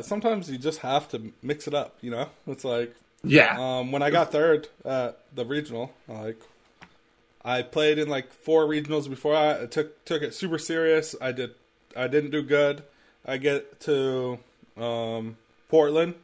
[0.00, 1.96] sometimes you just have to mix it up.
[2.00, 3.56] You know, it's like Yeah.
[3.58, 6.40] um, when I got third at the regional, like
[7.44, 11.14] I played in like four regionals before I took took it super serious.
[11.20, 11.50] I did
[11.94, 12.82] I didn't do good.
[13.26, 14.38] I get to
[14.78, 15.36] um,
[15.68, 16.14] Portland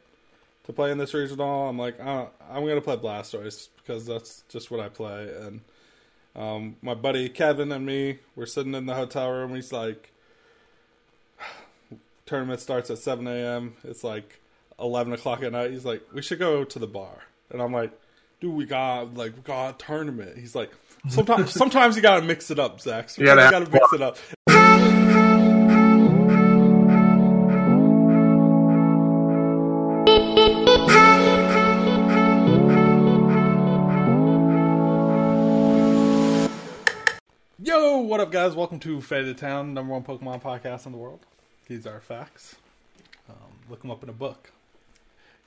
[0.64, 1.69] to play in this regional.
[1.69, 5.29] I'm like uh, I'm gonna play Blastoise because that's just what I play.
[5.43, 5.61] And
[6.35, 9.55] um, my buddy Kevin and me were sitting in the hotel room.
[9.55, 10.11] He's like,
[12.29, 13.75] tournament starts at 7 a.m.
[13.85, 14.41] It's like
[14.79, 15.71] 11 o'clock at night.
[15.71, 17.23] He's like, we should go to the bar.
[17.50, 17.91] And I'm like,
[18.41, 20.36] dude, we got like we got a tournament.
[20.36, 20.71] He's like,
[21.09, 23.09] sometimes sometimes you gotta mix it up, Zach.
[23.09, 24.19] Sometimes gotta you gotta mix it up.
[37.61, 38.55] Yo, what up, guys?
[38.55, 41.25] Welcome to Faded Town, number one Pokemon podcast in the world.
[41.69, 42.56] These are facts.
[43.28, 43.36] Um,
[43.69, 44.50] look them up in a book.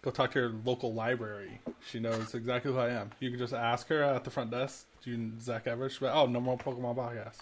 [0.03, 1.59] Go talk to your local library.
[1.87, 3.11] She knows exactly who I am.
[3.19, 6.05] You can just ask her at the front desk, "Do you Zach Everett?" She'll be
[6.07, 7.37] like, "Oh, number one Pokemon podcast."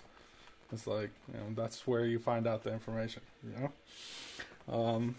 [0.72, 3.22] It's like you know that's where you find out the information.
[3.44, 3.72] You
[4.69, 4.73] know.
[4.73, 5.16] Um,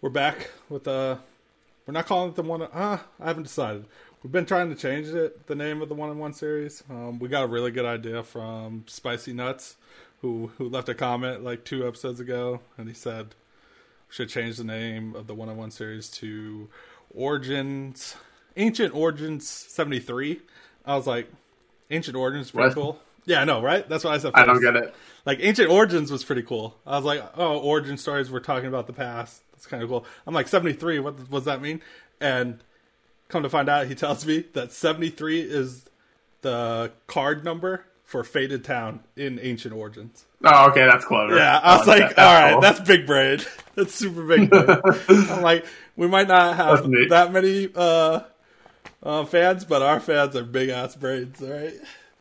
[0.00, 1.16] we're back with uh
[1.86, 2.62] We're not calling it the one.
[2.62, 3.86] Uh, I haven't decided.
[4.22, 6.84] We've been trying to change it, the name of the one on one series.
[6.88, 9.74] Um, we got a really good idea from Spicy Nuts,
[10.22, 13.34] who who left a comment like two episodes ago, and he said
[14.08, 16.68] should change the name of the one on one series to
[17.14, 18.16] Origins,
[18.56, 20.40] Ancient Origins seventy three.
[20.84, 21.30] I was like,
[21.90, 22.74] Ancient Origins, pretty What?
[22.74, 23.00] cool.
[23.24, 23.88] Yeah, I know, right?
[23.88, 24.32] That's what I said.
[24.34, 24.94] I don't get it.
[25.24, 26.76] Like Ancient Origins was pretty cool.
[26.86, 28.30] I was like, oh, origin stories.
[28.30, 29.42] We're talking about the past.
[29.52, 30.04] That's kind of cool.
[30.26, 30.98] I'm like 73.
[30.98, 31.80] What, what does that mean?
[32.20, 32.64] And
[33.28, 35.88] come to find out, he tells me that 73 is
[36.40, 40.26] the card number for Faded Town in Ancient Origins.
[40.44, 41.34] Oh, okay, that's clever.
[41.34, 42.60] Yeah, I was Oh, like, that- all right, cool.
[42.60, 43.40] that's big brain.
[43.74, 44.68] That's super big brain.
[45.08, 45.64] I'm like,
[45.96, 48.20] we might not have that many uh,
[49.02, 51.40] uh, fans, but our fans are big ass brains.
[51.42, 51.72] All right.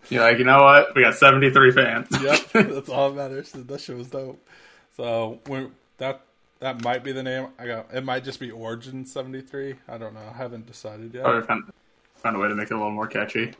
[0.07, 0.95] You're like, you know what?
[0.95, 2.07] We got 73 fans.
[2.23, 3.51] yep, that's all that matters.
[3.51, 4.41] That shit was dope.
[4.95, 6.21] So when that
[6.61, 7.47] that might be the name.
[7.59, 8.05] I got it.
[8.05, 9.75] Might just be Origin seventy three.
[9.89, 10.21] I don't know.
[10.33, 11.23] I haven't decided yet.
[11.23, 11.63] Probably found,
[12.15, 13.53] found a way to make it a little more catchy.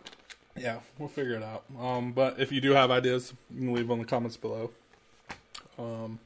[0.57, 1.63] Yeah, we'll figure it out.
[1.79, 4.71] Um, but if you do have ideas, you can leave them in the comments below.
[5.79, 6.19] Um,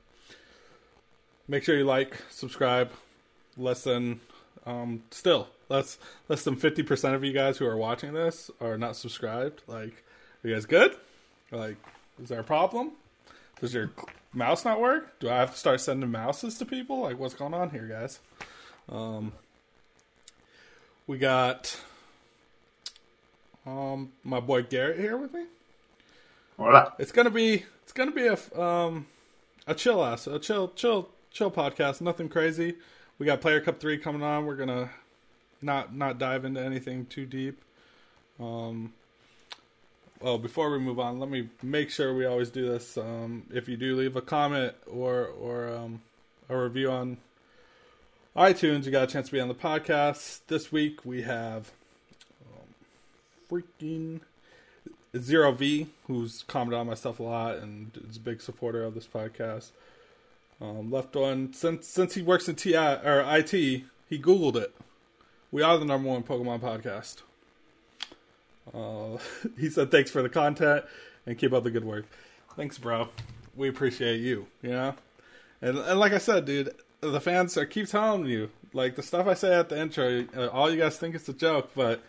[1.48, 2.92] make sure you like, subscribe.
[3.58, 4.20] Less than,
[4.66, 5.98] um, still less
[6.28, 9.62] less than fifty percent of you guys who are watching this are not subscribed.
[9.66, 10.04] Like,
[10.44, 10.94] are you guys good?
[11.52, 11.78] Like,
[12.22, 12.92] is there a problem?
[13.62, 13.92] Does your
[14.34, 15.18] mouse not work?
[15.22, 17.00] Do I have to start sending mouses to people?
[17.00, 18.20] Like, what's going on here, guys?
[18.90, 19.32] Um,
[21.08, 21.80] we got
[23.66, 25.46] um my boy Garrett here with me.
[26.58, 26.92] Voila.
[27.00, 29.08] It's gonna be it's gonna be a um
[29.68, 32.02] a chill ass a chill chill chill podcast.
[32.02, 32.76] Nothing crazy.
[33.18, 34.46] We got Player Cup three coming on.
[34.46, 34.90] We're gonna
[35.62, 37.62] not not dive into anything too deep.
[38.40, 38.94] Um.
[40.22, 42.98] Well, before we move on, let me make sure we always do this.
[42.98, 46.02] Um, if you do leave a comment or or um,
[46.50, 47.18] a review on
[48.36, 50.40] iTunes, you got a chance to be on the podcast.
[50.48, 51.72] This week we have
[53.50, 54.22] freaking
[55.18, 58.94] Zero V, who's commented on my stuff a lot and is a big supporter of
[58.94, 59.72] this podcast.
[60.62, 64.74] Um, left on since since he works in TI or IT, he Googled it.
[65.52, 67.22] We are the number one Pokemon podcast.
[68.74, 69.20] Uh,
[69.60, 70.86] he said thanks for the content
[71.26, 72.06] and keep up the good work.
[72.56, 73.10] Thanks, bro.
[73.56, 74.48] We appreciate you.
[74.62, 74.96] You know,
[75.62, 79.28] and and like I said, dude, the fans are keep telling you like the stuff
[79.28, 80.26] I say at the intro.
[80.36, 82.02] Uh, all you guys think it's a joke, but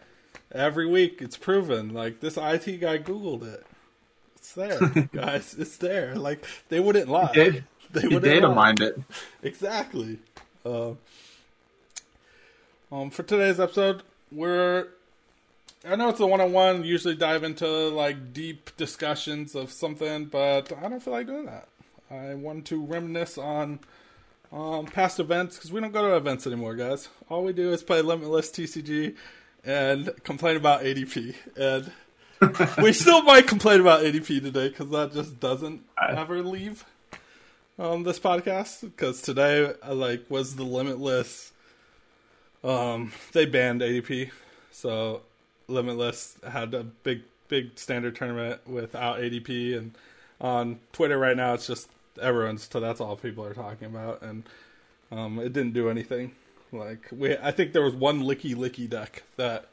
[0.53, 1.93] every week it's proven.
[1.95, 3.67] Like this IT guy Googled it.
[4.37, 4.79] It's there,
[5.12, 5.55] guys.
[5.59, 6.15] It's there.
[6.17, 7.33] Like they wouldn't lie.
[7.33, 7.65] did.
[7.93, 8.55] They He wouldn't data lie.
[8.55, 8.99] mined it.
[9.45, 10.19] Exactly.
[10.65, 10.95] Uh,
[12.91, 14.03] um, for today's episode,
[14.33, 14.89] we're.
[15.89, 16.83] I know it's a one-on-one.
[16.85, 21.69] Usually dive into like deep discussions of something, but I don't feel like doing that.
[22.11, 23.79] I want to reminisce on
[24.53, 27.09] um, past events because we don't go to events anymore, guys.
[27.31, 29.15] All we do is play Limitless TCG
[29.67, 31.93] and complain about ADP, and
[32.83, 36.85] we still might complain about ADP today because that just doesn't ever leave
[37.79, 41.53] um this podcast because today I like was the limitless
[42.65, 44.31] um they banned ADP
[44.71, 45.23] so
[45.69, 49.95] limitless had a big big standard tournament without ADP and
[50.41, 51.89] on Twitter right now it's just
[52.21, 54.45] everyone's so that's all people are talking about and
[55.11, 56.33] um it didn't do anything
[56.73, 59.67] like we I think there was one Lickilicky deck that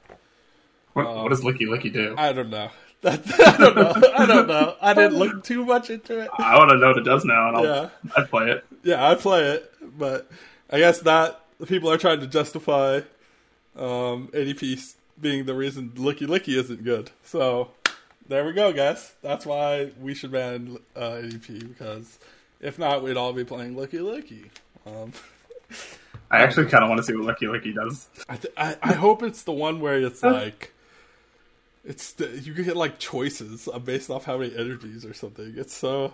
[0.93, 2.15] What, Um, what does Lickilicky do?
[2.17, 2.69] I don't know
[3.01, 6.57] that I don't know I don't know I didn't look too much into it I
[6.57, 8.65] want to know what it does now, and I'll yeah I'd play it.
[8.83, 10.29] Yeah, I play it, but
[10.69, 13.01] I guess that people are trying to justify
[13.75, 17.11] um, ADP being the reason Lickilicky isn't good.
[17.23, 17.71] So
[18.27, 19.13] there we go, guys.
[19.21, 22.19] That's why we should ban uh, ADP because
[22.61, 24.49] if not, we'd all be playing Lickilicky.
[24.85, 25.11] Um,
[26.33, 28.07] I actually kind of want to see what Lickilicky does.
[28.27, 30.73] I, th- I I hope it's the one where it's like
[31.85, 35.53] it's the, you get like choices uh, based off how many energies or something.
[35.57, 36.13] It's so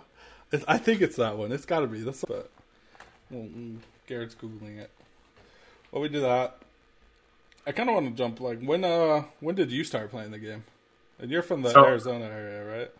[0.52, 1.52] it, I think it's that one.
[1.52, 2.50] It's got to be that's but
[3.30, 4.90] well, mm, Garrett's googling it.
[5.90, 6.58] While we do that,
[7.66, 10.38] I kind of want to jump like when uh when did you start playing the
[10.38, 10.64] game?
[11.18, 12.90] And you're from the So- Arizona area, right?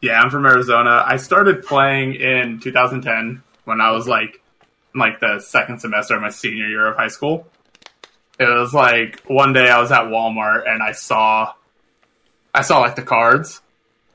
[0.00, 1.02] Yeah, I'm from Arizona.
[1.04, 4.40] I started playing in 2010 when I was like,
[4.94, 7.46] like the second semester of my senior year of high school.
[8.38, 11.52] It was like one day I was at Walmart and I saw,
[12.54, 13.60] I saw like the cards,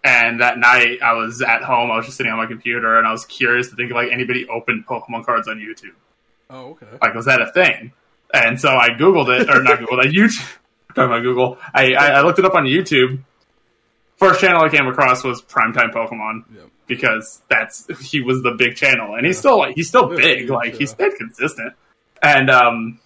[0.03, 1.91] and that night I was at home.
[1.91, 4.11] I was just sitting on my computer and I was curious to think of like
[4.11, 5.95] anybody opened Pokemon cards on YouTube.
[6.49, 6.85] Oh, okay.
[7.01, 7.91] Like, was that a thing?
[8.33, 10.57] And so I googled it, or not googled, I YouTube.
[10.89, 13.19] Talking about Google, I, I I looked it up on YouTube.
[14.17, 16.69] First channel I came across was Primetime Pokemon Yep.
[16.87, 20.37] Because that's he was the big channel, and he's still like he's still Yeah, big,
[20.39, 20.89] huge, like he yeah.
[20.89, 21.73] stayed consistent.
[22.21, 22.99] And um,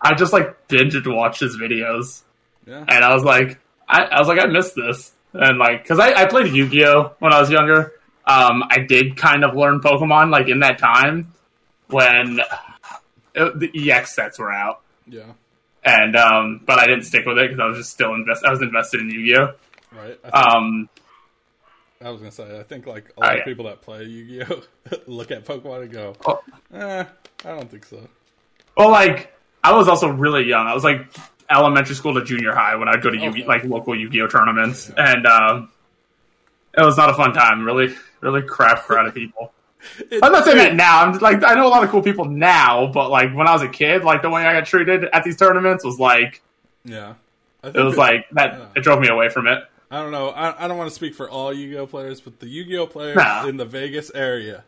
[0.00, 2.22] I just like binged watched his videos,
[2.66, 2.84] Yeah.
[2.88, 3.58] and I was like,
[3.88, 6.84] I, I was like, I missed this, and like because I, I played Yu Gi
[6.86, 7.92] Oh when I was younger.
[8.26, 11.32] Um, I did kind of learn Pokemon like in that time
[11.88, 12.40] when
[13.34, 15.32] it, the EX sets were out, Yeah.
[15.84, 18.44] and um, but I didn't stick with it because I was just still invest.
[18.44, 19.54] I was invested in Yu Gi Oh.
[19.96, 20.18] Right.
[20.24, 20.88] I, think, Um,
[22.04, 24.62] I was gonna say I think like a lot Oh, of people that play Yu-Gi-Oh
[25.06, 26.40] look at Pokemon and go, oh,
[26.72, 27.04] eh,
[27.44, 28.00] I don't think so.
[28.76, 29.34] well, like
[29.64, 30.66] I was also really young.
[30.66, 31.06] I was like
[31.50, 33.44] elementary school to junior high when I'd go to Yu Okay.
[33.46, 35.72] like local Yu Gi Oh tournaments, and um,
[36.76, 37.64] it was not a fun time.
[37.64, 39.52] Really, really crap crowd of people.
[40.10, 41.02] It- I'm not saying that now.
[41.04, 43.52] I'm just, like I know a lot of cool people now, but like when I
[43.52, 46.42] was a kid, like the way I got treated at these tournaments was like
[46.84, 47.14] Yeah.
[47.62, 48.54] I it was like that.
[48.58, 48.66] Yeah.
[48.76, 49.62] It drove me away from it.
[49.90, 50.28] I don't know.
[50.28, 53.46] I, I don't want to speak for all Yu-Gi-Oh players, but the Yu-Gi-Oh players Nah.
[53.46, 54.64] in the Vegas area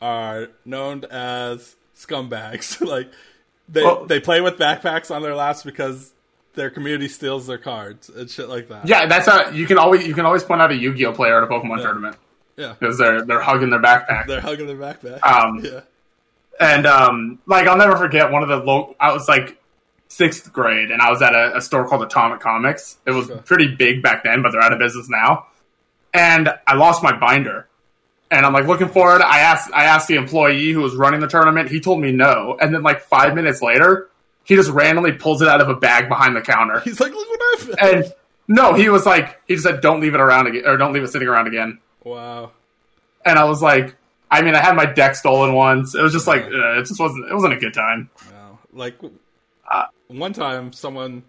[0.00, 2.80] are known as scumbags.
[2.86, 3.10] like
[3.68, 6.12] they Well- they play with backpacks on their laps because
[6.54, 8.86] their community steals their cards and shit like that.
[8.86, 11.12] Yeah, that's how you can always you can always point out a Yu Gi Oh
[11.12, 11.82] player at a Pokemon Yeah.
[11.84, 12.16] tournament
[12.56, 12.74] Yeah.
[12.78, 14.26] because they're they're hugging their backpack.
[14.26, 15.22] They're hugging their backpack.
[15.24, 15.80] Um, yeah.
[16.60, 18.94] And um, like I'll never forget one of the low.
[19.00, 19.58] I was like
[20.12, 22.98] sixth grade, and I was at a, a store called Atomic Comics.
[23.06, 23.40] It was Okay.
[23.44, 25.46] pretty big back then, but they're out of business now.
[26.14, 27.68] And I lost my binder,
[28.30, 29.22] and I'm like looking for it.
[29.22, 31.70] I asked I asked the employee who was running the tournament.
[31.70, 34.08] He told me no, and then like five minutes later,
[34.44, 36.80] he just randomly pulls it out of a bag behind the counter.
[36.80, 37.94] He's like, look what I found.
[38.04, 38.12] And
[38.48, 41.02] no, he was like he just said, "Don't leave it around again, or don't leave
[41.02, 42.50] it sitting around again." wow.
[43.24, 43.96] And I was like.
[44.34, 45.94] I mean, I had my deck stolen once.
[45.94, 47.26] It was just like uh, it just wasn't.
[47.30, 48.08] It wasn't a good time.
[48.32, 48.58] Wow.
[48.72, 48.94] Like
[49.70, 49.84] Uh,
[50.18, 51.24] one time, someone,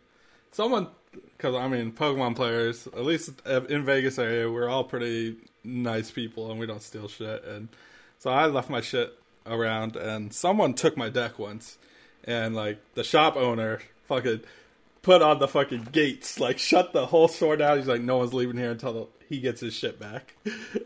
[0.52, 6.12] someone, because I mean, Pokemon players, at least in Vegas area, we're all pretty nice
[6.12, 7.44] people and we don't steal shit.
[7.46, 7.70] And
[8.20, 11.78] so I left my shit around, and someone took my deck once,
[12.24, 14.42] and like the shop owner fucking
[15.02, 17.78] put on the fucking gates, like shut the whole store down.
[17.78, 20.36] He's like, no one's leaving here until he gets his shit back.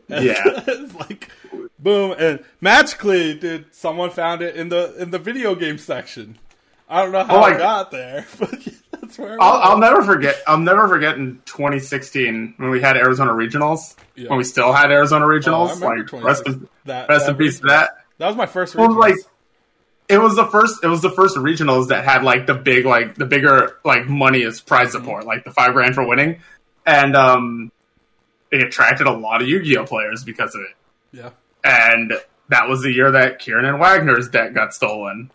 [0.10, 0.42] And Yeah.
[0.68, 1.30] it's like
[1.78, 6.38] boom, and magically, dude, someone found it in the in the video game section.
[6.90, 8.68] I don't know how Oh, I I- got there, but
[9.02, 9.42] that's where.
[9.42, 10.42] I'll, I'll never forget.
[10.48, 13.96] I'll never forget in 2016 when we had Arizona regionals.
[14.16, 14.30] Yeah.
[14.30, 17.38] When we still had Arizona Oh, regionals, remember like rest in, that, rest that in
[17.38, 17.92] peace to that.
[18.20, 19.00] That was my first Well, regionals.
[19.00, 19.16] like
[20.10, 20.84] it was the first.
[20.84, 24.44] It was the first regionals that had like the big, like the bigger, like money
[24.44, 24.98] as prize Mm-hmm.
[25.06, 26.40] support, like the five grand for winning,
[26.86, 27.72] and um,
[28.50, 30.76] it attracted a lot of Yu-Gi-Oh players because of it.
[31.12, 31.30] yeah,
[31.66, 32.14] And
[32.48, 35.30] that was the year that Kieran and Wagner's deck got stolen.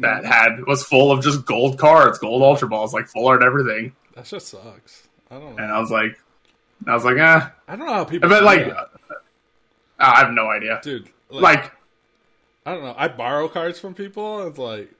[0.00, 3.94] That had was full of just gold cards, gold ultra balls, like full art everything.
[4.14, 5.08] that just sucks.
[5.30, 5.62] I don't know.
[5.62, 6.18] And I was like,
[6.86, 7.48] I was like, eh.
[7.68, 8.28] I don't know how people.
[8.28, 8.88] But like, that.
[9.98, 10.80] I have no idea.
[10.82, 11.72] dude, like, Like,
[12.66, 12.94] I don't know.
[12.96, 14.40] I borrow cards from people.
[14.40, 14.90] And it's like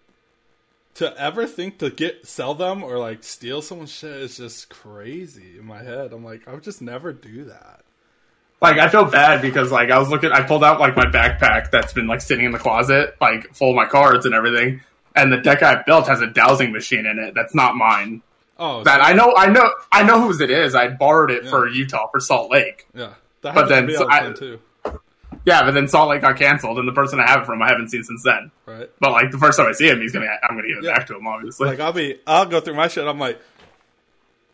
[0.94, 5.58] to ever think to get sell them or like steal someone's shit is just crazy
[5.58, 6.12] in my head.
[6.12, 7.80] I'm like, I would just never do that.
[8.62, 11.70] Like I feel bad because like I was looking, I pulled out like my backpack
[11.70, 14.80] that's been like sitting in the closet, like full of my cards and everything.
[15.14, 17.34] And the deck I built has a dowsing machine in it.
[17.34, 18.22] That's not mine.
[18.58, 20.74] Oh, That so- I know, I know, I know whose it is.
[20.74, 21.50] I borrowed it Yeah.
[21.50, 22.86] for Utah for Salt Lake.
[22.94, 23.14] yeah.
[23.42, 24.60] But then so I- too,
[25.44, 27.68] Yeah, but then Salt Lake got canceled, and the person I have it from I
[27.68, 28.52] haven't seen since then.
[28.64, 28.88] right?
[29.00, 30.94] But like the first time I see him, he's gonna, I'm gonna give it Yeah.
[30.94, 31.66] back to him, obviously.
[31.66, 33.04] Like I'll be, I'll go through my shit.
[33.06, 33.40] I'm like,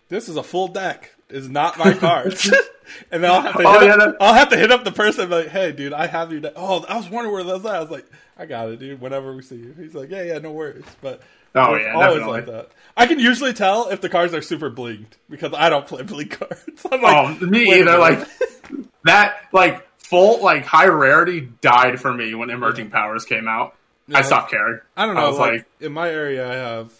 [0.08, 1.14] this is a full deck.
[1.30, 2.46] Is not my cards.
[3.10, 4.70] and then I'll have to oh, hit Oh, up, yeah, that- I'll have to hit
[4.70, 6.52] up the person and be like, hey, dude, I have your deck.
[6.56, 7.74] Oh, I was wondering where those are.
[7.74, 8.06] I was like,
[8.38, 9.00] I got it, dude.
[9.00, 10.84] Whenever we see you, he's like, yeah, yeah, no worries.
[11.00, 11.20] But
[11.54, 12.32] Oh, yeah, always definitely.
[12.32, 12.68] like that.
[12.96, 16.38] I can usually tell if the cards are super blinked because I don't play blink
[16.38, 16.86] cards.
[16.90, 17.98] I'm like, oh, me either.
[17.98, 18.28] Like
[19.04, 23.74] that, like full, like high rarity died for me when Emerging Powers came out.
[24.06, 24.18] Yeah.
[24.18, 24.80] I stopped caring.
[24.96, 25.22] I don't know.
[25.24, 26.92] I was like, like, in my area, I have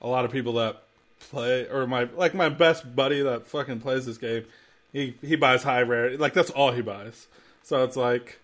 [0.00, 0.82] a lot of people that
[1.24, 4.44] play, or my like my best buddy that fucking plays this game.
[4.92, 7.26] He he buys high rarity, like that's all he buys.
[7.62, 8.38] So it's like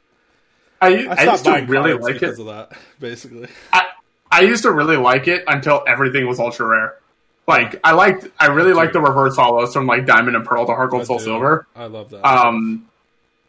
[0.81, 2.43] I, I I, used to really like because it.
[2.43, 3.49] of that, basically.
[3.73, 3.87] I,
[4.31, 6.97] I used to really like it until everything was ultra rare.
[7.47, 10.73] Like I liked, I really liked the reverse hollows from like Diamond and Pearl to
[10.73, 11.25] Heart Gold Soul do.
[11.25, 11.67] Silver.
[11.75, 12.25] I love that.
[12.25, 12.89] Um,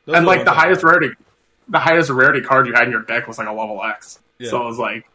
[0.05, 1.15] Those and like the highest rarity,
[1.69, 4.19] the highest rarity card you had in your deck was like a level X.
[4.39, 4.49] Yeah.
[4.49, 5.05] So it was like,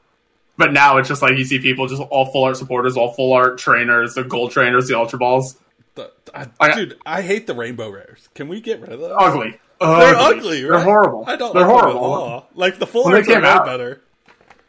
[0.57, 3.33] but now it's just like you see people just all full art supporters, all full
[3.33, 5.57] art trainers, the gold trainers, the ultra balls,
[5.95, 8.29] The- I- I- dude, I hate the rainbow rares.
[8.35, 9.13] Can we get rid of those?
[9.17, 9.59] ugly.
[9.81, 10.63] They're ugly.
[10.63, 11.25] They're horrible.
[11.27, 11.53] I don't.
[11.55, 12.05] They're like them at horrible.
[12.05, 12.49] all.
[12.55, 14.01] Like the full When they arts are came way out- better.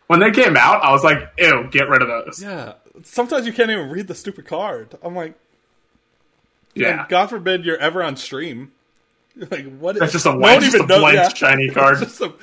[0.08, 2.42] When they came out, I was like, ew, get rid of those.
[2.42, 2.74] Yeah.
[3.04, 4.96] Sometimes you can't even read the stupid card.
[5.04, 5.36] I'm like,
[6.76, 7.02] Yeah.
[7.02, 8.72] and God forbid you're ever on stream.
[9.52, 10.00] Like what?
[10.00, 11.28] That's just a white, just a blank yeah.
[11.30, 12.00] shiny card.
[12.00, 12.34] Just a-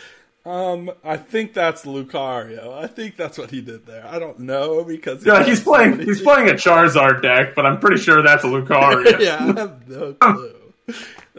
[0.46, 2.74] um, I think that's Lucario.
[2.74, 4.06] I think that's what he did there.
[4.06, 6.00] I don't know because Yeah, he's playing.
[6.00, 9.18] He's playing a Charizard deck, but I'm pretty sure that's a Lucario.
[9.20, 10.54] yeah, I have no clue.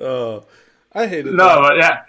[0.02, 0.46] Oh,
[0.94, 2.04] I hated No, but yeah,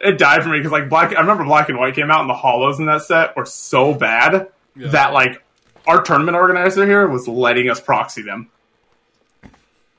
[0.00, 1.14] it died for me because like black.
[1.14, 3.92] I remember Black and White came out, and the hollows in that set were so
[3.92, 4.88] bad Yeah.
[4.88, 5.42] that like
[5.86, 8.50] our tournament organizer here was letting us proxy them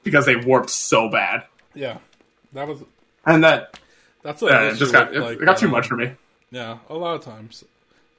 [0.03, 1.43] because they warped so bad,
[1.75, 1.97] Yeah,
[2.53, 2.81] that was
[3.25, 3.79] and that
[4.23, 6.13] that's what I it just got it, like, it got too uh, much for me.
[6.51, 7.63] Yeah, a lot of times,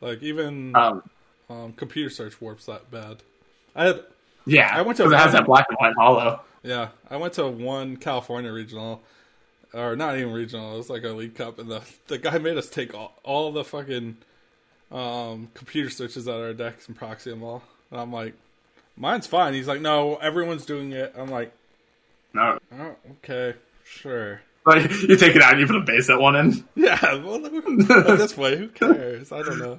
[0.00, 1.02] like even Um,
[1.50, 3.18] um, computer search warps that bad.
[3.76, 4.04] I had
[4.46, 6.40] yeah, I went to 'cause it has one- that black and white hollow.
[6.62, 9.02] Yeah, I went to one California regional,
[9.74, 10.74] or not even regional.
[10.74, 13.52] It was like a league cup, and the the guy made us take all, all
[13.52, 14.16] the fucking
[14.90, 17.62] um, computer searches out of our decks and proxy them all.
[17.90, 18.34] And I'm like,
[18.96, 19.54] mine's fine.
[19.54, 21.14] He's like, no, everyone's doing it.
[21.16, 21.52] I'm like,
[22.34, 24.42] No, oh, okay, sure.
[24.66, 26.64] Like you take it out, and you put a base at one end.
[26.74, 29.32] Yeah, well, this way, who cares?
[29.32, 29.78] I don't know.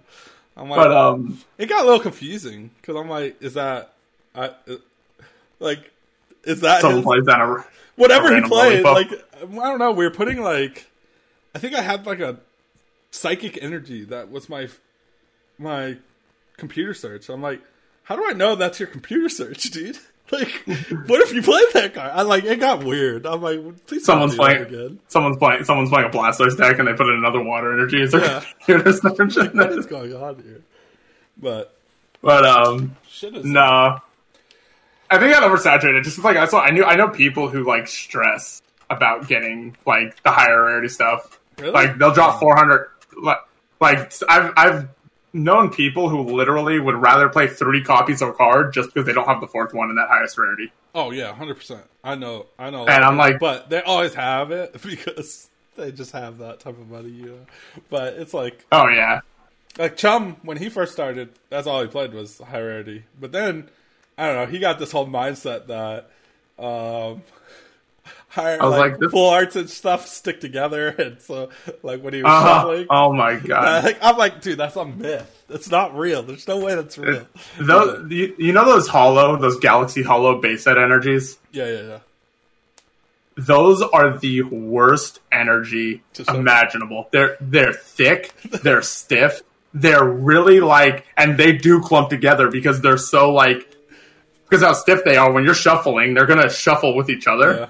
[0.55, 3.93] I'm like, But um, it got a little confusing because I'm like, is that,
[4.35, 4.51] I,
[5.59, 5.91] like,
[6.43, 9.11] is that someone his- plays down a whatever he random played, lollipop.
[9.11, 10.87] like I don't know, we were putting like
[11.55, 12.37] I think I had like a
[13.11, 14.67] psychic energy that was my
[15.57, 15.97] my
[16.57, 17.29] computer search.
[17.29, 17.61] I'm like,
[18.03, 19.97] how do I know that's your computer search, dude?
[20.33, 20.63] Like,
[21.07, 22.11] what if you played that card?
[22.11, 23.25] I like it got weird.
[23.27, 24.63] I'm like, please Someone's playing.
[24.63, 24.99] again.
[25.07, 25.63] Someone's playing.
[25.63, 28.43] Someone's playing a Blastoise deck, and they put in another water energy as their Yeah.
[28.67, 30.61] What is going on here?
[31.37, 31.75] But
[32.21, 33.99] But um, shit is no,
[35.09, 36.03] I think I got oversaturated.
[36.03, 40.21] Just like I saw, I knew I know people who like stress about getting like
[40.23, 41.39] the higher rarity stuff.
[41.59, 41.71] Really?
[41.71, 42.87] Like they'll drop four hundred.
[43.21, 43.37] Like,
[43.79, 44.87] like I've I've
[45.33, 49.13] known people who literally would rather play three copies of a card just because they
[49.13, 50.71] don't have the fourth one in that highest rarity.
[50.95, 51.81] Oh yeah, hundred percent.
[52.03, 52.85] I know, I know.
[52.85, 56.89] And I'm like- but they always have it because they just have that type of
[56.89, 57.45] money, you know.
[57.89, 59.21] But it's like Oh yeah,
[59.77, 63.05] like Chum when he first started, that's all he played was high rarity.
[63.19, 63.69] But then
[64.17, 66.11] I don't know, he got this whole mindset that
[66.63, 67.23] um
[68.33, 71.49] higher I was like, like, full arts and stuff stick together and so
[71.83, 73.83] like when he was uh, shuffling oh my god.
[73.85, 75.45] like, I'm like, dude, that's a myth.
[75.49, 76.23] It's not real.
[76.23, 77.27] There's no way that's real.
[77.59, 81.37] Those, you, you know those hollow, those galaxy hollow base set energies.
[81.51, 81.99] Yeah, yeah, yeah.
[83.37, 87.07] those are the worst energy imaginable.
[87.11, 89.43] They're they're thick, they're stiff,
[89.75, 93.75] they're really like, and they do clump together because they're so like,
[94.45, 95.31] because how stiff they are.
[95.31, 97.53] When you're shuffling, they're gonna shuffle with each other.
[97.53, 97.69] Yeah.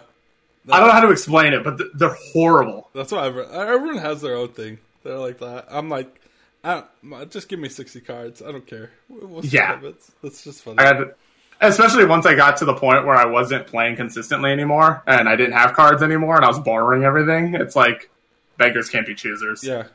[0.69, 2.89] I don't know how to explain it, but th- they're horrible.
[2.93, 4.79] That's why everyone, everyone has their own thing.
[5.03, 5.65] They're like that.
[5.69, 6.21] I'm like,
[6.63, 8.41] I don't, just give me 60 cards.
[8.41, 8.91] I don't care.
[9.09, 9.81] We'll Yeah.
[10.21, 10.77] That's just funny.
[10.77, 11.15] To-
[11.61, 15.35] especially once I got to the point where I wasn't playing consistently anymore, and I
[15.35, 17.55] didn't have cards anymore, and I was borrowing everything.
[17.55, 18.09] It's like
[18.57, 19.63] beggars can't be choosers.
[19.63, 19.87] Yeah.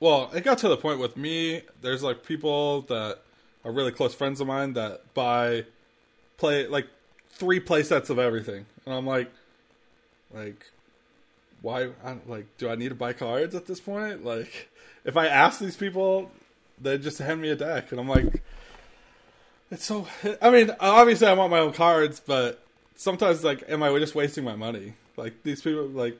[0.00, 1.62] Well, it got to the point with me.
[1.80, 3.18] There's like people that
[3.64, 5.64] are really close friends of mine that buy
[6.36, 6.86] play like
[7.30, 9.32] three play sets of everything, and I'm like,
[10.34, 10.66] like,
[11.62, 11.90] why?
[12.04, 14.24] I, like, do I need to buy cards at this point?
[14.24, 14.68] Like,
[15.04, 16.30] if I ask these people,
[16.80, 18.42] they just hand me a deck, and I'm like,
[19.70, 20.06] it's so.
[20.42, 22.60] I mean, obviously, I want my own cards, but
[22.96, 24.94] sometimes, like, am I just wasting my money?
[25.16, 26.18] Like these people, like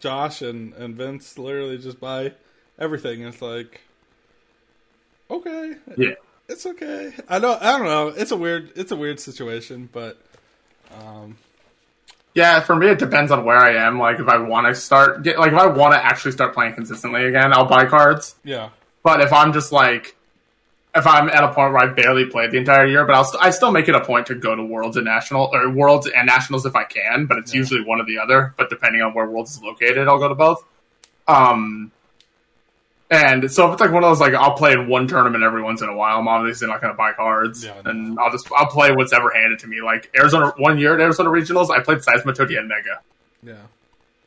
[0.00, 2.32] Josh and and Vince, literally just buy
[2.78, 3.24] everything.
[3.24, 3.80] And it's like,
[5.30, 6.14] okay, Yeah.
[6.48, 7.12] it's okay.
[7.28, 7.58] I know.
[7.60, 8.08] I don't know.
[8.08, 8.72] It's a weird.
[8.76, 10.18] It's a weird situation, but
[10.94, 11.36] um,
[12.34, 13.98] Yeah, for me, it depends on where I am.
[13.98, 16.74] Like, if I want to start, get, like, if I want to actually start playing
[16.74, 18.36] consistently again, I'll buy cards.
[18.42, 18.70] Yeah.
[19.02, 20.16] But if I'm just like,
[20.94, 23.42] if I'm at a point where I barely played the entire year, but I'll st-
[23.42, 26.26] I still make it a point to go to Worlds and National or Worlds and
[26.26, 27.26] Nationals if I can.
[27.26, 27.58] But it's Yeah.
[27.58, 28.54] usually one or the other.
[28.56, 30.64] But depending on where Worlds is located, I'll go to both.
[31.28, 31.90] Um,
[33.12, 35.62] and so if it's like one of those like I'll play in one tournament every
[35.62, 38.50] once in a while, I'm obviously not going to buy cards, Yeah, and I'll just
[38.50, 39.80] I'll play what's ever handed to me.
[39.82, 43.00] Like Arizona, one year at Arizona Regionals, I played Seismitodia and Mega,
[43.42, 43.54] Yeah.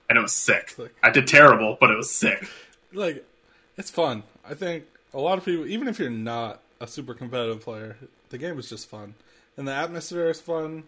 [0.10, 0.70] and it was sick.
[0.70, 0.94] Sick.
[1.04, 2.48] I did terrible, but it was sick.
[2.94, 3.26] Like,
[3.76, 4.24] it's fun.
[4.50, 7.98] I think a lot of people, even if you're not a super competitive player,
[8.30, 9.16] the game is just fun.
[9.58, 10.84] And the atmosphere is fun.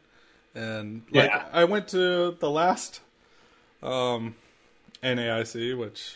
[0.56, 1.44] And, like, Yeah.
[1.52, 3.02] I went to the last
[3.84, 4.36] um,
[5.04, 6.16] NAIC, which,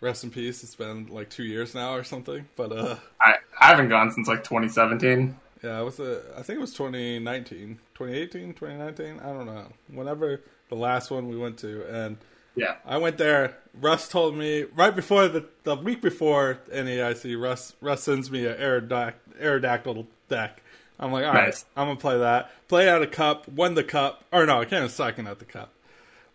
[0.00, 2.46] rest in peace, it's been like two years now or something.
[2.56, 5.36] But, uh, I I haven't gone since like 2017.
[5.62, 9.20] Yeah, it was a, I think it was 2019, 2018, 2019.
[9.20, 9.66] I don't know.
[9.92, 10.40] Whenever
[10.70, 12.16] the last one we went to, and
[12.56, 13.58] Yeah, I went there.
[13.78, 17.40] Russ told me right before the the week before NAIC.
[17.40, 20.62] Russ Russ sends me an Aerodac, Aerodactyl deck.
[20.98, 21.64] I'm like, all right, Nice.
[21.76, 22.50] I'm gonna play that.
[22.68, 25.70] Play out a cup, won the cup, or no, I can't second at the cup.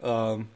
[0.03, 0.49] Um,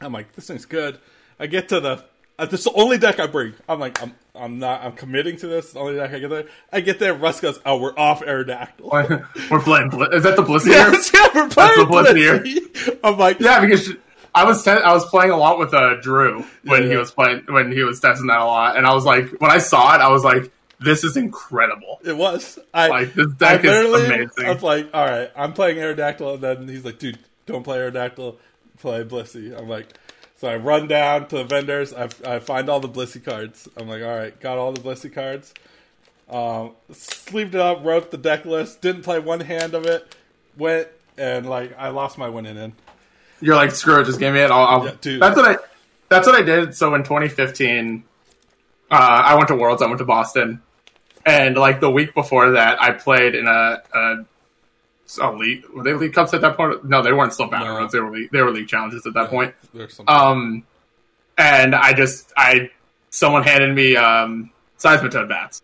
[0.00, 0.98] I'm like, this thing's good.
[1.38, 2.04] I get to the.
[2.38, 3.54] Uh, this is the only deck I bring.
[3.68, 5.64] I'm like, I'm, I'm not, I'm committing to this.
[5.66, 6.44] It's the only deck I get there.
[6.72, 7.14] I get there.
[7.14, 9.26] Russ goes, oh, we're off Aerodactyl.
[9.50, 9.88] we're playing.
[9.88, 10.66] Bl- Is that the Blissey?
[10.66, 13.90] yes, yeah, we're playing the blitz I'm like, Yeah, because
[14.34, 16.98] I was te- I was playing a lot with uh, Drew when he Yeah.
[16.98, 19.56] was playing when he was testing that a lot, and I was like, when I
[19.56, 22.00] saw it, I was like, this is incredible.
[22.04, 22.58] it was.
[22.74, 24.28] I Like this deck is amazing.
[24.44, 27.78] I was like, all right, I'm playing Aerodactyl, and then he's like, dude, don't play
[27.78, 28.36] Aerodactyl,
[28.78, 29.58] play Blissey.
[29.58, 29.94] I'm like,
[30.36, 33.68] so I run down to the vendors, I, I find all the Blissey cards.
[33.76, 35.54] I'm like, all right, got all the Blissey cards.
[36.28, 40.14] Um, sleeved it up, wrote the deck list, didn't play one hand of it,
[40.58, 42.74] went, and like, I lost my winning in.
[43.40, 44.50] You're like, screw it, just give me it.
[44.50, 44.84] I'll, I'll.
[44.84, 45.22] Yeah, dude.
[45.22, 45.56] That's what I.
[46.08, 46.74] That's what I did.
[46.74, 48.04] So in 2015,
[48.90, 49.82] uh, I went to Worlds.
[49.82, 50.62] I went to Boston,
[51.24, 53.82] and like the week before that, I played in a.
[53.92, 54.26] a
[55.36, 56.84] league, were they league cups at that point?
[56.84, 57.76] No, they weren't still battle No.
[57.78, 57.92] roads.
[57.92, 59.54] They were league, they were league challenges at that point.
[60.06, 60.64] Um,
[61.38, 62.70] and I just I
[63.10, 65.62] someone handed me um seismitoad bats,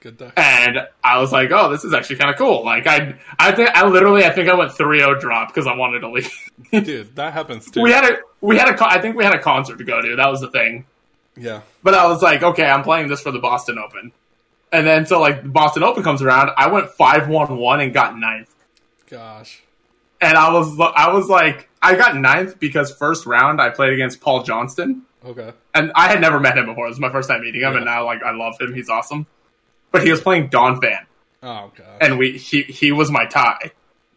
[0.00, 0.32] good deck.
[0.36, 2.64] and I was like, oh, this is actually kind of cool.
[2.64, 6.00] Like I I think I literally I think I went 3-0 drop because I wanted
[6.00, 6.30] to leave.
[6.70, 7.82] Dude, that happens too.
[7.82, 10.16] we had a we had a I think we had a concert to go to.
[10.16, 10.84] That was the thing.
[11.36, 11.62] yeah.
[11.82, 14.12] But I was like, okay, I'm playing this for the Boston Open.
[14.72, 18.52] And then so like Boston Open comes around, I went 5-1-1 and got ninth.
[19.08, 19.62] Gosh.
[20.20, 24.20] And I was I was like I got ninth because first round I played against
[24.20, 25.02] Paul Johnston.
[25.24, 25.52] Okay.
[25.72, 26.88] and I had never met him before.
[26.88, 27.76] This was my first time meeting him, Yeah.
[27.76, 28.74] and now like I love him.
[28.74, 29.26] He's awesome.
[29.92, 30.98] But he was playing Donphan,
[31.44, 31.86] Oh, gosh.
[32.00, 33.70] and we he he was my tie,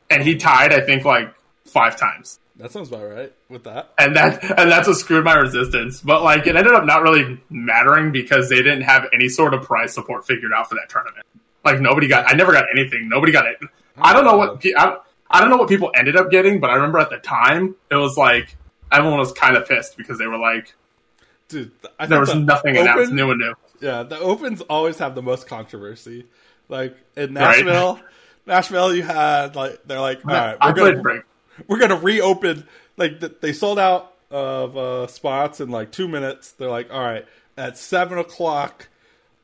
[0.10, 1.32] and he tied I think like
[1.66, 3.94] five times, that sounds about right with that.
[3.98, 6.02] and that and that's what screwed my resistance.
[6.02, 9.64] But like it ended up not really mattering because they didn't have any sort of
[9.64, 11.26] prize support figured out for that tournament.
[11.64, 13.10] Like nobody got, I never got anything.
[13.10, 13.58] Nobody got it.
[13.98, 14.56] I don't know what uh.
[14.58, 14.98] pe- I,
[15.30, 17.96] I don't know what people ended up getting, but I remember at the time it
[17.96, 18.56] was like
[18.92, 20.76] everyone was kind of pissed because they were like
[21.48, 23.54] Dude, I there was the nothing open, announced new and new.
[23.82, 26.26] Yeah, the opens always have the most controversy.
[26.70, 27.64] Like in Right.
[27.66, 28.00] Nashville,
[28.46, 31.24] Nashville, you had like they're like, all right, we're gonna break.
[31.68, 32.68] we're gonna reopen.
[32.98, 36.52] Like th- they sold out of uh, spots in like two minutes.
[36.52, 37.26] They're like, all right,
[37.58, 38.88] at seven o'clock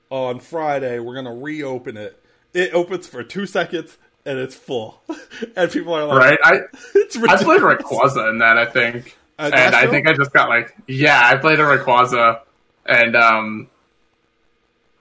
[0.10, 2.22] on Friday, we're gonna reopen it.
[2.54, 5.02] It opens for two seconds and it's full,
[5.56, 6.40] and people are like, right?
[6.44, 6.54] I
[6.96, 7.44] it's I ridiculous.
[7.44, 11.22] played Rayquaza in that, I think, At and I think I just got like, yeah,
[11.24, 12.42] I played a Rayquaza,
[12.86, 13.68] and um,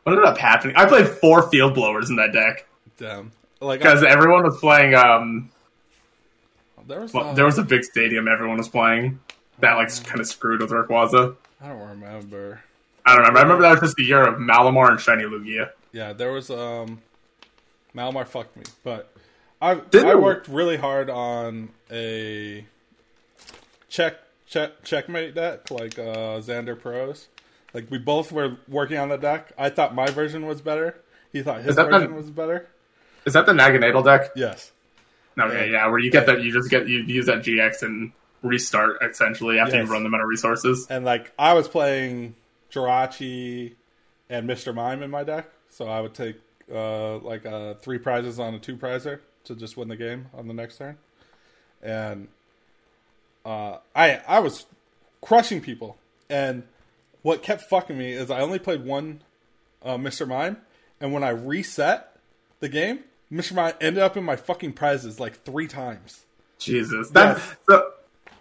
[0.04, 0.76] what ended up happening?
[0.76, 2.66] I played four field blowers in that deck
[3.00, 3.32] Damn.
[3.60, 4.94] Like because everyone was playing.
[4.94, 5.50] Um,
[6.86, 9.20] there was well, uh, there was a big stadium everyone was playing
[9.60, 11.36] that like kind of screwed with Rayquaza.
[11.60, 12.62] I don't remember.
[13.04, 13.38] I don't remember.
[13.38, 15.70] I remember that was just the year of Malamar and Shiny Lugia.
[15.92, 17.00] Yeah, there was um
[17.94, 19.12] Malamar fucked me, but
[19.60, 22.64] I Didn't I worked really hard on a
[23.88, 24.16] check
[24.46, 27.14] check checkmate deck like uh Xander Pero.
[27.72, 29.52] Like we both were working on the deck.
[29.58, 30.96] I thought my version was better.
[31.32, 32.68] He thought his version the- was better.
[33.26, 34.30] Is that the Naganadel deck?
[34.34, 34.72] Yes.
[35.40, 38.96] Okay, yeah, where you get that, you just get you use that GX and restart
[39.02, 39.86] essentially after Yes.
[39.86, 40.86] you run the meta resources.
[40.90, 42.34] And like I was playing
[42.72, 43.74] Jirachi
[44.28, 44.74] and Mr.
[44.74, 46.36] Mime in my deck, so I would take
[46.72, 50.46] uh, like uh, three prizes on a two prizer to just win the game on
[50.48, 50.96] the next turn.
[51.82, 52.28] And
[53.44, 54.66] uh, I I was
[55.20, 55.96] crushing people,
[56.28, 56.62] and
[57.22, 59.22] what kept fucking me is I only played one
[59.82, 60.26] uh, Mr.
[60.28, 60.58] Mime,
[61.00, 62.16] and when I reset
[62.60, 63.00] the game,
[63.32, 63.54] Mr.
[63.54, 66.24] Mime ended up in my fucking prizes like three times.
[66.58, 67.56] Jesus, that Yes.
[67.68, 67.90] so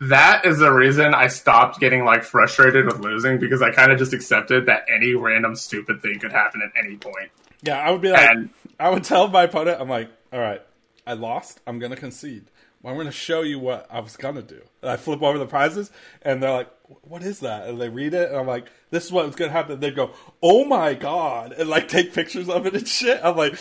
[0.02, 4.00] that is the reason I stopped getting like frustrated with losing because I kind of
[4.00, 7.32] just accepted that any random stupid thing could happen at any point.
[7.62, 8.50] Yeah, I would be like, And-
[8.80, 10.62] I would tell my opponent, I'm like, all right,
[11.06, 11.60] I lost.
[11.68, 12.46] I'm gonna concede.
[12.82, 14.62] Well, I'm gonna show you what I was gonna do.
[14.82, 16.70] And I flip over the prizes, and they're like,
[17.02, 19.52] "What is that?" And they read it, and I'm like, "This is what was gonna
[19.52, 23.20] happen." They go, "Oh my god!" and like take pictures of it and shit.
[23.22, 23.56] I'm like,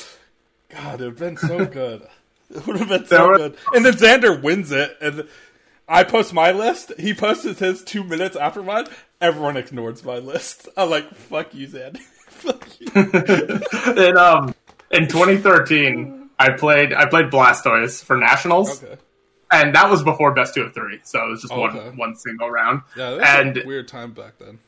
[0.70, 2.07] God, it would have been so good.
[2.50, 3.57] It would have been so There good.
[3.74, 5.28] And then Xander wins it, and
[5.87, 6.92] I post my list.
[6.98, 8.87] He posted his two minutes after mine.
[9.20, 10.66] Everyone ignores my list.
[10.76, 11.98] I'm like, fuck you, Xander.
[12.28, 14.02] fuck you.
[14.02, 14.54] in um
[14.90, 18.96] in 2013, I played I played Blastoise for nationals, Okay.
[19.52, 21.78] and that was before best two of three, so it was just Okay.
[21.78, 22.81] one one single round.
[22.96, 24.59] Yeah, that was and a weird time back then.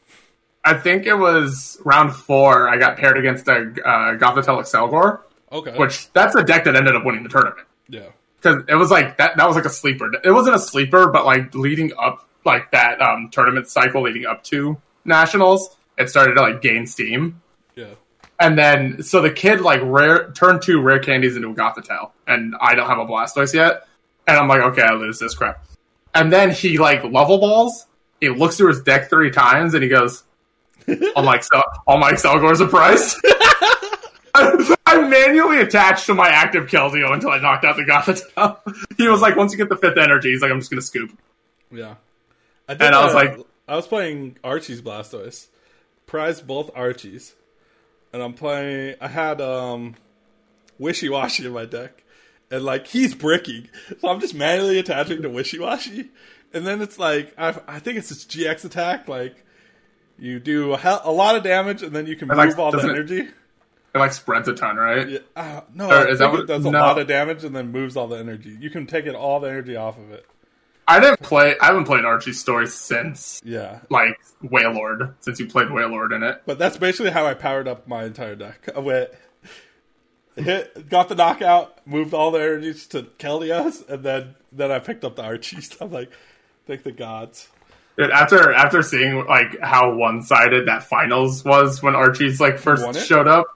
[0.66, 2.68] I think it was round four.
[2.68, 5.20] I got paired against a uh, Gothitelle Accelgor,
[5.52, 5.76] Okay.
[5.76, 7.66] which that's a deck that ended up winning the tournament.
[7.88, 8.06] yeah.
[8.40, 9.36] because it was like that.
[9.36, 10.10] That was like a sleeper.
[10.22, 14.44] It wasn't a sleeper, but like leading up, like that um, tournament cycle leading up
[14.44, 17.42] to nationals, it started to like gain steam.
[17.74, 17.94] Yeah.
[18.38, 22.54] And then, so the kid like rare turned two rare candies into a Gothitelle, and
[22.60, 23.86] I don't have a Blastoise yet.
[24.26, 25.64] And I'm like, okay, I lose this crap.
[26.14, 27.86] And then he like level balls.
[28.20, 30.22] He looks through his deck three times, and he goes,
[31.16, 33.18] "All my Excel, all my Accelgors are priced."
[34.86, 38.58] I, manually attached to my active Keldeo until I knocked out the Gothitelle.
[38.96, 41.16] He was like, once you get the fifth energy, he's like, I'm just gonna scoop.
[41.72, 41.94] Yeah.
[42.68, 43.38] I did And I was like-
[43.68, 45.46] I was playing Archie's Blastoise.
[46.06, 47.34] Prized both Archies.
[48.12, 49.94] And I'm playing I had um
[50.80, 52.02] Wishiwashi in my deck.
[52.50, 53.68] And like he's bricking.
[54.00, 56.08] So I'm just manually attaching to Wishiwashi.
[56.52, 59.36] And then it's like I, I think it's this GX attack, like
[60.18, 62.70] you do a, hell, a lot of damage and then you can move like, all
[62.72, 63.28] the doesn't it- energy.
[63.94, 65.08] It like spreads a ton, right?
[65.08, 66.78] Yeah, uh, no, Or is that what- it does a no.
[66.78, 68.56] lot of damage and then moves all the energy.
[68.60, 70.26] You can take it all the energy off of it.
[70.86, 71.54] I didn't play.
[71.60, 76.42] I haven't played Archie's story since Yeah, like Wailord, since you played Wailord in it.
[76.46, 78.68] But that's basically how I powered up my entire deck.
[78.76, 79.10] I went,
[80.36, 85.04] hit, got the knockout, moved all the energies to Keldeos, and then then I picked
[85.04, 85.76] up the Archies.
[85.80, 86.10] I'm like,
[86.66, 87.48] thank the gods.
[87.96, 93.06] Dude, after after seeing like how one sided that finals was when Archie's like first
[93.06, 93.46] showed up,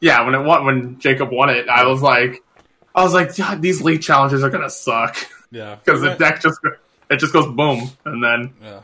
[0.00, 2.42] yeah, when it won when Jacob won it, I was like,
[2.94, 5.16] I was like, God, these league challenges are gonna suck
[5.50, 6.58] Yeah, because the deck just
[7.10, 8.80] it just goes boom, and then Yeah,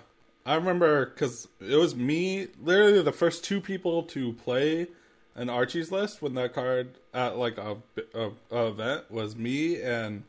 [0.46, 4.88] I remember because it was me, literally the first two people to play
[5.34, 7.76] an Archie's list when that card at like a,
[8.14, 10.24] a, a event was me and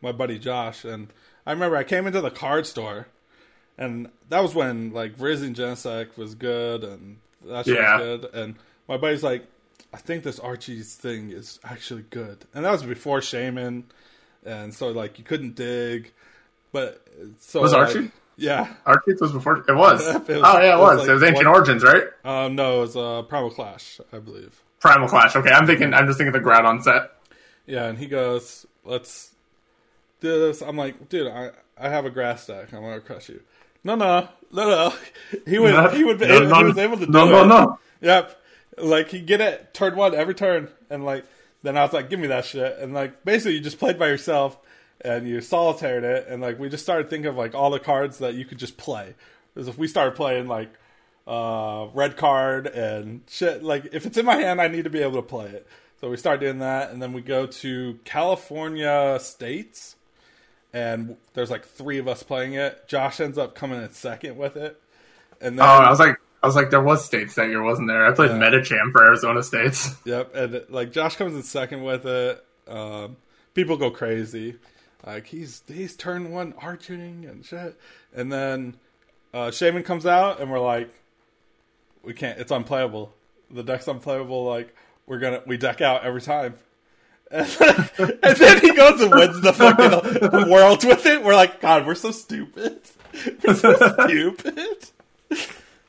[0.00, 0.84] my buddy Josh.
[0.84, 1.08] And
[1.46, 3.08] I remember I came into the card store,
[3.78, 7.98] and that was when like Rising Genesect was good and that shit Yeah.
[7.98, 8.34] was good.
[8.34, 8.56] And
[8.88, 9.46] my buddy's like,
[9.92, 13.84] I think this Archie's thing is actually good, and that was before Shaymin,
[14.44, 16.12] and so like you couldn't dig,
[16.72, 17.06] but
[17.40, 18.10] so Was like, Archie?
[18.36, 18.72] yeah.
[18.86, 20.06] Archie was before it was.
[20.14, 20.98] It was- oh yeah, it it was was.
[21.00, 22.04] like it was Ancient one- Origins, right?
[22.24, 24.58] Um, no, it was uh, Primal Clash, I believe.
[24.80, 25.36] Primal Clash.
[25.36, 25.92] Okay, I'm thinking.
[25.94, 27.12] I'm just thinking the Groudon set.
[27.66, 29.30] Yeah, and he goes, "Let's
[30.20, 32.72] do this." I'm like, "Dude, I I have a grass deck.
[32.72, 33.42] I'm gonna crush you."
[33.84, 34.94] No, no, no, no.
[35.46, 37.30] He would No, he would no, he no, was able to do no, it.
[37.30, 37.78] no, no.
[38.00, 38.41] Yep.
[38.78, 41.24] Like he get it turn one every turn, and like
[41.62, 44.08] then I was like, "Give me that shit," and like basically you just played by
[44.08, 44.58] yourself
[45.04, 48.18] and you solitaired it, and like we just started thinking of like all the cards
[48.18, 49.14] that you could just play.
[49.54, 50.70] Because if we started playing like
[51.26, 55.00] uh red card and shit, like if it's in my hand, I need to be
[55.02, 55.66] able to play it.
[56.00, 59.94] So we start doing that, and then we go to California states,
[60.72, 62.88] and there's like three of us playing it.
[62.88, 64.80] Josh ends up coming in second with it,
[65.40, 67.88] and then Oh, I was like, I was like, there was states that year, wasn't
[67.88, 68.04] there?
[68.04, 68.38] I played Yeah.
[68.38, 69.94] Medicham for Arizona States.
[70.04, 72.44] Yep, and like Josh comes in second with it.
[72.68, 73.16] Um,
[73.54, 74.56] people go crazy,
[75.06, 77.78] like he's he's turn one arching and shit,
[78.14, 78.74] and then
[79.32, 80.92] uh, Shaymin comes out, and we're like,
[82.02, 82.38] we can't.
[82.40, 83.12] It's unplayable.
[83.50, 84.44] The deck's unplayable.
[84.44, 84.74] Like
[85.06, 86.54] we're gonna we deck out every time.
[87.34, 87.88] And then,
[88.22, 91.22] and then he goes and wins the fucking world with it.
[91.24, 92.80] We're like, God, we're so stupid.
[93.46, 93.72] We're so
[94.04, 94.90] stupid.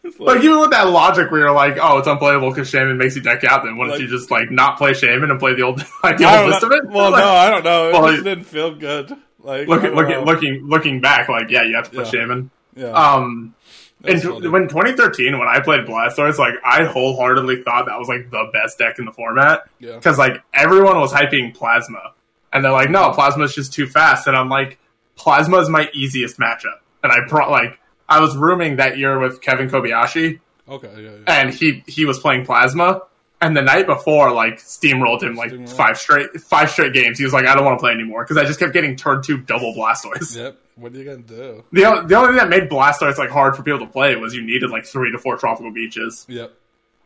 [0.04, 3.16] It's Like even with that logic, where you're like, oh, it's unplayable because Shaymin makes
[3.16, 3.64] you deck out.
[3.64, 6.18] Then why don't Like- you just like not play Shaymin and play the old like
[6.18, 6.68] the old list know.
[6.68, 6.90] of it?
[6.90, 7.88] Well, Like, no, I don't know.
[7.90, 9.12] It Well, just didn't feel good.
[9.40, 12.12] Like Look at look at looking looking back, like yeah, you have to play Yeah.
[12.12, 12.50] Shaymin.
[12.76, 13.54] Yeah, Um,
[14.02, 14.48] That's funny.
[14.48, 18.78] when 2013, when I played Blastoise, like I wholeheartedly thought that was like the best
[18.80, 22.14] deck in the format yeah, because like everyone was hyping Plasma,
[22.52, 24.80] and they're like, no, Plasma's just too fast, and I'm like,
[25.16, 29.42] Plasma is my easiest matchup, and I pro like I was rooming that year with
[29.42, 31.18] Kevin Kobayashi, okay, yeah, yeah.
[31.42, 33.02] and he he was playing Plasma,
[33.42, 35.70] And the night before, like steamrolled him like Steamrolled.
[35.76, 37.18] five straight five straight games.
[37.18, 39.22] He was like, I don't want to play anymore because I just kept getting turn
[39.22, 40.36] two double Blastoise.
[40.38, 40.58] Yep.
[40.76, 41.64] What are you gonna do?
[41.72, 44.42] The, the only thing that made Blastoise like hard for people to play was you
[44.44, 46.52] needed like three to four tropical beaches, Yep.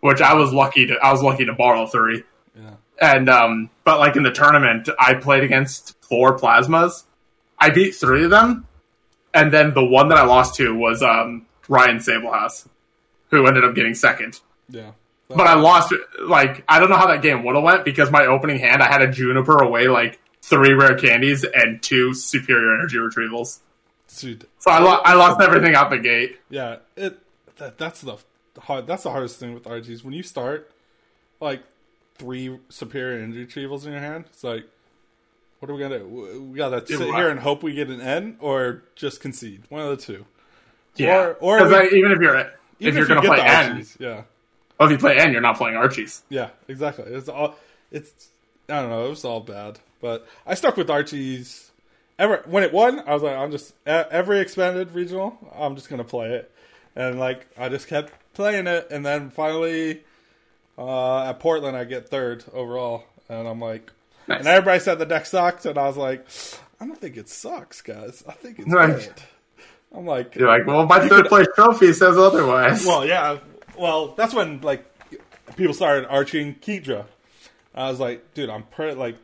[0.01, 2.23] which I was lucky to I was lucky to borrow three.
[2.55, 2.75] Yeah.
[3.01, 7.03] And um, but like in the tournament, I played against four plasmas.
[7.59, 8.66] I beat three of them,
[9.41, 12.67] and then the one that I lost to was um, Ryan Sabelhaus,
[13.31, 14.39] who ended up getting second.
[14.69, 14.91] Yeah.
[15.29, 15.93] But I lost.
[16.21, 18.87] Like I don't know how that game would have went because my opening hand, I
[18.91, 23.59] had a Juniper away like three rare candies and two superior energy retrievals.
[24.19, 26.39] Dude, So I, lo- I lost everything out the gate.
[26.49, 26.77] yeah.
[26.95, 27.19] It
[27.57, 28.17] that, that's the
[28.59, 28.87] hard.
[28.87, 30.03] That's the hardest thing with RGs.
[30.05, 30.71] When you start,
[31.41, 31.61] like
[32.17, 34.65] three superior energy retrievals in your hand, it's like,
[35.59, 35.99] what are we gonna?
[35.99, 36.49] do?
[36.51, 37.15] We gotta sit what?
[37.15, 39.63] here and hope we get an N, or just concede.
[39.69, 40.25] One of the two.
[40.95, 43.71] Yeah, Or- or we- like, even if you're if you're you gonna get play N,
[43.71, 44.23] Archies, yeah.
[44.79, 46.23] well, if you play N, you're not playing Archies.
[46.29, 47.05] Yeah, exactly.
[47.13, 47.55] It's all
[47.91, 48.29] it's
[48.69, 49.79] I don't know, it was all bad.
[50.01, 51.71] But I stuck with Archie's
[52.19, 56.03] ever when it won, I was like, I'm just every expanded regional, I'm just gonna
[56.03, 56.51] play it.
[56.95, 60.03] And like I just kept playing it and then finally
[60.77, 63.03] uh at Portland I get third overall.
[63.29, 63.91] And I'm like
[64.27, 64.39] Nice.
[64.39, 66.25] and everybody said the deck sucked and I was like,
[66.79, 68.23] I don't think it sucks, guys.
[68.27, 68.95] I think it's Right.
[68.95, 69.13] good.
[69.95, 72.85] I'm like You're like, well, my third place trophy says otherwise.
[72.85, 73.39] well, yeah.
[73.77, 74.85] Well, that's when like
[75.55, 77.05] people started arching Kingdra.
[77.73, 79.15] I was like, dude, I'm pretty like.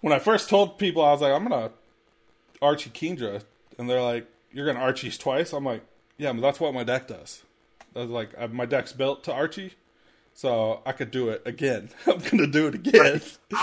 [0.00, 1.70] When I first told people, I was like, I'm gonna
[2.60, 3.42] Archie Kingdra,
[3.78, 5.52] and they're like, you're gonna Archie's twice.
[5.52, 5.82] I'm like,
[6.18, 7.42] yeah, but that's what my deck does.
[7.94, 9.74] I was like, uh, my deck's built to Archie,
[10.42, 11.88] so I could do it again.
[12.08, 13.20] I'm gonna do it again.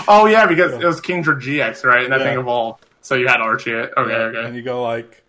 [0.08, 2.04] oh yeah, because it was Kingdra GX, right?
[2.04, 2.30] And that Yeah.
[2.30, 2.86] thing evolved.
[3.02, 3.72] So you had Archie.
[3.72, 3.92] It.
[3.98, 4.44] Okay, okay.
[4.46, 5.22] And you go like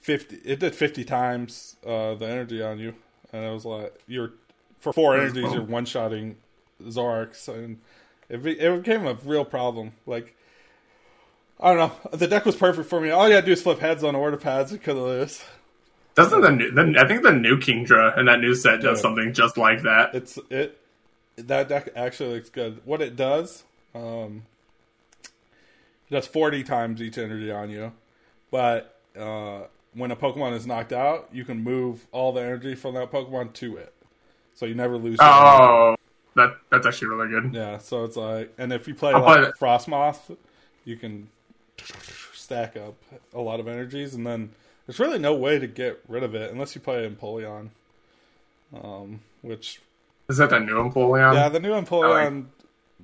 [0.00, 0.36] fifty.
[0.44, 2.94] It did fifty times uh, the energy on you,
[3.32, 4.34] and it was like you're
[4.78, 6.36] for four energies, you're one shotting
[6.84, 7.80] Zorks, and
[8.28, 9.94] it be, it became a real problem.
[10.06, 10.36] Like
[11.58, 11.78] I don't
[12.12, 13.10] know, the deck was perfect for me.
[13.10, 15.42] All you had to do is flip heads on order pads, you could lose.
[16.14, 16.70] Doesn't the new?
[16.70, 19.02] The, I think the new Kingdra and that new set does Yeah.
[19.02, 20.14] something just like that.
[20.14, 20.78] It's it
[21.46, 22.80] that deck actually looks good.
[22.84, 24.42] What it does, um,
[25.24, 27.92] it does forty times each energy on you,
[28.50, 29.62] but uh,
[29.94, 33.52] when a Pokemon is knocked out, you can move all the energy from that Pokemon
[33.54, 33.92] to it,
[34.54, 35.18] so you never lose.
[35.20, 35.94] Oh,
[36.34, 37.54] that that's actually really good.
[37.54, 39.58] Yeah, so it's like, and if you play I'll play like that.
[39.58, 40.36] Frosmoth,
[40.84, 41.28] you can
[42.32, 42.94] stack up
[43.34, 44.50] a lot of energies, and then
[44.86, 47.70] there's really no way to get rid of it unless you play Empoleon.
[48.74, 49.82] Um, which
[50.32, 51.34] Is that the new Empoleon?
[51.34, 52.46] yeah, the new Empoleon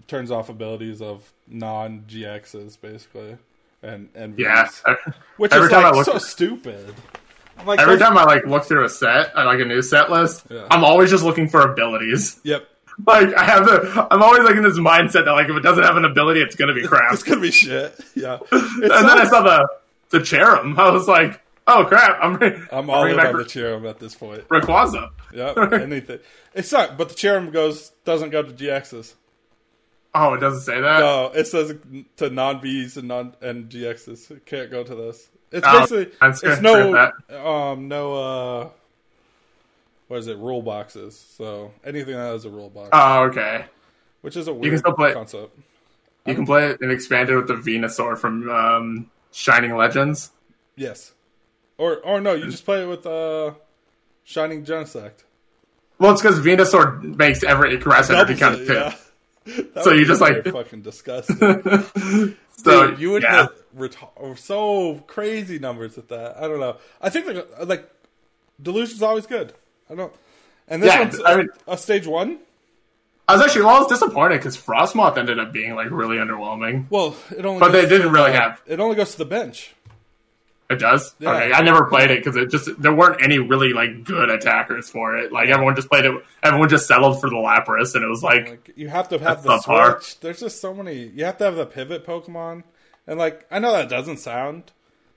[0.07, 3.37] turns off abilities of non GXs basically,
[3.83, 4.69] and and Yeah.
[5.37, 6.95] Which Every is time I look- so stupid.
[7.59, 10.11] I'm like, Every time I like look through a set, uh, like a new set
[10.11, 10.67] list, Yeah.
[10.71, 12.41] I'm always just looking for abilities.
[12.45, 12.69] yep,
[13.07, 15.83] Like I have the, I'm always like in this mindset that like if it doesn't
[15.85, 17.12] have an ability, it's gonna be crap.
[17.12, 17.95] it's gonna be shit.
[18.14, 19.69] Yeah, and then I saw the
[20.11, 20.79] the Cherrim.
[20.79, 24.14] I was like, oh crap, I'm re- I'm all in on the Cherrim at this
[24.14, 24.46] point.
[24.48, 25.11] Rayquaza.
[25.33, 26.18] Yep, anything.
[26.54, 29.14] It's not, but the Cherrim goes doesn't go to GXs.
[30.14, 31.00] Oh, it doesn't say that.
[31.00, 31.74] No, it says
[32.16, 34.31] to non Vs and non and GXs.
[34.31, 35.28] It can't go to this.
[35.52, 38.68] It's Oh, basically it's no um no uh
[40.09, 41.16] what is it rule boxes.
[41.37, 43.66] So anything that has a rule box, Oh, okay.
[44.22, 45.57] which is a can weird still play- concept.
[46.26, 50.31] You can play it and expand it with the Venusaur from um, Shining Legends.
[50.76, 51.12] Yes,
[51.79, 53.53] or or no, you just play it with uh
[54.25, 55.25] Shining Genesect.
[55.99, 58.73] Well, it's because Venusaur makes every grass energy count too.
[58.75, 58.95] yeah.
[59.83, 61.38] So you just, like- fucking disgusting.
[62.61, 63.47] So Dude, you would yeah.
[63.47, 66.37] hit reta- so crazy numbers with that.
[66.37, 66.77] I don't know.
[67.01, 67.88] I think like, like
[68.61, 69.53] delusion's always good.
[69.88, 70.12] I don't.
[70.67, 72.41] And this Yeah, one's I a- mean- a stage one.
[73.29, 76.87] I was actually well, I was disappointed because Frosmoth ended up being like really underwhelming.
[76.91, 77.61] Well, it only.
[77.61, 79.75] But they didn't to really have- It only goes to the bench.
[80.70, 81.14] It does.
[81.18, 81.31] Yeah.
[81.33, 84.90] Okay, I never played it because it just there weren't any really like good attackers
[84.90, 85.33] for it.
[85.33, 86.12] Like everyone just played it.
[86.42, 89.42] Everyone just settled for the Lapras, and it was like Like you have to have
[89.42, 89.92] the subpar.
[90.02, 90.20] switch.
[90.20, 91.07] There's just so many.
[91.07, 92.64] You have to have the pivot Pokemon,
[93.07, 94.72] and like I know that doesn't sound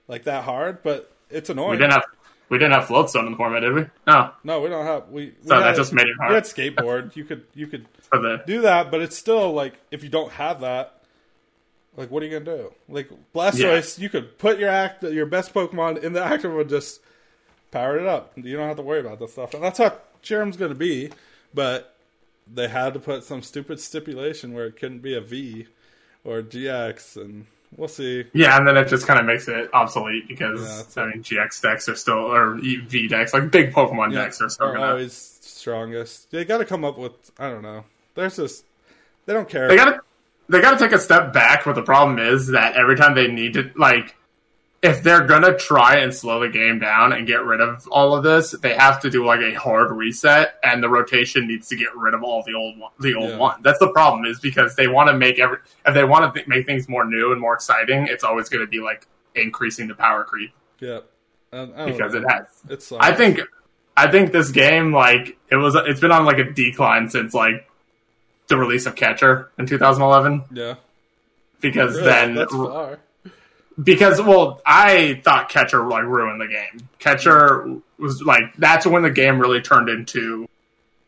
[0.07, 1.71] like that hard, but it's annoying.
[1.71, 2.05] we didn't have
[2.47, 3.85] we didn't have Floatstone in the format, did we?
[4.07, 5.09] No, no, we don't have.
[5.09, 6.29] We, we So that just made it hard.
[6.29, 7.13] We had skateboard.
[7.15, 10.61] You could you could the do that, but it's still like if you don't have
[10.61, 11.00] that,
[11.97, 12.73] like what are you gonna do?
[12.89, 17.01] Like Blastoise, you could put your act your best Pokemon in the active and just
[17.71, 18.31] power it up.
[18.35, 21.11] You don't have to worry about that stuff, and that's how Cherrim's gonna be.
[21.53, 21.95] But
[22.51, 25.67] they had to put some stupid stipulation where it couldn't be a V
[26.23, 28.25] or GX, and we'll see.
[28.33, 31.61] yeah, and then it just kind of makes it obsolete because Yeah, I mean GX
[31.61, 34.85] decks are still or V decks like big Pokemon Yeah, decks are still gonna.
[34.85, 36.31] always strongest.
[36.31, 37.83] They got to come up with I don't know.
[38.15, 38.63] There's this.
[39.25, 39.67] They don't care.
[39.67, 40.01] They gotta
[40.49, 41.65] they gotta take a step back.
[41.65, 44.15] But the problem is that every time they need to like,
[44.81, 48.23] if they're gonna try and slow the game down and get rid of all of
[48.23, 51.95] this, they have to do like a hard reset, and the rotation needs to get
[51.95, 53.37] rid of all the old one, the old Yeah.
[53.37, 53.61] one.
[53.61, 56.47] That's the problem is because they want to make every if they want to th-
[56.47, 59.95] make things more new and more exciting, it's always going to be like increasing the
[59.95, 60.99] power creep yeah.
[61.53, 62.19] I because know.
[62.21, 62.45] it has.
[62.69, 62.91] It's.
[62.91, 63.39] I uh, think
[63.95, 67.69] I think this game like it was it's been on like a decline since like
[68.51, 70.75] the release of Catcher in 2011 Yeah.
[71.59, 72.99] because Really, then that's far.
[73.81, 76.87] because well I thought Catcher like ruined the game.
[76.99, 80.47] Catcher was like that's when the game really turned into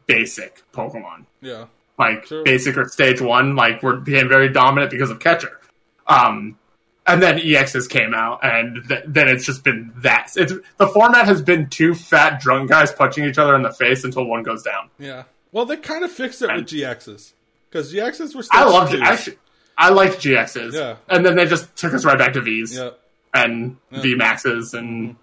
[0.07, 1.25] basic Pokemon.
[1.41, 1.65] Yeah.
[1.99, 2.43] Like Sure.
[2.43, 5.59] basic or stage 1 like were became very dominant because of Catcher.
[6.07, 6.57] Um
[7.05, 10.29] and then EXs came out, and th- then it's just been that.
[10.37, 14.05] It's the format has been two fat drunk guys punching each other in the face
[14.05, 14.89] until one goes down.
[14.97, 15.23] Yeah.
[15.53, 17.31] Well, they kind of fixed it with GXs
[17.69, 18.43] because GXs were.
[18.43, 19.01] Still I loved it.
[19.01, 19.37] Actually,
[19.77, 20.73] I liked GXs.
[20.73, 20.97] Yeah.
[21.07, 22.89] And then they just took us right back to Vs Yeah.
[23.33, 24.01] and Yeah.
[24.01, 25.15] V Maxes and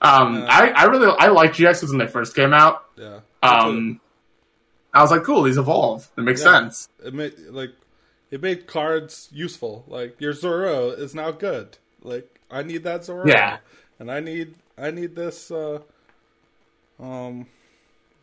[0.00, 0.46] um Yeah.
[0.48, 2.84] I, I really I liked GXs when they first came out.
[2.96, 3.20] Yeah.
[3.42, 4.00] Um
[4.92, 6.10] I was like, cool, these evolve.
[6.16, 6.88] It makes sense.
[7.04, 7.70] it made like
[8.30, 9.84] it made cards useful.
[9.86, 11.76] Like your Zoro is now good.
[12.02, 13.26] Like I need that Zoro.
[13.26, 13.58] Yeah.
[13.98, 15.80] And I need I need this uh
[17.00, 17.46] um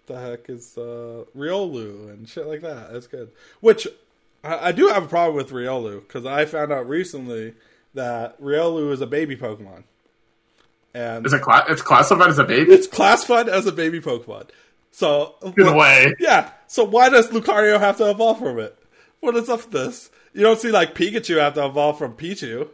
[0.08, 2.92] the heck is uh Riolu and shit like that.
[2.94, 3.32] That's good.
[3.60, 3.88] Which
[4.44, 7.54] I, I do have a problem with Riolu because I found out recently
[7.94, 9.84] that Riolu is a baby Pokemon.
[10.94, 12.72] And Is it cla- it's classified as a baby?
[12.74, 14.50] it's classified as a baby Pokemon.
[14.92, 16.14] So In a way.
[16.20, 16.52] yeah.
[16.68, 18.78] So why does Lucario have to evolve from it?
[19.22, 20.10] What is up with this?
[20.34, 22.68] You don't see like Pikachu have to evolve from Pichu.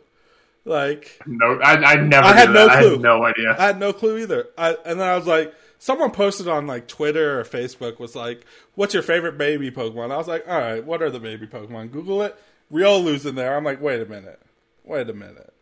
[0.65, 2.53] Like No I, I never I had that.
[2.53, 2.91] no I clue.
[2.91, 3.55] had no idea.
[3.57, 4.47] I had no clue either.
[4.57, 8.45] I, and then I was like, someone posted on like Twitter or Facebook was like,
[8.75, 11.91] "What's your favorite baby Pokemon?" I was like, "All right, what are the baby Pokemon?"
[11.91, 12.35] Google it.
[12.71, 13.55] Riolu's in there.
[13.55, 14.41] I'm like, wait a minute,
[14.83, 15.53] wait a minute.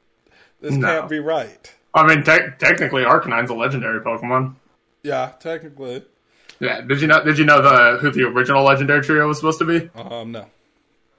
[0.62, 0.88] This No.
[0.88, 1.72] can't be right.
[1.94, 4.56] I mean te- technically Arcanine's a legendary Pokemon.
[5.04, 6.04] Yeah, technically.
[6.60, 6.82] Yeah.
[6.82, 9.66] Did you know did you know the who the original legendary trio was supposed to
[9.66, 9.90] be?
[9.96, 10.48] Um, no.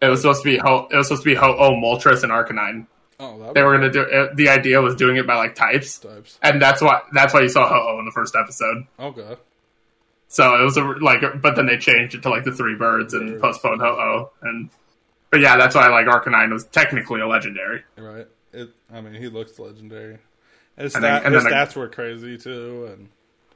[0.03, 2.87] It was supposed to be Ho it was supposed to be Ho-Oh, Moltres, and Arcanine.
[3.19, 5.99] Oh, They were gonna do it, the idea was doing it by like types.
[5.99, 6.39] types.
[6.43, 8.85] And that's why that's why you saw Ho-Oh in the first episode.
[9.01, 9.37] Okay.
[10.29, 13.15] So it was a, like, but then they changed it to like the three birds
[13.15, 13.43] and Birds.
[13.43, 14.31] postponed Ho-Oh.
[14.43, 14.69] And
[15.31, 17.83] but yeah, that's why like Arcanine was technically a legendary.
[17.97, 18.27] Right.
[18.53, 18.71] It.
[18.93, 20.19] I mean, he looks legendary.
[20.77, 23.09] His, And then- stat, and his then the- stats were crazy too, and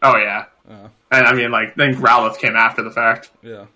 [0.02, 3.30] Oh yeah, uh, and I mean like then Growlithe came after the fact.
[3.42, 3.66] yeah,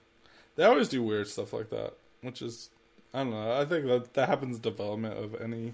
[0.56, 1.92] they always do weird stuff like that,
[2.22, 2.70] which is
[3.14, 3.52] I don't know.
[3.60, 5.72] I think that that happens development of any.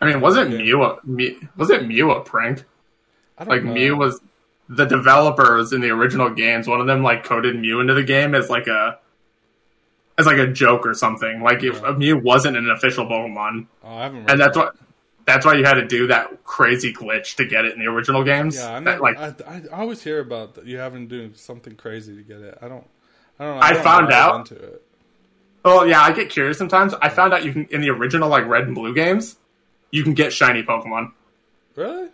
[0.00, 0.58] I mean, wasn't Yeah.
[0.58, 2.64] Mew a, Mew, was it Mew a prank?
[3.38, 3.72] I don't Like know.
[3.74, 4.20] Mew was
[4.68, 6.66] the developers in the original games.
[6.68, 8.98] One of them like coded Mew into the game as like a
[10.18, 11.42] as like a joke or something.
[11.42, 11.88] Like if Yeah.
[11.88, 14.20] Uh, Mew wasn't an official Pokemon, Oh, I haven't.
[14.20, 14.64] Read and that's that.
[14.66, 14.76] what
[15.24, 18.22] that's why you had to do that crazy glitch to get it in the original
[18.24, 18.56] games.
[18.56, 21.74] Yeah, I That, like I, I always hear about that you having to do something
[21.76, 22.58] crazy to get it.
[22.62, 22.86] I don't.
[23.38, 23.62] I don't know.
[23.62, 24.82] I don't found out- into it.
[25.64, 26.94] Oh yeah, I get curious sometimes.
[26.94, 29.36] I found out you can in the original like red and blue games,
[29.90, 31.12] you can get shiny Pokemon.
[31.76, 32.08] Really,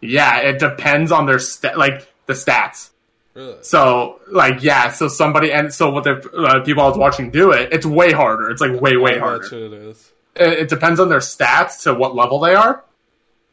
[0.00, 2.90] Yeah, it depends on their sta- like the stats.
[3.34, 3.56] really.
[3.62, 7.52] So like yeah, so somebody and so what the uh, people I was watching do
[7.52, 8.50] it, it's way harder.
[8.50, 9.44] It's like way way harder.
[9.44, 10.12] it is.
[10.34, 12.82] It, it depends on their stats to what level they are.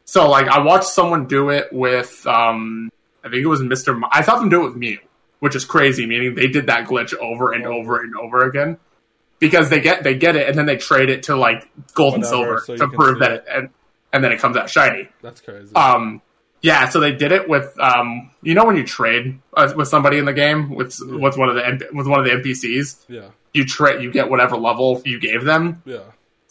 [0.06, 2.90] So like I watched someone do it with um
[3.22, 3.96] I think it was Mr.
[3.96, 4.98] Mi- I saw them do it with Mew,
[5.38, 6.04] which is crazy.
[6.06, 8.76] Meaning they did that glitch over and over and over again
[9.40, 12.24] because they get they get it and then they trade it to like gold and
[12.24, 13.34] silver so to prove that it.
[13.34, 13.70] it and
[14.12, 15.08] and then it comes out shiny.
[15.22, 15.74] That's crazy.
[15.74, 16.22] Um,
[16.62, 20.18] yeah, so they did it with um, you know when you trade uh, with somebody
[20.18, 23.64] in the game with with one of the with one of the NPCs, yeah, you
[23.64, 25.82] trade you get whatever level you gave them.
[25.84, 26.00] yeah.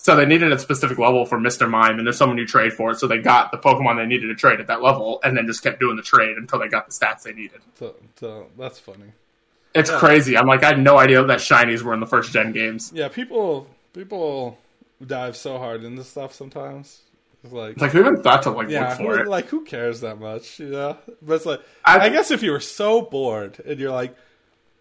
[0.02, 2.94] So they needed a specific level for Mister Mime, and there's someone you trade for.
[2.94, 5.62] So they got the Pokemon they needed to trade at that level, and then just
[5.62, 7.60] kept doing the trade until they got the stats they needed.
[7.76, 9.12] So, so that's funny.
[9.76, 10.00] It's Yeah.
[10.00, 10.38] crazy.
[10.38, 12.92] I'm like, I had no idea that shinies were in the first gen games.
[12.94, 14.58] Yeah, people people
[15.06, 17.02] dive so hard into stuff sometimes.
[17.44, 19.28] It's like, It's like who even thought to like yeah, look for who, it?
[19.28, 20.60] like who cares that much?
[20.60, 23.92] You know, but it's like I, I- guess if you were so bored and you're
[23.92, 24.16] like,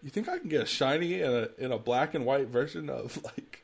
[0.03, 2.89] you think I can get a shiny in a in a black and white version
[2.89, 3.63] of like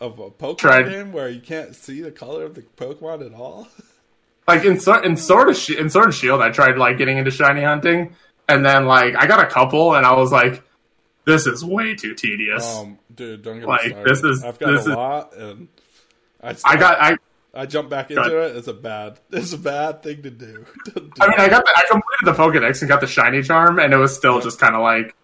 [0.00, 0.82] of a Pokemon Tried.
[0.88, 3.68] game where you can't see the color of the Pokemon at all?
[4.48, 4.72] like in
[5.04, 8.14] in Sword of in Sword of Shield, I tried like getting into shiny hunting,
[8.48, 10.62] and then like I got a couple, and I was like,
[11.24, 12.76] this is way too tedious.
[12.76, 15.68] Um, dude, don't get Like, this is- I've got this a is- lot, and
[16.42, 17.16] I I got I.
[17.54, 18.56] I jump back into it.
[18.56, 20.64] It's a bad it's a bad thing to do.
[20.84, 21.10] do.
[21.18, 23.92] I mean, I got the, I completed the Pokedex and got the shiny charm, and
[23.92, 25.16] it was still just kind of like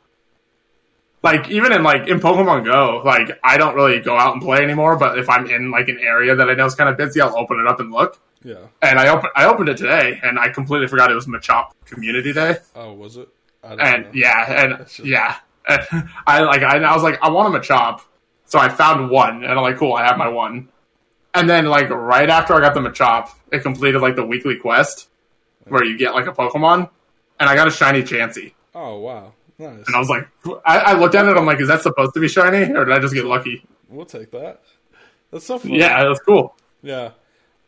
[1.23, 4.59] like even in like in Pokemon Go, like I don't really go out and play
[4.63, 4.97] anymore.
[4.97, 7.37] But if I'm in like an area that I know is kind of busy, I'll
[7.37, 8.19] open it up and look.
[8.45, 8.67] Yeah.
[8.83, 12.33] And I open I opened it today, and I completely forgot it was Machop Community
[12.33, 12.57] Day.
[12.77, 13.29] Oh, was it?
[13.63, 14.11] I And know.
[14.13, 15.37] yeah, and yeah,
[16.27, 18.03] I like I, I was like I want a Machop,
[18.45, 20.69] so I found one, and I'm like cool, I have my one.
[21.33, 25.09] And then like right after I got the Machop, it completed like the weekly quest
[25.67, 26.91] where you get like a Pokemon,
[27.41, 28.53] and I got a shiny Chansey.
[28.75, 29.87] Oh wow, nice.
[29.87, 30.29] And I was like,
[30.67, 31.37] I, I looked at it.
[31.37, 33.65] I'm like, is that supposed to be shiny, or did I just get lucky?
[33.89, 34.61] We'll take that.
[35.31, 35.71] That's so fun.
[35.73, 36.55] Yeah, that's cool.
[36.83, 37.13] Yeah.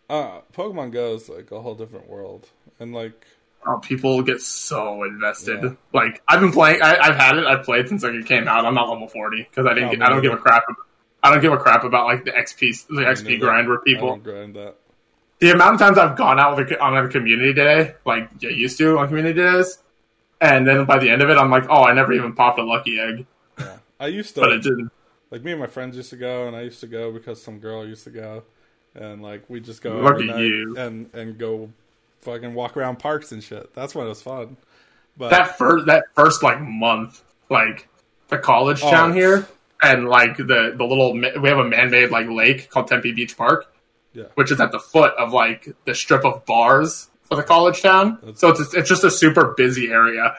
[0.09, 2.49] Uh, Pokemon Go is like a whole different world,
[2.79, 3.27] and like,
[3.69, 5.61] Oh, people get so invested.
[5.63, 5.71] Yeah.
[5.93, 6.81] Like I've been playing.
[6.83, 7.47] I, I've had it.
[7.47, 8.65] I've played since like it came out.
[8.65, 9.91] I'm not level 40 because I didn't.
[9.91, 10.63] Get, I don't give a crap.
[10.69, 10.87] About,
[11.25, 13.39] I don't give a crap about like the XP the XP neither.
[13.47, 14.17] grind where I people.
[14.19, 14.77] grind that.
[15.41, 18.49] The amount of times I've gone out with a, on a community day, like I
[18.49, 19.79] used to on community days,
[20.41, 22.63] and then by the end of it, I'm like, oh, I never even popped a
[22.65, 23.27] lucky egg,
[23.59, 24.91] Yeah, I used to but it didn't.
[25.33, 27.59] like me and my friends used to go, and I used to go because some
[27.59, 28.45] girl used to go,
[28.97, 30.75] and like we just go Look at night you.
[30.79, 31.71] and and go
[32.21, 33.73] fucking walk around parks and shit.
[33.75, 34.57] That's when it was fun.
[35.17, 37.89] But that first that first like month, like
[38.29, 38.91] the college Oh.
[38.91, 39.47] town here,
[39.83, 43.37] and like the the little we have a man made like lake called Tempe Beach
[43.37, 43.73] Park,
[44.13, 44.25] Yeah.
[44.35, 48.19] which is at the foot of like the strip of bars for the college town.
[48.23, 50.37] That's- so it's it's just a super busy area,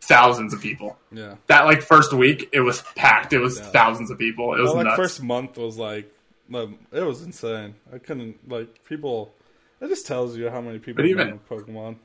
[0.00, 0.98] thousands of people.
[1.12, 3.32] yeah, That like first week, it was packed.
[3.32, 3.64] It was Yeah.
[3.66, 4.54] thousands of people.
[4.54, 4.96] It was well, like nuts.
[4.96, 6.10] first month was like,
[6.50, 7.74] it was insane.
[7.92, 9.32] I couldn't like people.
[9.80, 11.96] It just tells you how many people even- Pokemon.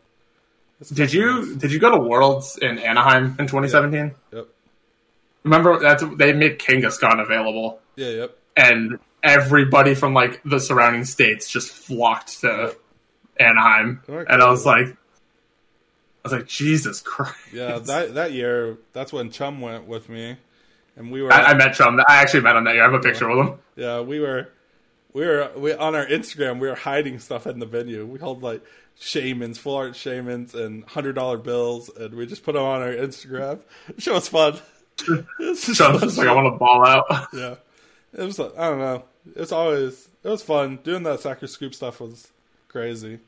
[0.81, 4.13] It's did you did you go to Worlds in Anaheim in 2017?
[4.33, 4.47] Yep.
[5.43, 7.79] Remember that's they made Kangaskhan available.
[7.95, 8.09] Yeah.
[8.09, 8.37] Yep.
[8.57, 12.75] and everybody from like the surrounding states just flocked to
[13.39, 14.31] Anaheim, Okay.
[14.31, 14.93] and I was like, I
[16.23, 17.35] was like, Jesus Christ!
[17.53, 17.79] Yeah.
[17.79, 20.37] That that year, that's when Chum went with me,
[20.95, 21.31] and we were.
[21.31, 21.99] I, I met Chum.
[22.07, 22.83] I actually met him that year.
[22.83, 23.59] I have a picture with him.
[23.75, 24.49] Yeah, we were,
[25.13, 26.59] we were, we on our Instagram.
[26.59, 28.05] We were hiding stuff in the venue.
[28.05, 28.63] We held like
[28.99, 32.93] Shaymins, full art Shaymins, and hundred dollar bills, and we just put them on our
[32.93, 33.59] Instagram.
[33.97, 34.59] It was fun.
[35.39, 37.05] It's just fun like, I want to ball out.
[37.33, 37.55] yeah,
[38.13, 38.39] it was.
[38.39, 39.03] I don't know.
[39.35, 42.27] It's always it was fun doing that soccer scoop stuff was
[42.67, 43.19] crazy,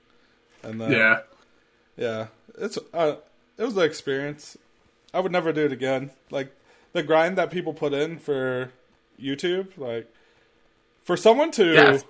[0.63, 1.19] and then yeah,
[1.97, 2.27] yeah,
[2.59, 3.15] it's uh,
[3.57, 4.57] it was an experience.
[5.13, 6.11] I would never do it again.
[6.29, 6.53] Like
[6.95, 8.71] the grind that people put in for
[9.21, 10.11] YouTube, like
[11.03, 11.73] for someone to.
[11.73, 12.05] Yes.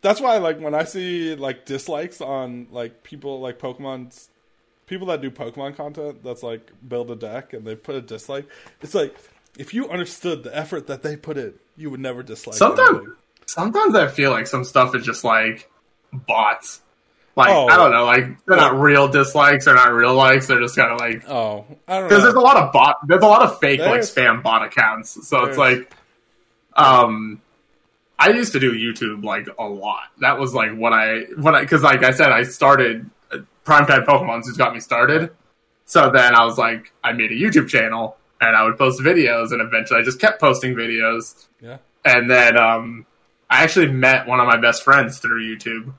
[0.00, 4.30] That's why, like, when I see like dislikes on like people like Pokemon's
[4.86, 8.46] people that do Pokemon content, that's like build a deck and they put a dislike.
[8.80, 9.14] It's like
[9.58, 12.56] if you understood the effort that they put in, you would never dislike.
[12.56, 13.14] sometimes, anything.
[13.44, 15.70] sometimes I feel like some stuff is just like
[16.10, 16.80] bots.
[17.36, 17.68] Like Oh.
[17.68, 20.46] I don't know, like they're not real dislikes, they're not real likes.
[20.48, 23.22] They're just kind of like Oh, I don't because there's a lot of bot there's
[23.22, 25.90] a lot of fake like spam bot accounts so it's like
[26.76, 27.40] um
[28.18, 31.60] i used to do youtube like a lot that was like what i what i
[31.62, 35.30] because like i said i started uh, primetime pokemon's who's got me started
[35.84, 39.50] so then i was like i made a youtube channel and i would post videos
[39.52, 41.78] and eventually i just kept posting videos Yeah.
[42.04, 43.04] and then um
[43.48, 45.92] i actually met one of my best friends through youtube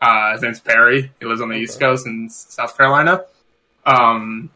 [0.00, 3.24] uh his name's perry he lives on the east coast in south carolina
[3.84, 4.50] um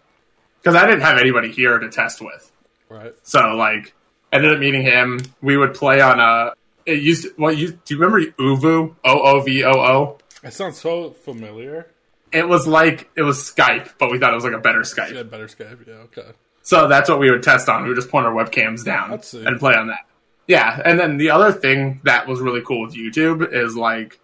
[0.62, 2.50] because I didn't have anybody here to test with.
[2.88, 3.14] Right.
[3.22, 3.94] So like,
[4.32, 5.20] ended up meeting him.
[5.40, 6.52] We would play on a.
[6.86, 7.24] It used.
[7.24, 8.94] To, what you do you remember ooVoo?
[9.04, 10.18] O O V O O.
[10.42, 11.86] It sounds so familiar.
[12.32, 15.12] It was like it was Skype, but we thought it was like a better Skype.
[15.12, 15.86] Yeah, better Skype.
[15.86, 16.30] Yeah, okay.
[16.62, 17.82] So that's what we would test on.
[17.82, 19.12] We would just point our webcams down
[19.46, 20.06] and play on that.
[20.46, 24.19] Yeah, and then the other thing that was really cool with YouTube is like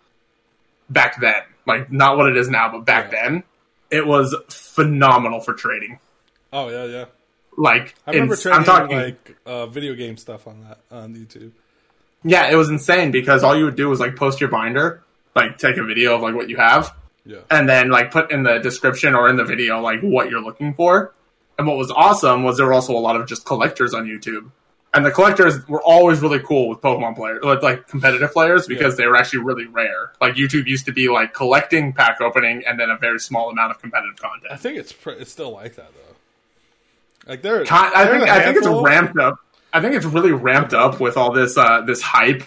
[0.90, 3.22] back then, like not what it is now, but back Yeah.
[3.28, 3.42] then,
[3.90, 5.98] it was phenomenal for trading.
[6.52, 7.04] Oh yeah, yeah.
[7.56, 11.14] Like I remember ins- trading I'm talking like uh, video game stuff on that on
[11.14, 11.52] YouTube.
[12.24, 15.02] Yeah, it was insane because all you would do was like post your binder,
[15.34, 17.38] like take a video of like what you have, Yeah.
[17.50, 20.74] and then like put in the description or in the video like what you're looking
[20.74, 21.12] for.
[21.58, 24.50] And what was awesome was there were also a lot of just collectors on YouTube.
[24.94, 29.06] And the collectors were always really cool with Pokemon players, like competitive players, because they
[29.06, 30.12] were actually really rare.
[30.22, 33.72] Like YouTube used to be like collecting pack opening and then a very small amount
[33.72, 34.50] of competitive content.
[34.50, 37.30] I think it's pr- it's still like that though.
[37.30, 39.38] Like there, Ki- I think I think it's ramped up.
[39.72, 42.44] I think it's really ramped up with all this uh, this hype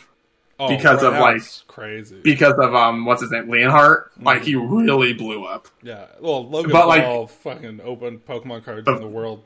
[0.59, 2.19] oh, because right of, like- crazy.
[2.23, 4.11] because of um what's his name Leonhardt.
[4.19, 5.67] Like he really blew up.
[5.83, 9.43] yeah, well, Logan But, like- fucking opened Pokemon cards in the world.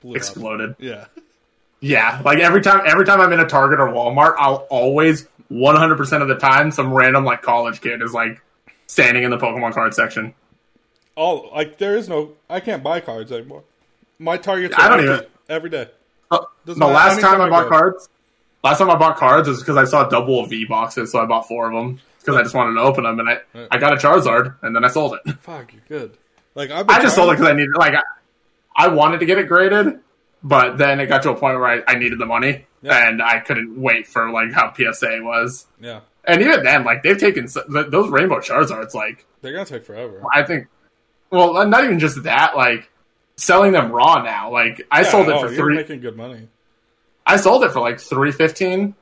[0.00, 0.16] Blew up.
[0.16, 0.74] exploded.
[0.78, 1.06] Yeah,
[1.80, 6.22] Yeah, like every time every time I'm in a Target or Walmart, I'll always 100%
[6.22, 8.42] of the time some random like college kid is like
[8.86, 10.34] standing in the Pokemon card section.
[11.16, 12.32] Oh, like there is no.
[12.48, 13.64] I can't buy cards anymore.
[14.18, 14.74] My targets.
[14.76, 15.88] I don't even every day.
[16.30, 17.70] Uh, the last time I bought go.
[17.70, 18.08] cards,
[18.62, 21.48] last time I bought cards was because I saw double V boxes, so I bought
[21.48, 23.68] four of them because I just wanted to open them, and I Right.
[23.70, 25.32] I got a Charizard, and then I sold it.
[25.40, 26.16] Fuck, you're good.
[26.54, 28.02] Like I just sold it because I needed like I,
[28.76, 29.98] I wanted to get it graded,
[30.42, 33.08] but then it got to a point where I, I needed the money, Yeah.
[33.08, 35.66] and I couldn't wait for like how PSA was.
[35.80, 40.22] Yeah, And even then, like they've taken those Rainbow Charizards, like they're gonna take forever.
[40.34, 40.66] I think,
[41.30, 42.90] well, not even just that, like
[43.36, 44.50] selling them raw now.
[44.52, 45.76] Like I Yeah, sold it oh, for three.
[45.76, 46.48] making good money.
[47.26, 48.94] I sold it for like three fifteen,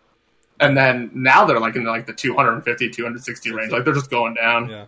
[0.59, 3.71] and then now they're like in like the 250, 260 range.
[3.73, 4.69] Like they're just going down.
[4.69, 4.87] Yeah,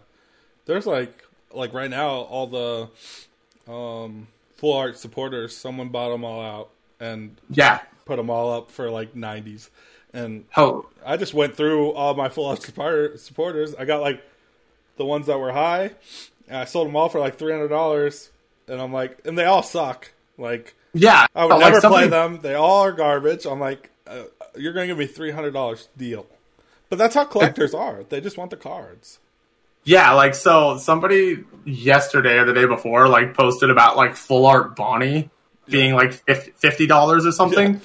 [0.67, 1.23] there's like
[1.53, 4.27] like right now all the um
[4.59, 5.57] full art supporters.
[5.57, 6.69] Someone bought them all out
[7.01, 7.81] and Yeah.
[8.05, 9.71] put them all up for like 90s,
[10.13, 13.75] and Hell, I just went through all my full art support- supporters.
[13.75, 14.23] I got like
[14.97, 15.93] the ones that were high,
[16.49, 18.31] and I sold them all for like three hundred dollars.
[18.67, 20.13] And I'm like, and they all suck.
[20.37, 21.27] Like yeah.
[21.35, 22.41] I would but, like, never play them.
[22.43, 23.47] They all are garbage.
[23.47, 24.25] I'm like, uh,
[24.57, 26.27] you're gonna give me three hundred dollars deal.
[26.91, 28.03] But that's how collectors are.
[28.09, 29.19] They just want the cards.
[29.85, 34.77] Yeah, like so somebody yesterday or the day before like posted about like full art
[34.77, 35.31] Bonnie
[35.69, 37.75] being like fif- fifty dollars or something.
[37.75, 37.81] Yeah.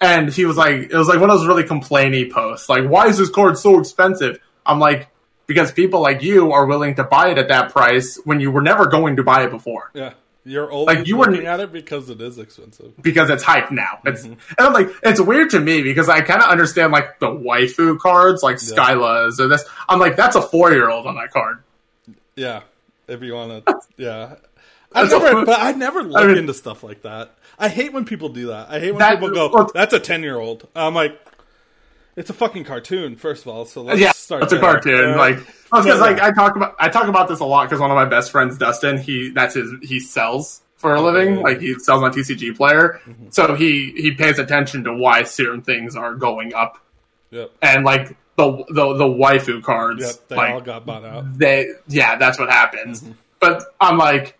[0.00, 2.68] And he was like it was like one of those really complainy posts.
[2.68, 4.38] Like, why is this card so expensive?
[4.64, 5.08] I'm like,
[5.46, 8.62] because people like you are willing to buy it at that price when you were
[8.62, 9.90] never going to buy it before.
[9.94, 10.12] Yeah,
[10.48, 12.92] you're only Like, you were- looking at it because it is expensive.
[13.02, 13.98] Because it's hype now.
[14.06, 14.32] It's Mm-hmm.
[14.58, 18.42] and I'm like, it's weird to me because I kinda understand like the waifu cards,
[18.42, 19.64] like Skyla's or this.
[19.88, 21.58] I'm like, that's a four year old on that card.
[22.36, 22.62] Yeah,
[23.08, 23.80] if you want to.
[23.96, 24.36] Yeah,
[24.94, 27.34] I That's never, but I never look mean- into stuff like that.
[27.58, 28.68] I hate when people do that.
[28.70, 31.20] I hate when That- people go, "That's a ten year old." I'm like,
[32.18, 33.16] it's a fucking cartoon.
[33.16, 34.42] First of all, so let's yeah, start.
[34.42, 35.16] it's a cartoon.
[35.16, 35.38] Like,
[35.70, 35.94] because yeah.
[35.94, 38.30] like I talk about I talk about this a lot because one of my best
[38.32, 41.42] friends, Dustin, he that's his he sells for a living.
[41.42, 43.28] Like he sells on TCG Player, Mm-hmm.
[43.30, 46.78] so he he pays attention to why certain things are going up,
[47.30, 50.28] Yep, and like the the the waifu cards, yep.
[50.28, 51.38] They like all got bought out.
[51.38, 53.02] they yeah, that's what happens.
[53.02, 53.12] Mm-hmm.
[53.40, 54.38] But I'm like,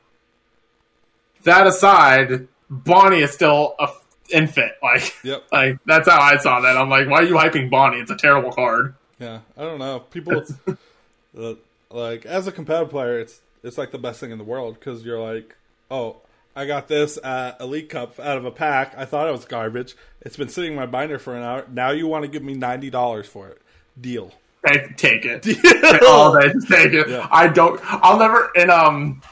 [1.44, 3.88] that aside, Bonnie is still a
[4.28, 4.72] f- infant.
[4.82, 5.44] Like, Yep.
[5.52, 6.76] like that's how I saw that.
[6.76, 7.98] I'm like, why are you hyping Bonnie?
[7.98, 8.94] It's a terrible card.
[9.18, 10.00] Yeah, I don't know.
[10.00, 10.44] People
[11.38, 11.54] uh,
[11.90, 15.04] like as a competitive player, it's it's like the best thing in the world because
[15.04, 15.56] you're like,
[15.90, 16.16] oh,
[16.54, 18.94] I got this at Elite Cup out of a pack.
[18.96, 19.96] I thought it was garbage.
[20.22, 21.66] It's been sitting in my binder for an hour.
[21.70, 23.60] Now you want to give me ninety dollars for it?
[24.00, 24.32] Deal.
[24.66, 26.02] Take, take it.
[26.06, 27.08] All day, just take it.
[27.08, 27.26] Yeah.
[27.30, 27.80] I don't.
[27.84, 28.50] I'll never.
[28.54, 29.22] In um,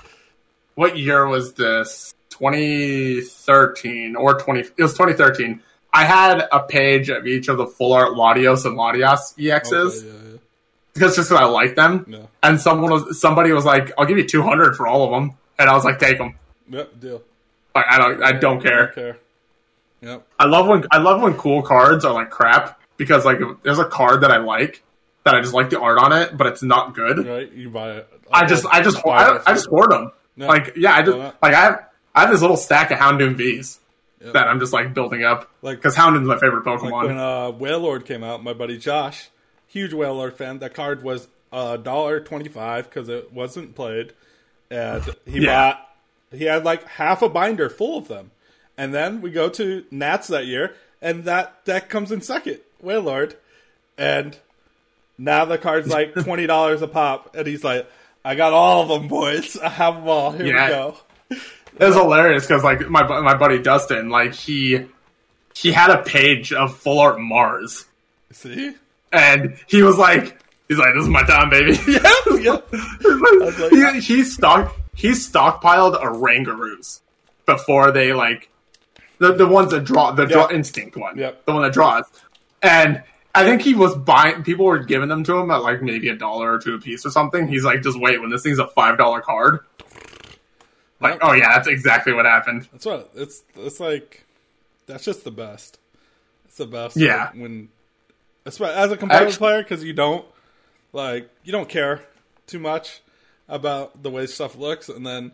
[0.74, 2.14] what year was this?
[2.39, 4.61] 2013 or 20?
[4.61, 5.61] It was 2013.
[5.93, 9.72] I had a page of each of the full art Latios and Latias EXs
[10.03, 10.39] Okay, yeah,
[10.93, 12.05] because just because I like them.
[12.09, 12.26] yeah, yeah.
[12.43, 15.70] And someone was somebody was like, "I'll give you 200 for all of them," and
[15.70, 16.34] I was like, "Take them."
[16.68, 17.22] Yep, deal.
[17.74, 18.22] Like I don't.
[18.22, 18.87] I don't care.
[18.87, 19.18] Don't care.
[20.03, 20.26] Yep.
[20.39, 23.87] I love when I love when cool cards are like crap because like there's a
[23.87, 24.82] card that I like
[25.24, 27.26] that I just like the art on it, but it's not good.
[27.26, 27.51] Right.
[27.53, 28.09] You buy it.
[28.30, 30.12] I just I just I, I just hoard them.
[30.37, 30.47] Yeah.
[30.49, 31.37] Like yeah, I just Why not?
[31.43, 31.84] like I have
[32.17, 33.79] I have this little stack of Houndoom V's
[34.25, 34.33] Yep.
[34.33, 37.07] that I'm just like building up Like- because Houndoom's my favorite Like Pokemon.
[37.07, 39.29] when uh, Wailord came out, my buddy Josh,
[39.69, 40.59] huge Wailord fan.
[40.61, 44.14] That card was a dollar twenty five because it wasn't played,
[44.71, 45.73] and he Yeah.
[45.73, 45.89] bought.
[46.33, 48.31] He had like half a binder full of them,
[48.79, 53.35] and then we go to Nats that year, and that deck comes in second, Wailord,
[53.99, 54.37] and
[55.19, 57.87] now the card's like twenty dollars a pop, and he's like,
[58.25, 59.59] "I got all of them, boys.
[59.59, 60.33] I have them all.
[60.33, 60.64] Here Yeah.
[60.64, 60.97] we go."
[61.79, 64.87] It was hilarious because like my my buddy Dustin like he
[65.55, 67.87] he had a page of full art Mars
[68.33, 68.74] See?
[69.12, 71.79] and he was like he's like this is my time baby.
[71.87, 72.59] Yeah, yeah.
[73.81, 77.01] like- he, he stock he stockpiled Orangurus
[77.45, 78.49] before they like
[79.18, 81.45] the the ones that draw the draw instinct one, Yep.
[81.47, 82.05] the one that draws,
[82.62, 83.03] and
[83.35, 84.43] I think he was buying.
[84.45, 87.05] People were giving them to him at like maybe a dollar or two a piece
[87.07, 87.47] or something.
[87.49, 89.61] He's like, just wait when this thing's a five dollar card.
[91.01, 92.68] Like, oh yeah, that's exactly what happened.
[92.72, 93.42] That's what it's.
[93.57, 94.24] It's like
[94.86, 95.78] that's just the best.
[96.47, 96.97] It's the best.
[96.97, 97.24] Yeah.
[97.24, 97.68] like, when
[98.47, 100.24] as a competitive Actu- player, because you don't
[100.92, 102.03] like you don't care
[102.47, 103.03] too much
[103.49, 105.32] about the way stuff looks, and then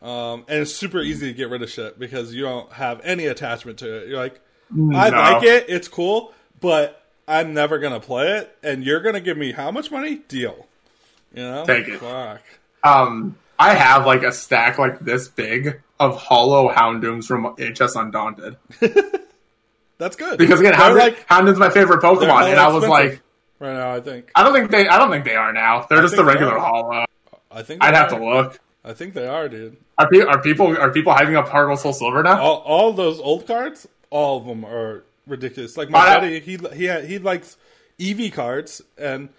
[0.00, 3.26] um, and it's super easy to get rid of shit because you don't have any
[3.26, 4.08] attachment to it.
[4.08, 4.40] You're like,
[4.94, 9.36] I like it, it's cool, but I'm never gonna play it, and you're gonna give
[9.36, 10.16] me how much money?
[10.28, 10.66] Deal.
[11.34, 11.98] You know, Take it.
[11.98, 12.42] Fuck.
[12.84, 18.56] Um, I have like a stack like this big of hollow Houndooms from HS Undaunted
[19.98, 23.20] That's good because again, Hound- like Houndoom's my favorite Pokemon, and I was like,
[23.58, 23.92] right now.
[23.94, 25.86] I think I don't think they, I don't think they are now.
[25.90, 26.60] They're just the they regular are.
[26.60, 27.04] hollow.
[27.50, 28.60] I think I'd they have to look.
[28.84, 29.76] I think they are, dude.
[29.98, 32.40] Are, pe- are people are people hyping up Heart Soul Silver now?
[32.40, 35.76] All, all those old cards, all of them are ridiculous.
[35.76, 37.56] Like my I- buddy, he he he likes
[37.98, 39.30] Eevee cards, and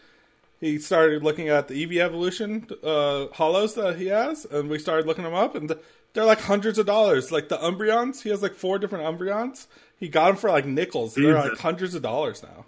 [0.60, 5.06] he started looking at the Eevee Evolution uh, hollows that he has, and we started
[5.06, 5.74] looking them up, and
[6.14, 7.32] they're like hundreds of dollars.
[7.32, 9.68] Like the Umbreons, he has like four different Umbreons.
[9.98, 11.16] He got them for like nickels.
[11.16, 12.66] They're like hundreds of dollars now.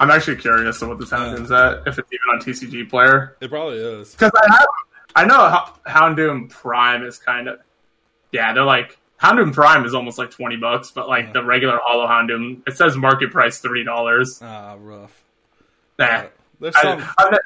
[0.00, 3.36] I'm actually curious to what this Houndoom's at, if it's even on TCG Player.
[3.40, 4.12] It probably is.
[4.12, 4.66] Because I have,
[5.16, 7.58] I know Houndoom Prime is kind of,
[8.30, 12.06] yeah, they're like Houndoom Prime is almost like twenty bucks, but like the regular Hollow
[12.06, 14.40] Houndoom, it says market price three dollars.
[14.42, 15.24] Ah, rough.
[15.98, 16.26] Nah,
[16.60, 17.38] There's some, I,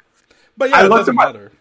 [0.56, 1.52] but yeah, I it looked doesn't at my- matter.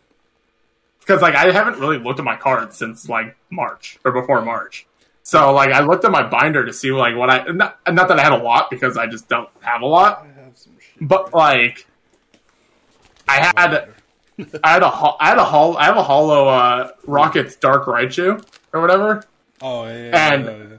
[0.99, 4.85] because like I haven't really looked at my cards since like March or before March.
[5.23, 8.19] So like I looked at my binder to see like what I not, not that
[8.19, 11.07] I had a lot because I just don't have a lot, I have some shit.
[11.07, 11.85] but like
[13.27, 13.89] I had
[14.63, 17.85] I had a ho- I had a hol- I have a hollow uh, Rockets Dark
[17.85, 18.43] Raichu
[18.73, 19.23] or whatever.
[19.61, 20.77] Oh yeah, yeah, And- yeah, yeah.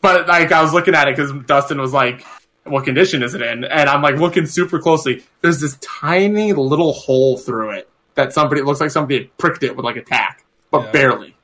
[0.00, 2.24] But like I was looking at it because Dustin was like,
[2.68, 5.24] "What condition is it in?" And I'm like looking super closely.
[5.40, 9.62] There's this tiny little hole through it that somebody it looks like somebody had pricked
[9.62, 10.90] it with like a tack, but Yeah.
[10.92, 11.36] barely.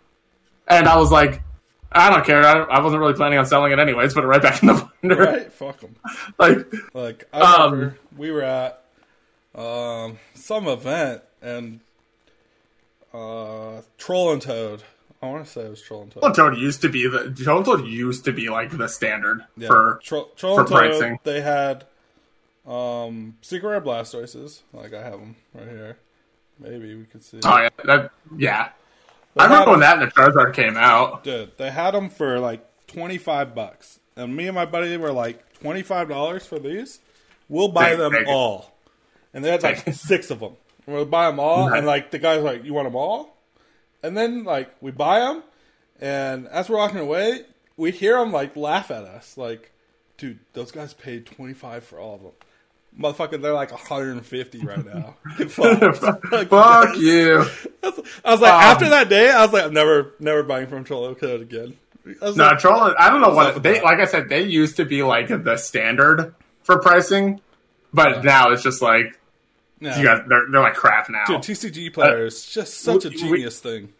[0.69, 1.43] And I was like,
[1.91, 2.43] "I don't care.
[2.45, 4.15] I, I wasn't really planning on selling it anyways.
[4.15, 5.53] Put it right back in the binder." right.
[5.53, 5.97] Fuck them.
[6.39, 8.83] Like, Like I Um, we were at
[9.55, 11.81] um, some event and
[13.13, 14.83] uh, Troll and Toad.
[15.23, 16.35] I want to say it was Troll and Toad.
[16.35, 19.69] Toad used to be the Toad used to be like the standard Yeah.
[19.69, 21.19] for Tro- Troll for and pricing.
[21.23, 21.85] They had
[22.67, 24.61] um, secret rare Blastoises.
[24.73, 25.97] Like I have them right here.
[26.59, 27.41] Maybe we could see.
[27.45, 28.69] oh yeah that, yeah.
[29.35, 31.25] They I remember when that and the Charizard came out.
[31.25, 35.13] Dude, they had them for like twenty five bucks, and me and my buddy were
[35.13, 37.01] like twenty five dollars for these.
[37.49, 38.29] We'll buy Take- them take it.
[38.29, 38.73] all,
[39.33, 40.53] and they had like six of them.
[40.87, 41.79] We'll buy them all, Nice.
[41.79, 43.37] and like the guy's like, "You want them all?"
[44.03, 45.43] And then like we buy them,
[46.01, 47.43] and as we're walking away,
[47.77, 49.71] we hear them like laugh at us, like,
[50.17, 52.33] "Dude, those guys paid twenty five for all of them."
[52.99, 55.17] Motherfucker, they're like 150 right now.
[55.39, 57.43] Like, Fuck you.
[57.83, 60.85] I was like, Um, after that day, I was like, I'm never, never buying from
[60.85, 61.79] Troll and Toad again.
[62.05, 62.93] No, like, troll.
[62.99, 63.99] I don't know what they like.
[63.99, 66.35] I said they used to be like the standard
[66.65, 67.41] for pricing,
[67.95, 69.19] but now it's just like
[69.83, 69.97] no.
[69.97, 70.23] you guys.
[70.29, 71.25] They're, they're like crap now.
[71.27, 73.93] Dude, TCG players, just such a we- genius thing.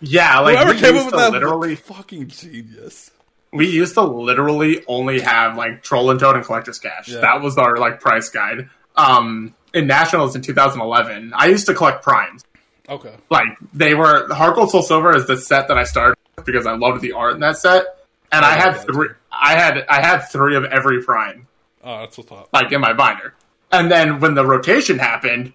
[0.00, 3.10] yeah, like Whoever we came used up with to that, literally, fucking genius.
[3.52, 7.08] we used to literally only have like troll and toad and Collector's Cache.
[7.08, 7.20] Yeah.
[7.20, 8.68] That was our like price guide.
[8.96, 12.42] Um, in nationals in 2011, I used to collect primes.
[12.88, 13.14] Okay.
[13.30, 16.66] Like they were Heart Gold Soul Silver is the set that I started with because
[16.66, 17.84] I loved the art in that set,
[18.30, 19.08] and I I had three.
[19.32, 21.46] I had I had three of every prime.
[21.82, 22.48] Oh, that's what's up.
[22.52, 23.34] like in my binder.
[23.72, 25.52] And then when the rotation happened,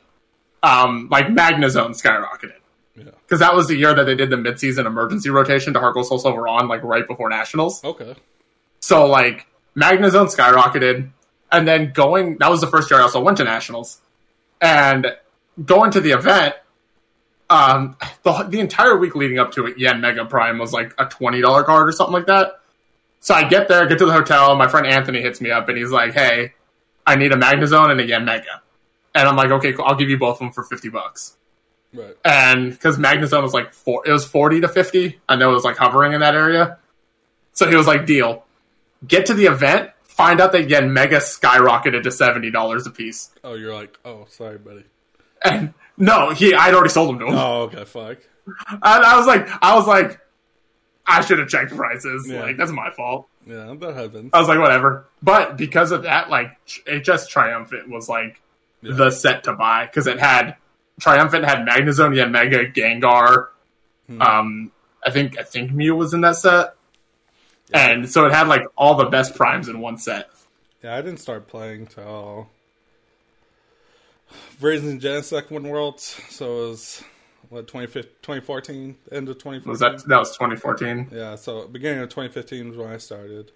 [0.64, 2.54] um, like Magnazone skyrocketed
[2.96, 3.06] Yeah.
[3.26, 6.20] because that was the year that they did the midseason emergency rotation to Gold Soul
[6.20, 7.84] Silver on, like right before nationals.
[7.84, 8.16] Okay.
[8.80, 11.10] So like Magnazone skyrocketed,
[11.52, 14.00] and then going that was the first year I also went to nationals,
[14.60, 15.08] and
[15.64, 16.56] going to the event.
[17.50, 21.42] Um, the, the entire week leading up to it, Yanmega Prime was like a twenty
[21.42, 22.60] dollar card or something like that.
[23.20, 24.56] So I get there, get to the hotel.
[24.56, 26.54] My friend Anthony hits me up and he's like, "Hey,
[27.06, 28.62] I need a Magnazone and a Yanmega,"
[29.16, 29.86] and I'm like, "Okay, cool.
[29.86, 31.38] I'll give you both of them for fifty bucks."
[31.94, 32.16] Right.
[32.24, 35.20] and because Magnazone was like four, it was forty to fifty.
[35.28, 36.78] I know it was like hovering in that area.
[37.54, 38.46] So he was like, "Deal."
[39.08, 43.56] Get to the event, find out that Yanmega skyrocketed to seventy dollars a piece, Oh,
[43.56, 44.84] you're like, oh, sorry, buddy.
[45.44, 47.34] and no, he I'd already sold them to him.
[47.36, 48.20] Oh, okay, fuck.
[48.70, 50.20] And I was like, I was like,
[51.06, 52.28] I should have checked prices.
[52.30, 52.44] Yeah.
[52.44, 53.28] Like that's my fault.
[53.46, 54.30] Yeah, that happens.
[54.34, 55.06] I was like, whatever.
[55.22, 56.52] But because of that, like,
[56.86, 58.40] it just Triumphant was like
[58.82, 58.94] Yeah.
[58.96, 60.56] the set to buy because it had
[61.00, 63.48] Triumphant had Magnazone, Yanmega, Gengar.
[64.08, 64.22] Hmm.
[64.22, 64.72] Um,
[65.04, 66.76] I think I think Mew was in that set,
[67.74, 70.30] and so it had like all the best primes in one set.
[70.84, 72.48] Yeah, I didn't start playing till
[74.60, 77.04] Brazen Genesect won Worlds, so it was
[77.52, 79.70] what 2015 2014, end of 2014.
[79.70, 81.10] Was that that was 2014?
[81.12, 83.52] Yeah, so beginning of 2015 was when I started,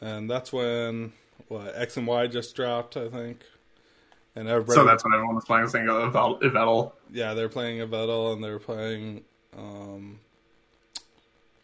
[0.00, 1.12] and that's when
[1.48, 3.42] what X and Y just dropped, I think.
[4.36, 6.92] And everybody, So that's when everyone was playing thing of Yveltal.
[7.10, 9.22] yeah, they're playing Yveltal and they're playing,
[9.56, 10.20] um,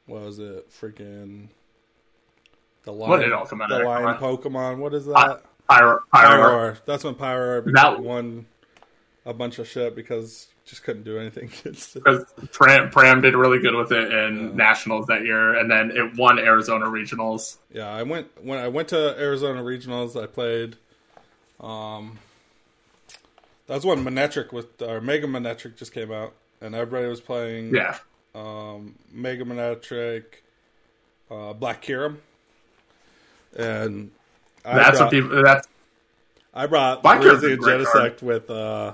[0.07, 1.49] what was it, freaking
[2.85, 3.85] the line, What did it all come out the of?
[3.85, 4.79] line Pokemon.
[4.79, 5.43] What is that?
[5.69, 6.31] Pyro, Pyro,
[6.73, 6.77] Pyroar.
[6.87, 8.47] That's when Pyroar That- won
[9.27, 13.75] a bunch of shit because just couldn't do anything because Pram, Pram did really good
[13.75, 17.57] with it in nationals that year, and then it won Arizona regionals.
[17.73, 20.21] Yeah, I went when I went to Arizona regionals.
[20.21, 20.77] I played.
[21.61, 22.19] Um,
[23.67, 27.75] that was when Manectric with or Mega Manetric just came out, and everybody was playing
[27.75, 27.97] Yeah.
[28.35, 30.25] um, Mega Manectric,
[31.31, 32.17] uh, Black Kyurem,
[33.57, 34.11] and
[34.65, 35.43] I That's brought, what people.
[35.43, 35.69] That's
[36.55, 38.17] I brought Black Kyurem's a Virizion great card.
[38.19, 38.51] Genesect with.
[38.51, 38.93] Uh,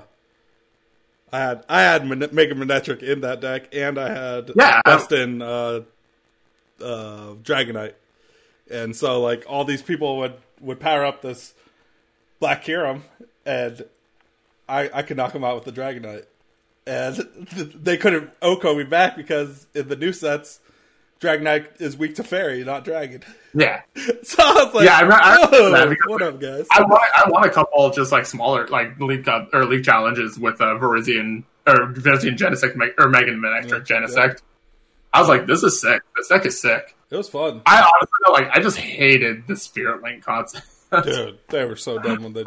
[1.31, 4.81] I had I had Mega Manectric in that deck, and I had Yeah.
[4.85, 5.81] Dustin uh,
[6.81, 7.93] uh, Dragonite,
[8.69, 11.53] and so like all these people would would power up this
[12.39, 13.01] Black Kyurem,
[13.45, 13.85] and
[14.67, 16.25] I I could knock them out with the Dragonite,
[16.87, 17.15] and
[17.75, 20.59] they couldn't OHKO me back because in the new sets,
[21.19, 23.23] Dragonite is weak to Fairy, not Dragon.
[23.53, 23.81] yeah.
[24.23, 26.65] So I was like, Yeah, I I remember "Whoa, what up, guys?
[26.71, 26.99] I won.
[27.15, 30.75] I won a couple just like smaller like league cup or league challenges with uh,
[30.75, 34.41] Virizion or Virizion Genesect or Mega Manectric Yeah, Genesect.
[35.11, 36.01] I was like, this is sick.
[36.15, 36.95] This deck is sick.
[37.09, 37.61] It was fun.
[37.65, 38.55] I honestly like.
[38.55, 40.65] I just hated the Spirit Link concept.
[41.03, 42.43] Dude, they were so dumb when they.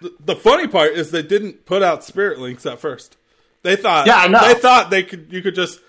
[0.00, 3.16] The, the funny part is they didn't put out spirit links at first.
[3.62, 4.40] They thought, Yeah, I know.
[4.40, 5.80] They thought they could, you could just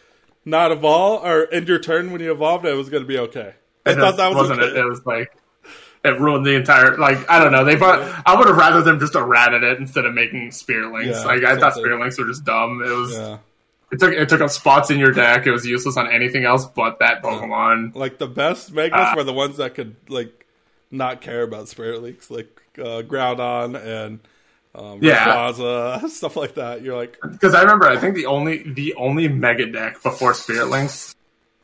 [0.45, 2.65] not evolve or end your turn when you evolved.
[2.65, 3.53] It was going to be okay.
[3.85, 4.71] I It thought that was wasn't okay.
[4.71, 4.77] it.
[4.77, 5.35] It was like
[6.03, 6.97] it ruined the entire.
[6.97, 7.63] Like I don't know.
[7.63, 7.75] They.
[7.75, 11.17] Put, I would have rather them just errated it instead of making Spirit Links.
[11.19, 11.73] Yeah, like I thought.
[11.75, 12.81] Spirit Links were just dumb.
[12.83, 13.11] It was.
[13.13, 13.37] Yeah,
[13.91, 15.45] It took it took up spots in your deck.
[15.47, 17.95] It was useless on anything else but that Pokemon.
[17.95, 19.13] like the best megas Ah.
[19.15, 20.45] were the ones that could like
[20.89, 24.19] not care about spirit links, like uh, Groudon and
[24.75, 25.51] um, Yeah.
[26.07, 26.81] Stuff like that.
[26.81, 30.69] You're like, Because I remember, I think the only the only Mega deck before Spirit
[30.69, 31.15] Links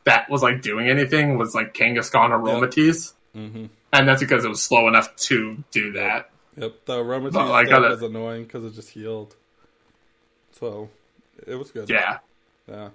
[0.08, 3.66] that was like doing anything was like Kangaskhan or Aromatisse, mm-hmm.
[3.92, 6.30] and that's because it was slow enough to do that.
[6.56, 9.36] yep, the Aromatisse But, like, was annoying because it just healed.
[10.54, 10.90] So
[11.46, 11.90] it was good.
[11.90, 12.20] Yeah,
[12.68, 12.90] yeah.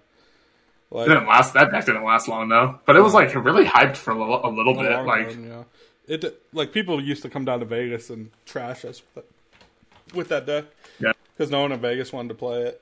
[0.90, 1.54] it didn't last.
[1.54, 4.44] That deck didn't last long though, but it was like really hyped for a little,
[4.44, 4.90] a little bit.
[5.04, 5.62] Like run, yeah.
[6.08, 9.30] It like people used to come down to Vegas and trash us with that,
[10.14, 10.64] with that deck.
[11.00, 11.12] Yeah.
[11.36, 12.80] because no one in Vegas wanted to play it.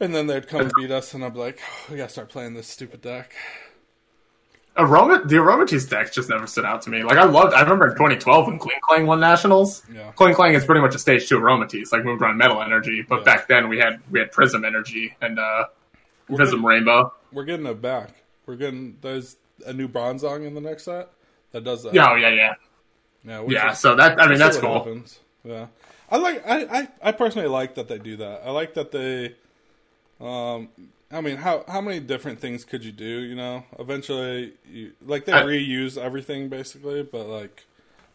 [0.00, 2.28] And then they'd come and beat us, and I'd be like, oh, "We gotta start
[2.28, 3.32] playing this stupid deck."
[4.78, 7.02] Aroma, the Aromatisse decks just never stood out to me.
[7.02, 7.54] Like I loved.
[7.54, 9.82] I remember in 2012 when Kling Klang won nationals.
[9.90, 10.12] Yeah.
[10.12, 13.00] Klinklang is pretty much a stage two Aromatisse, like moved around Metal Energy.
[13.08, 13.24] But Yeah.
[13.24, 15.64] back then we had we had Prism Energy and uh,
[16.28, 17.14] We're Prism getting, Rainbow.
[17.32, 18.10] we're getting it back.
[18.44, 21.08] We're getting there's a new Bronzong in the next set
[21.52, 21.94] that does that.
[21.94, 22.52] Yeah, oh, yeah, yeah,
[23.24, 23.44] yeah.
[23.48, 23.72] yeah.
[23.72, 24.74] So that I mean that's cool.
[24.74, 25.20] happens.
[25.42, 25.68] Yeah,
[26.10, 26.46] I like.
[26.46, 28.42] I, I I personally like that they do that.
[28.44, 29.34] I like that they.
[30.20, 30.68] Um,
[31.10, 33.04] I mean, how how many different things could you do?
[33.04, 37.64] You know, eventually, you, like they I- reuse everything basically, but like,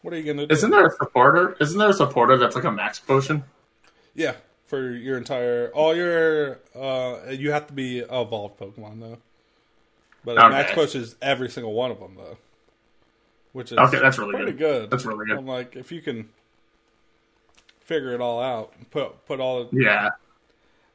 [0.01, 0.53] what are you gonna do?
[0.53, 1.55] Isn't there a supporter?
[1.59, 3.43] Isn't there a supporter that's like a max potion?
[4.15, 4.35] Yeah,
[4.65, 9.17] for your entire all your uh, you have to be evolved Pokemon though.
[10.23, 10.49] But Okay.
[10.49, 12.37] Max Push is every single one of them though,
[13.53, 14.57] which is Okay, that's really pretty good.
[14.57, 14.89] good.
[14.91, 15.37] That's really good.
[15.37, 16.29] I'm like, if you can
[17.83, 20.09] figure it all out, put put all Yeah,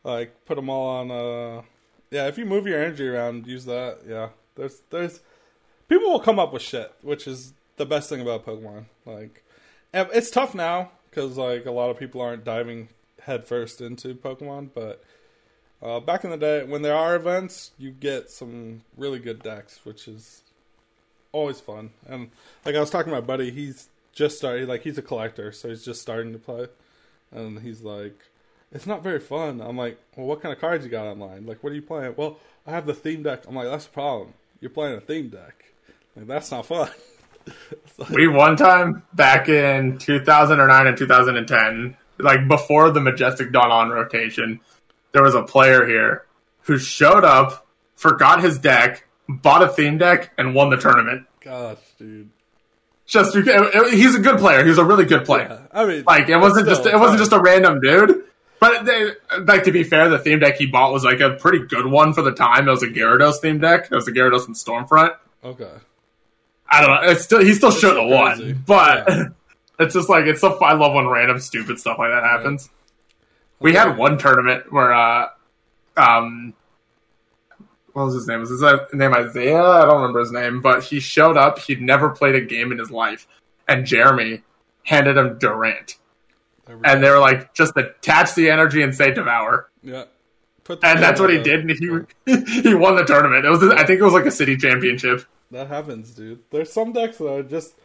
[0.04, 1.10] like put them all on.
[1.10, 1.62] uh
[2.10, 3.98] Yeah, if you move your energy around, use that.
[4.08, 5.20] Yeah, there's there's
[5.88, 8.86] people will come up with shit, which is the best thing about Pokemon.
[9.04, 9.42] Like,
[9.92, 12.88] it's tough now because like a lot of people aren't diving
[13.22, 15.02] headfirst into Pokemon, but
[15.82, 19.80] uh, back in the day when there are events, you get some really good decks,
[19.84, 20.42] which is
[21.32, 21.90] always fun.
[22.06, 22.30] And
[22.64, 24.68] like I was talking to my buddy, he's just started.
[24.68, 26.66] Like he's a collector, so he's just starting to play,
[27.30, 28.18] and he's like,
[28.72, 31.46] "It's not very fun." I'm like, "Well, what kind of cards you got online?
[31.46, 33.44] Like, what are you playing?" Well, I have the theme deck.
[33.46, 34.34] I'm like, "That's the problem.
[34.60, 35.66] You're playing a theme deck.
[36.16, 36.88] Like that's not fun."
[37.98, 43.90] Like- we one time back in 2009 and 2010, like before the Majestic Dawn on
[43.90, 44.58] rotation,
[45.12, 46.24] there was a player here
[46.62, 51.26] who showed up, forgot his deck, bought a theme deck, and won the tournament.
[51.40, 52.30] Gosh, dude.
[53.06, 54.62] Just because he's a good player.
[54.64, 55.48] He was a really good player.
[55.72, 58.24] Yeah, I mean, Like it wasn't still, just it wasn't just a random dude.
[58.58, 59.10] But they,
[59.42, 62.14] like to be fair, the theme deck he bought was like a pretty good one
[62.14, 62.66] for the time.
[62.66, 63.88] It was a Gyarados theme deck.
[63.90, 65.14] It was a Gyarados and Stormfront.
[65.44, 65.70] okay.
[66.68, 67.10] I don't know.
[67.12, 69.24] It's still he still should have won, but Yeah.
[69.78, 70.58] it's just like it's so.
[70.58, 72.68] I love when random stupid stuff like that happens.
[73.60, 73.78] We Okay.
[73.78, 75.28] had one tournament where, uh,
[75.96, 76.54] um,
[77.96, 78.40] what was his name?
[78.40, 79.62] Was his name Isaiah?
[79.62, 81.58] I don't remember his name, but he showed up.
[81.58, 83.26] He'd never played a game in his life,
[83.66, 84.42] and Jeremy
[84.82, 85.96] handed him Durant,
[86.66, 89.70] and they were like, just attach the energy and say devour.
[89.82, 90.04] yeah.
[90.62, 91.70] Put And that's what he did, and
[92.26, 93.46] he he won the tournament.
[93.46, 95.24] It was, I think, it was like a city championship.
[95.50, 96.40] That happens, dude.
[96.50, 97.76] There's some decks that are just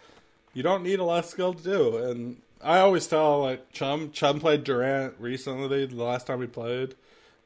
[0.54, 4.12] you don't need a lot of skill to do, and I always tell like Chum.
[4.12, 6.96] Chum played Durant recently, the last time he played.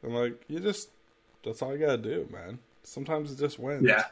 [0.04, 0.90] I'm like, you just
[1.46, 2.60] that's all you gotta do, man.
[2.84, 3.84] Sometimes it just wins.
[3.88, 4.04] Yeah,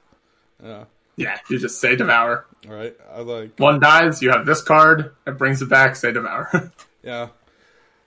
[0.64, 0.86] yeah.
[1.18, 1.40] yeah.
[1.50, 2.46] You just say devour.
[2.68, 2.96] All right.
[3.14, 5.14] I like One dies, you have this card.
[5.28, 5.96] It brings it back.
[5.96, 6.72] Say devour.
[7.04, 7.30] yeah.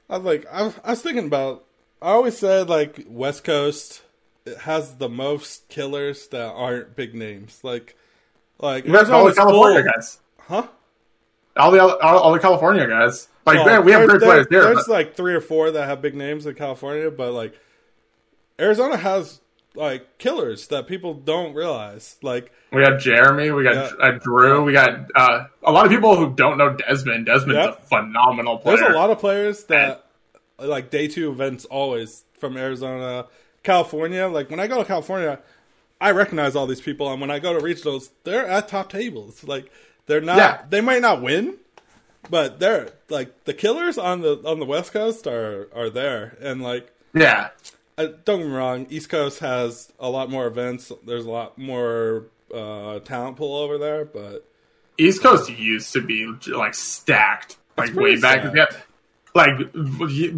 [0.08, 1.64] I like I, was- I was thinking about
[2.00, 4.02] I always said like West Coast
[4.44, 7.60] it has the most killers that aren't big names.
[7.64, 7.96] Like,
[8.60, 10.18] like You got all the California full- guys.
[10.38, 10.66] huh?
[11.56, 13.28] All the all, all the California guys.
[13.44, 14.62] Like man, we have great there- players here.
[14.62, 17.58] There's but- like three or four that have big names in California, but like
[18.60, 19.40] Arizona has
[19.74, 22.16] like killers that people don't realize.
[22.22, 23.50] Like, We got Jeremy.
[23.50, 24.06] We got Yeah.
[24.06, 24.64] uh, Drew.
[24.64, 27.26] We got uh, a lot of people who don't know Desmond.
[27.26, 27.70] Desmond's Yeah.
[27.70, 28.78] a phenomenal player.
[28.78, 30.06] there's a lot of players that
[30.58, 33.26] like day two events always from Arizona,
[33.62, 34.26] California.
[34.28, 35.38] Like when I go to California,
[36.00, 39.44] I recognize all these people, and when I go to regionals, they're at top tables.
[39.44, 39.70] Like
[40.06, 40.36] they're not.
[40.38, 40.62] Yeah.
[40.70, 41.56] They might not win,
[42.30, 46.62] but they're like the killers on the on the West Coast are are there, and
[46.62, 46.90] like.
[47.14, 47.48] Yeah,
[47.98, 48.86] Uh, don't get me wrong.
[48.90, 50.92] East Coast has a lot more events.
[51.06, 54.46] There's a lot more uh, talent pool over there, but
[54.98, 58.40] East Coast used to be like stacked, like way back.
[58.40, 58.74] stacked.
[58.74, 58.82] Had,
[59.34, 59.70] like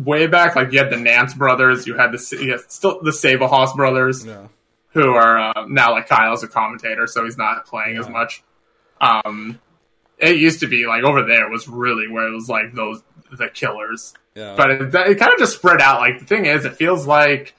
[0.04, 1.86] way back, like you had the Nance brothers.
[1.86, 4.48] You had the you had still the Sabelhaus brothers, yeah,
[4.90, 8.42] who are uh, now like Kyle's a commentator, so he's not playing as much.
[9.00, 9.61] Um,
[10.18, 13.48] it used to be like over there was really where it was like those the
[13.48, 14.14] killers.
[14.39, 16.01] Yeah, but it, it kind of just spread out.
[16.01, 17.55] Like the thing is, it feels like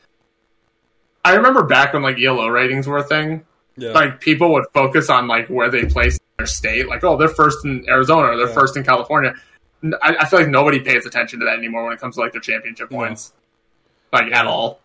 [1.25, 3.45] I remember back when like ELO ratings were a thing.
[3.77, 6.87] yeah, Like people would focus on like where they placed their state.
[6.87, 8.53] Like, oh, they're first in Arizona or they're Yeah.
[8.53, 9.33] first in California.
[10.01, 12.41] I feel like nobody pays attention to that anymore when it comes to like their
[12.41, 13.31] championship points,
[14.11, 14.79] like at all.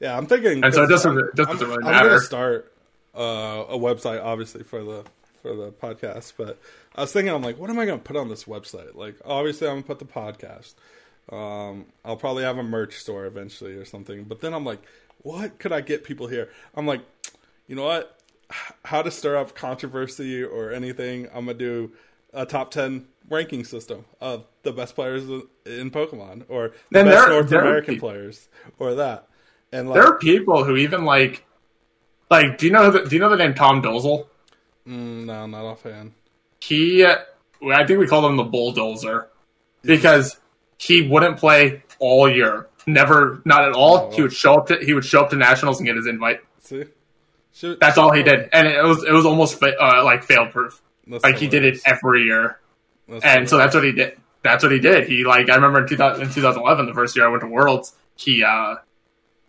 [0.00, 0.16] yeah.
[0.16, 2.72] I'm thinking, And so it doesn't- it doesn't I'm- really I'm gonna start
[3.14, 5.04] uh, a website, obviously for the
[5.42, 6.32] for the podcast.
[6.36, 6.58] But
[6.96, 8.94] I was thinking, I'm like, what am I gonna put on this website?
[8.94, 10.74] Like, obviously, I'm gonna put the podcast.
[11.30, 14.24] Um, I'll probably have a merch store eventually or something.
[14.24, 14.80] But then I'm like,
[15.22, 16.48] what could I get people here?
[16.74, 17.02] I'm like,
[17.66, 18.18] you know what?
[18.84, 21.26] How to stir up controversy or anything?
[21.34, 21.92] I'm gonna do
[22.32, 25.24] a top ten ranking system of the best players
[25.66, 28.48] in Pokemon or the And best there- North there American players
[28.78, 29.28] or that.
[29.70, 31.44] And like, There are people who even like,
[32.30, 34.26] like, do you know the, do you know the name Tom Dozel?
[34.86, 36.12] mm, no, not offhand.
[36.60, 39.28] he I think we called him the bulldozer
[39.82, 40.38] because
[40.78, 42.68] he wouldn't play all year.
[42.86, 43.96] Never, not at all.
[44.10, 44.16] Oh.
[44.16, 46.40] He would show up to he would show up to nationals and get his invite.
[46.60, 46.84] See,
[47.52, 50.80] Should- That's all he did, and it was it was almost uh, like fail proof.
[51.06, 52.58] That's Like he did it every year,
[53.08, 54.18] That's and so that's what he did.
[54.42, 55.08] That's what he did.
[55.08, 57.94] He like I remember in 2000, in 2011, the first year I went to Worlds,
[58.14, 58.76] he uh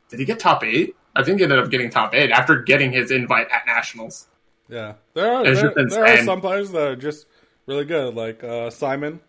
[0.09, 0.95] did he get top eight?
[1.15, 4.27] I think he ended up getting top eight after getting his invite at nationals.
[4.67, 4.93] yeah.
[5.13, 7.25] There are there, there are some players that are just
[7.67, 9.19] really good, like uh, Simon.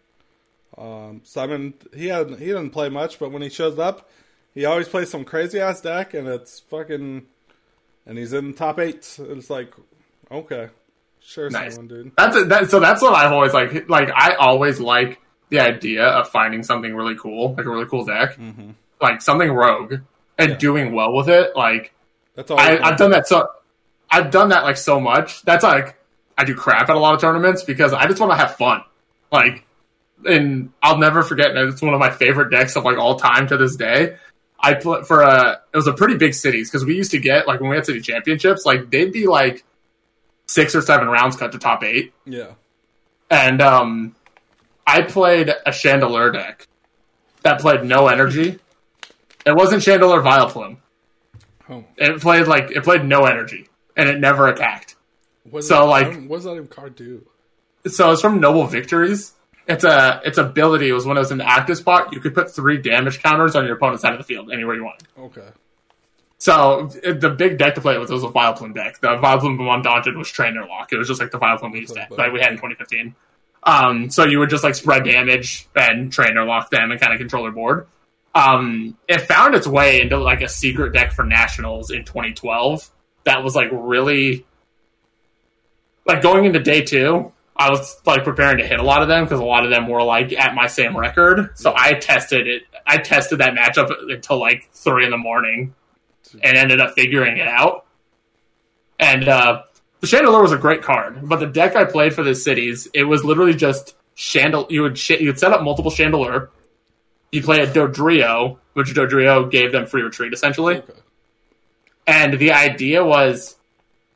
[0.79, 4.09] Um, Simon, he had he didn't play much, but when he shows up,
[4.55, 7.27] he always plays some crazy ass deck, and it's fucking,
[8.07, 9.19] and he's in top eight.
[9.19, 9.75] It's like,
[10.31, 10.69] okay,
[11.21, 11.75] sure, Nice.
[11.75, 12.13] Simon, dude.
[12.17, 12.81] That's that, so.
[12.81, 13.89] That's what I've always like.
[13.89, 18.05] Like I always like the idea of finding something really cool, like a really cool
[18.05, 18.39] deck,
[19.01, 20.03] like something rogue, and
[20.39, 20.51] Mm-hmm.
[20.53, 20.57] Yeah.
[20.57, 21.55] doing well with it.
[21.55, 21.93] Like
[22.35, 23.49] That's all I, I've done that so.
[24.11, 25.43] I've done that like so much.
[25.43, 25.97] That's like
[26.39, 28.83] I do crap at a lot of tournaments because I just want to have fun.
[29.31, 29.67] Like,
[30.25, 31.57] and I'll never forget.
[31.57, 34.17] And it's one of my favorite decks of like all time to this day.
[34.59, 35.61] I put for a.
[35.73, 37.87] It was a pretty big cities because we used to get like when we had
[37.87, 39.65] city championships, like they'd be like
[40.47, 42.53] six or seven rounds cut to top eight Yeah,
[43.31, 44.17] and um,
[44.87, 46.67] I played a Chandelure deck
[47.43, 48.59] that played no energy.
[49.47, 50.77] It wasn't Chandelure Vileplume.
[51.71, 53.67] oh, It played like it played no energy,
[53.97, 54.97] and it never attacked.
[55.49, 57.25] what So, that, like- what does that even card do?
[57.87, 59.33] So it's from Noble Victories.
[59.67, 62.51] It's a its ability was when it was in the active spot, you could put
[62.51, 65.03] three damage counters on your opponent's side of the field anywhere you want.
[65.19, 65.47] Okay,
[66.39, 69.01] So it, the big deck to play with was a Vileplume deck.
[69.01, 70.93] The Vileplume Undaunted was Trainer Lock.
[70.93, 73.15] It was just like the Vileplume we used to, like we had in 2015.
[73.63, 77.19] Um, so you would just like spread damage and Trainer Lock them and kind of
[77.19, 77.87] control their board.
[78.35, 82.89] Um, it found its way into like a secret deck for Nationals in 2012.
[83.25, 84.47] That was like really
[86.07, 87.33] like going into day two.
[87.61, 89.87] I was like preparing to hit a lot of them because a lot of them
[89.87, 91.51] were like at my same record.
[91.59, 92.63] So I tested it.
[92.87, 95.75] I tested that matchup until like three in the morning
[96.43, 97.85] and ended up figuring it out.
[98.99, 99.65] And uh,
[100.01, 103.05] the Chandelure was a great card, but the deck I played for the cities, it
[103.05, 104.67] was literally just Chandel.
[104.71, 106.49] You would sh- you would set up multiple Chandelure.
[107.31, 110.79] You play a Dodrio, which Dodrio gave them free retreat essentially.
[110.79, 110.93] okay,
[112.07, 113.57] And the idea was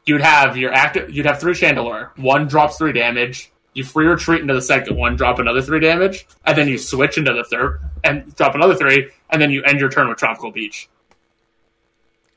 [0.07, 2.17] you'd have your active you'd have three Chandelure.
[2.19, 3.51] One drops three damage.
[3.73, 7.19] You free retreat into the second one, drop another three damage, and then you switch
[7.19, 10.53] into the third and drop another three, and then you end your turn with Tropical
[10.53, 10.89] Beach.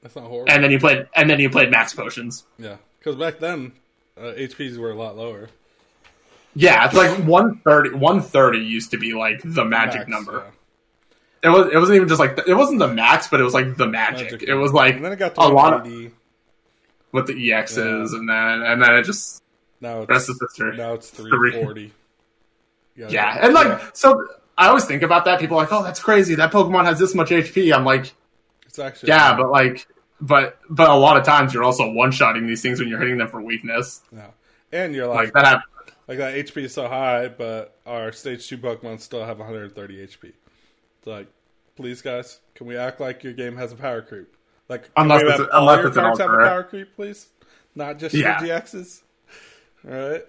[0.02, 0.52] that's not horrible.
[0.52, 2.44] And then you played and then you played max potions.
[2.58, 3.74] yeah, because back then
[4.18, 5.50] uh, HPs were a lot lower.
[6.56, 10.44] Yeah, it's like 130 130 used to be like the magic Max, number.
[11.44, 11.50] yeah.
[11.50, 13.54] it was it wasn't even just like the, it wasn't the max, but it was
[13.54, 14.32] like the magic.
[14.32, 14.50] Magic.
[14.50, 16.16] It was like And then it got to a lot of 180.
[17.12, 18.18] With the EXs, Yeah.
[18.20, 19.44] and then and then it just
[19.82, 20.78] Now it's rest is history.
[20.78, 21.82] now it's 340.
[21.84, 21.92] You
[22.96, 24.28] Yeah, gotta- and like so,
[24.58, 25.40] I always think about that.
[25.40, 26.36] People are like, oh, that's crazy.
[26.36, 27.74] That Pokemon has this much HP.
[27.74, 28.14] I'm like,
[28.66, 29.88] it's actually yeah, but like,
[30.20, 33.18] but but a lot of times you're also one shotting these things when you're hitting
[33.18, 34.02] them for weakness.
[34.12, 34.28] Yeah,
[34.72, 35.46] And you're Like like, that.
[35.46, 35.62] hap-
[36.08, 40.32] like that HP is so high, but our stage two Pokemon still have 130 HP.
[40.98, 41.28] It's like,
[41.76, 44.34] please, guys, can we act like your game has a power creep?
[44.70, 47.28] Like, Unless it's have a- unless it's an have a power creep, please?
[47.76, 48.44] Not just Yeah.
[48.44, 49.02] your GXs.
[49.90, 50.26] All right.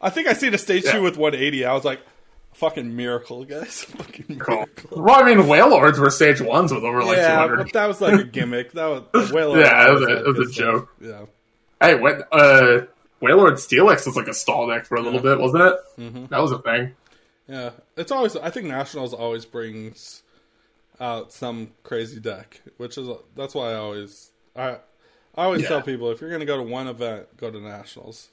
[0.00, 0.92] I think I seen a stage Yeah.
[0.92, 1.64] two with 180.
[1.64, 2.00] I was like,
[2.54, 3.82] fucking miracle, guys.
[3.84, 4.56] fucking Cool.
[4.56, 5.02] miracle.
[5.02, 7.56] Well, I mean, Wailords were stage ones with over like yeah, 200.
[7.58, 8.72] but that was like a gimmick.
[8.72, 9.56] That was well.
[9.56, 10.88] Yeah, it was a- it was a joke.
[11.00, 11.22] Yeah.
[11.80, 12.26] Hey, what?
[12.32, 12.86] Uh,
[13.22, 15.76] Wailord Steelix was like a stall deck for a little bit, wasn't it?
[15.98, 16.26] Mm-hmm.
[16.26, 16.94] That was a thing.
[17.48, 18.34] Yeah, it's always.
[18.36, 20.22] I think nationals always brings
[21.00, 24.68] out some crazy deck, which is that's why I always I
[25.34, 25.68] I always Yeah.
[25.68, 28.28] tell people if you're going to go to one event, go to nationals.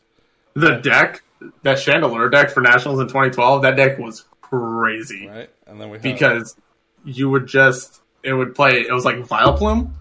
[0.55, 1.23] The deck,
[1.63, 5.97] that Chandelure deck for Nationals in 2012, that deck was crazy Right, and then we
[5.97, 6.55] have, because
[7.03, 8.81] you would just it would play.
[8.81, 9.91] It was like Vileplume,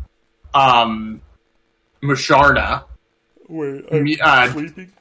[0.54, 1.20] um,
[2.02, 2.84] Musharna.
[3.48, 4.92] wait, Me- uh, sleeping.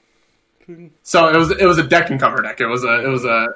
[1.03, 2.61] So it was it was a deck and cover deck.
[2.61, 3.47] It was a it was a,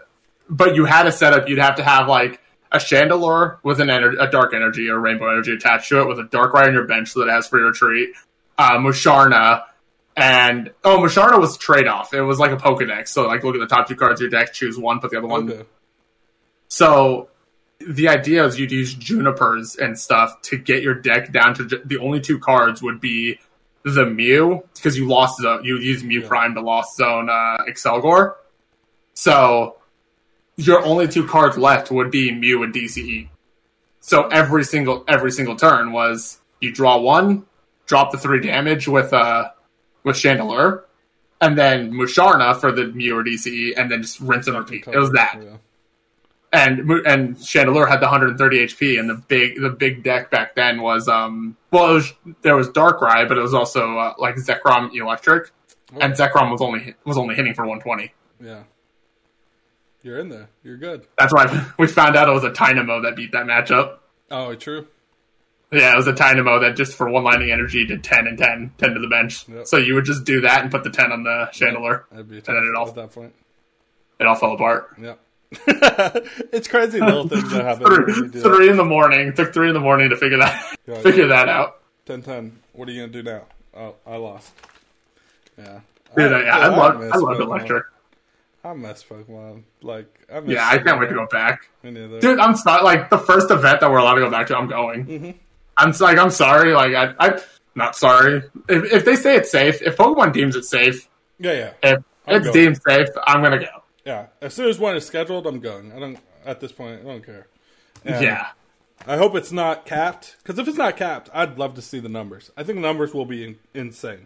[0.49, 1.47] but you had a setup.
[1.47, 2.41] You'd have to have like
[2.71, 6.19] a Chandelure with an ener- a dark energy or rainbow energy attached to it, with
[6.19, 8.09] a dark right on your bench so that it has free retreat.
[8.57, 9.63] Uh, Musharna
[10.17, 12.13] and oh, Musharna was a trade off.
[12.13, 13.09] It was like a Pokedex.
[13.09, 15.17] So like look at the top two cards of your deck, choose one, put the
[15.17, 15.51] other one.
[15.51, 15.63] Okay.
[16.67, 17.29] So
[17.85, 21.81] the idea is you'd use junipers and stuff to get your deck down to ju-
[21.83, 23.39] the only two cards would be
[23.83, 25.63] the Mew because you lost zone.
[25.65, 26.27] You use Mew Yeah.
[26.27, 28.35] Prime to lost zone uh, Accelgor.
[29.13, 29.77] So
[30.57, 33.29] your only two cards left would be Mew and DCE.
[33.99, 37.45] So every single every single turn was you draw one,
[37.87, 39.49] drop the three damage with uh
[40.03, 40.83] with Chandelure,
[41.41, 44.87] and then Musharna for the Mew or DCE, and then just rinse and repeat.
[44.87, 45.57] It was that Yeah.
[46.53, 50.81] and and Chandelure had the 130 HP, and the big the big deck back then
[50.81, 54.91] was um well it was, there was Darkrai, but it was also uh, like Zekrom
[54.93, 55.49] Eelektrik,
[55.99, 58.13] and Zekrom was only was only hitting for 120.
[58.39, 58.63] Yeah.
[60.05, 60.47] You're in there.
[60.63, 61.07] You're good.
[61.17, 63.97] That's why we found out it was a Dynamo that beat that matchup.
[64.29, 64.87] Oh, true.
[65.71, 68.73] Yeah, it was a Dynamo that just for one lining energy did 10 and 10,
[68.77, 69.49] 10 to the bench.
[69.49, 69.65] Yep.
[69.65, 71.49] So you would just do that and put the 10 on the.
[72.11, 73.33] That'd be And then it all- at that point.
[74.19, 74.95] It all fell apart.
[75.01, 75.15] Yeah.
[75.67, 77.87] it's crazy little things that happen.
[77.87, 79.33] Three, three in the morning.
[79.33, 80.99] Took three in the morning to figure that Yeah.
[81.01, 81.79] figure that out.
[82.05, 82.59] 10 10.
[82.73, 83.41] What are you going to do now?
[83.75, 84.51] Oh, I lost.
[85.57, 85.79] Yeah.
[86.15, 87.39] Dude, I, yeah, I dude, love miss I love.
[87.39, 87.83] Electric.
[88.65, 89.63] I miss Pokemon.
[89.83, 91.69] Like, I miss Yeah, I can't wait to go back.
[91.83, 92.83] Dude, I'm sorry.
[92.83, 95.05] Like the first event that we're allowed to go back to, I'm going.
[95.05, 95.31] Mm-hmm.
[95.77, 96.73] I'm like, I'm sorry.
[96.73, 97.39] Like, I, I'm
[97.75, 98.41] not sorry.
[98.67, 101.07] If, if they say it's safe, if Pokemon deems it safe,
[101.37, 101.73] Yeah, yeah.
[101.83, 102.53] if I'm it's going.
[102.53, 103.67] deemed safe, I'm gonna go.
[104.03, 104.27] Yeah.
[104.41, 105.91] As soon as one is scheduled, I'm going.
[105.91, 107.47] I don't, at this point, I don't care.
[108.03, 108.47] And yeah,
[109.05, 110.37] I hope it's not capped.
[110.41, 112.51] Because if it's not capped, I'd love to see the numbers.
[112.57, 114.25] I think the numbers will be in, insane.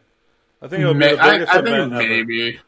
[0.62, 2.60] I think it'll be May- the biggest I think event maybe.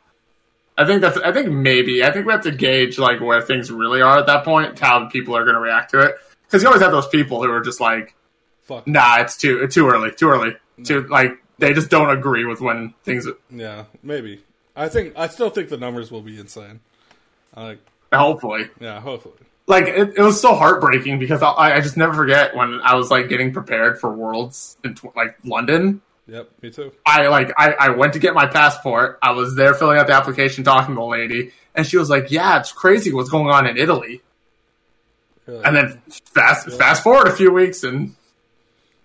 [0.77, 1.17] I think that's.
[1.17, 2.03] I think maybe.
[2.03, 5.07] I think we have to gauge like where things really are at that point, how
[5.09, 6.15] people are going to react to it.
[6.45, 8.15] Because you always have those people who are just like,
[8.63, 8.87] Fuck.
[8.87, 12.93] "Nah, it's too too early, too early." Too like they just don't agree with when
[13.03, 13.27] things.
[13.49, 14.43] Yeah, maybe.
[14.75, 16.79] I think, I still think the numbers will be insane.
[17.55, 17.79] Like,
[18.13, 19.35] Hopefully, yeah, hopefully.
[19.67, 23.11] like it, it was so heartbreaking because I, I just never forget when I was
[23.11, 26.01] like getting prepared for Worlds in tw- like London.
[26.31, 26.93] Yep, me too.
[27.05, 29.19] I like I, I went to get my passport.
[29.21, 32.31] I was there filling out the application, talking to the lady, and she was like,
[32.31, 34.21] "Yeah, it's crazy what's going on in Italy."
[35.47, 35.61] Yeah.
[35.65, 36.01] And then
[36.33, 38.15] fast fast forward a few weeks, and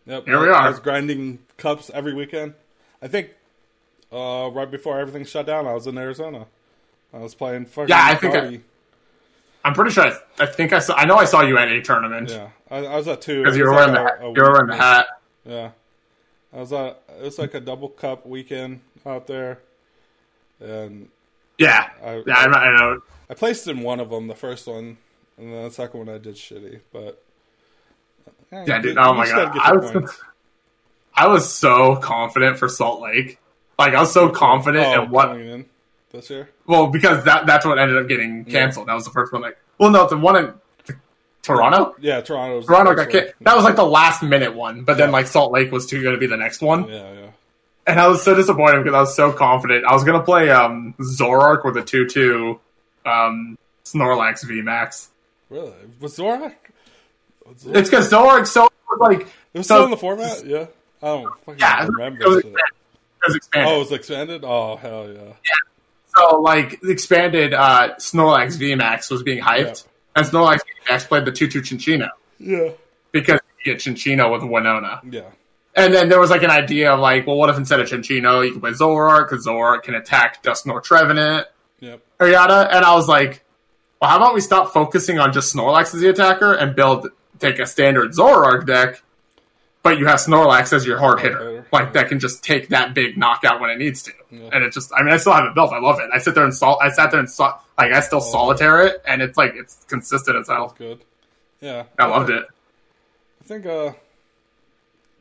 [0.07, 0.71] Yep, Here we I- I are.
[0.71, 2.55] was grinding cups every weekend.
[3.03, 3.31] I think
[4.13, 6.47] uh, right before everything shut down, I was in Arizona.
[7.13, 8.61] I was playing fucking Yeah, I think I-
[9.65, 11.81] I'm pretty sure I, I think I saw I know I saw you at a
[11.83, 13.43] tournament yeah, I, I was at two.
[13.43, 15.07] because you were wearing the like hat, a- a you were wearing the hat.
[15.45, 15.71] Yeah,
[16.57, 17.03] I was at.
[17.21, 19.61] It was like a double cup weekend out there,
[20.61, 21.09] and
[21.59, 23.03] Yeah, I- yeah, I, I know.
[23.29, 24.97] I placed in one of them, the first one,
[25.37, 26.81] and then the second one I did shitty.
[26.93, 27.23] But
[28.53, 28.97] eh, Yeah, dude.
[28.97, 30.21] Oh my god, I was points.
[31.15, 33.39] I was so confident for Salt Lake.
[33.79, 35.67] Like I was so confident Oh, in what in
[36.11, 36.49] this year.
[36.67, 38.89] Well, because that that's what ended up getting canceled.
[38.89, 39.43] That was the first one.
[39.43, 40.55] Like, well, no, the one in
[41.47, 41.95] Toronto.
[42.01, 42.57] Yeah, Toronto.
[42.57, 45.53] Was Toronto got can- That was like the last minute one, but then like Salt
[45.53, 47.27] Lake was too going to be the next one, Yeah, yeah.
[47.87, 49.85] and I was so disappointed because I was so confident.
[49.85, 52.61] I was going to play um Zoroark with a two two
[53.05, 55.09] um Snorlax VMAX.
[55.49, 55.73] Really?
[56.01, 56.55] Was Zoroark?
[57.67, 58.69] It's because Zoroark so
[58.99, 59.21] like
[59.55, 60.67] It was so- still in the format, yeah.
[61.03, 62.29] I don't fucking yeah, it remember.
[62.29, 62.55] was, It
[63.27, 63.73] was expanded.
[63.73, 64.45] Oh, it was expanded.
[64.45, 65.21] Oh hell yeah!
[65.23, 65.53] Yeah.
[66.17, 69.85] So like expanded uh, Snorlax VMAX was being hyped,
[70.17, 72.09] and Snorlax VMAX played the Tutu Cinccino.
[72.39, 72.71] Yeah,
[73.13, 75.01] because you get Cinccino with Winona.
[75.11, 75.23] yeah,
[75.75, 78.45] And then there was like an idea of like, well, what if instead of Cinccino
[78.45, 81.47] you can play Zoroark because Zoroark can attack Dusknoir Trevenant.
[81.81, 82.03] Yep.
[82.21, 83.45] And I was like,
[84.01, 87.09] well, how about we stop focusing on just Snorlax as the attacker and build
[87.39, 89.03] take a standard Zoroark deck,
[89.91, 92.95] but you have Snorlax as your hard hitter, hitter, like that can just take that
[92.95, 94.13] big knockout when it needs to.
[94.31, 94.51] Yeah.
[94.53, 95.73] And it just, I mean, I still have it built.
[95.73, 96.11] I love it.
[96.13, 99.03] I sit there and sol- I sat there and sol- like I still solitaire it,
[99.07, 100.75] and it's like it's consistent as hell.
[100.77, 101.05] Good.
[101.61, 102.45] Yeah, I loved it.
[103.41, 103.93] I think uh,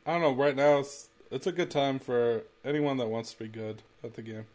[0.04, 0.34] I don't know.
[0.34, 4.14] Right now, it's it's a good time for anyone that wants to be good at
[4.14, 4.46] the game,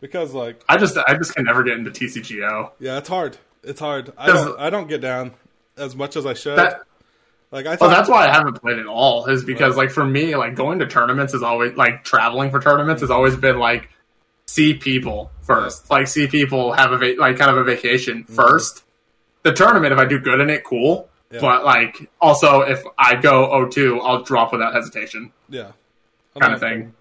[0.00, 2.70] because like I just, I just can never get into TCGO.
[2.80, 3.38] yeah, it's hard.
[3.62, 4.12] It's hard.
[4.16, 5.34] I don't I don't get down
[5.76, 6.58] as much as I should.
[6.58, 6.82] That,
[7.50, 7.88] like I thought.
[7.88, 9.26] that's why I haven't played at all.
[9.26, 13.02] Is because like for me, like going to tournaments is always like traveling for tournaments
[13.02, 13.88] has always been like
[14.46, 18.34] see people first, like see people have a va- like kind of a vacation mm-hmm.
[18.34, 18.84] first.
[19.42, 21.08] The tournament, if I do good in it, cool.
[21.30, 21.40] Yeah.
[21.40, 25.72] But like also, if I go 0-2, I'll drop without hesitation, yeah,
[26.40, 26.94] kind of thing.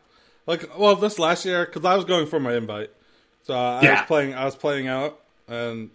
[0.48, 2.92] Like, well, this last year because I was going for my invite,
[3.44, 4.00] so I Yeah.
[4.02, 4.34] was playing.
[4.34, 5.92] I was playing out, and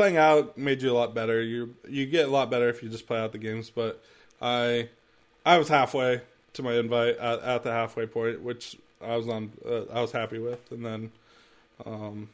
[0.00, 1.42] playing out made you a lot better.
[1.42, 3.68] You you get a lot better if you just play out the games.
[3.70, 4.02] But
[4.40, 4.88] I
[5.44, 6.22] I was halfway
[6.54, 9.52] to my invite at, at the halfway point, which I was on.
[9.66, 11.12] Uh, I was happy with, and then,
[11.84, 12.28] um,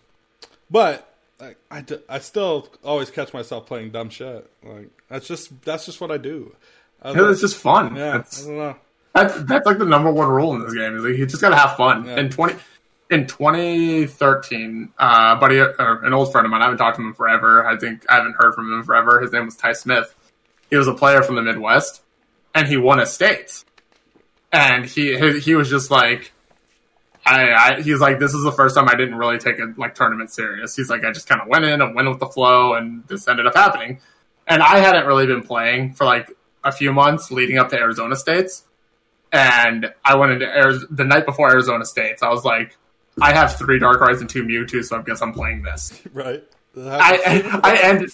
[0.70, 1.12] but.
[1.70, 4.48] I still always catch myself playing dumb shit.
[4.64, 6.54] Like that's just that's just what I do.
[7.02, 7.94] I Yeah, like- It's just fun.
[7.94, 8.76] yeah, That's, I don't know.
[9.14, 10.96] that's that's like the number one rule in this game.
[10.96, 12.06] Is like you just gotta have fun.
[12.06, 12.20] Yeah.
[12.20, 12.54] In twenty
[13.10, 17.66] in 2013, uh, buddy, an old friend of mine, I haven't talked to him forever.
[17.66, 19.20] I think I haven't heard from him forever.
[19.20, 20.14] His name was Ty Smith.
[20.70, 22.02] He was a player from the Midwest,
[22.54, 23.64] and he won a state.
[24.52, 26.32] And he he, he was just like,
[27.24, 29.94] I, I he's like, this is the first time I didn't really take a like
[29.94, 30.74] tournament serious.
[30.74, 33.28] He's like, I just kind of went in and went with the flow, and this
[33.28, 34.00] ended up happening.
[34.48, 36.30] And I hadn't really been playing for like
[36.64, 38.64] a few months leading up to Arizona States
[39.32, 42.22] and I went into Arizona, the night before Arizona States.
[42.22, 42.76] I was like,
[43.20, 46.02] I have three Darkrai's and two Mewtwo, so I guess I'm playing this.
[46.12, 46.44] Right.
[46.78, 47.20] I
[47.64, 48.12] I, I ended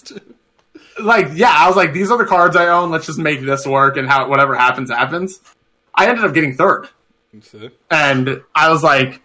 [1.01, 2.91] like yeah, I was like, these are the cards I own.
[2.91, 5.41] Let's just make this work, and how whatever happens happens.
[5.93, 6.87] I ended up getting third,
[7.91, 9.21] and I was like,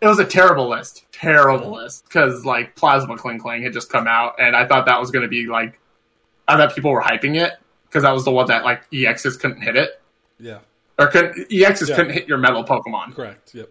[0.00, 4.34] it was a terrible list, terrible list because like Plasma Klinklang had just come out,
[4.38, 5.80] and I thought that was going to be like,
[6.46, 7.52] I thought people were hyping it
[7.88, 10.00] because that was the one that like EXs couldn't hit it
[10.38, 10.58] Yeah.
[10.98, 11.96] or couldn't EXs Yeah.
[11.96, 13.14] couldn't hit your metal Pokemon.
[13.16, 13.54] Correct.
[13.54, 13.68] Yep.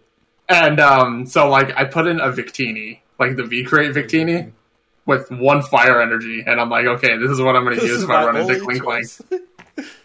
[0.48, 4.52] And um, so like I put in a Victini, like the V-create Victini,
[5.06, 7.90] with one fire energy, and I'm like, okay, this is what I'm going to This
[7.90, 9.04] use if I run into Kling Kling,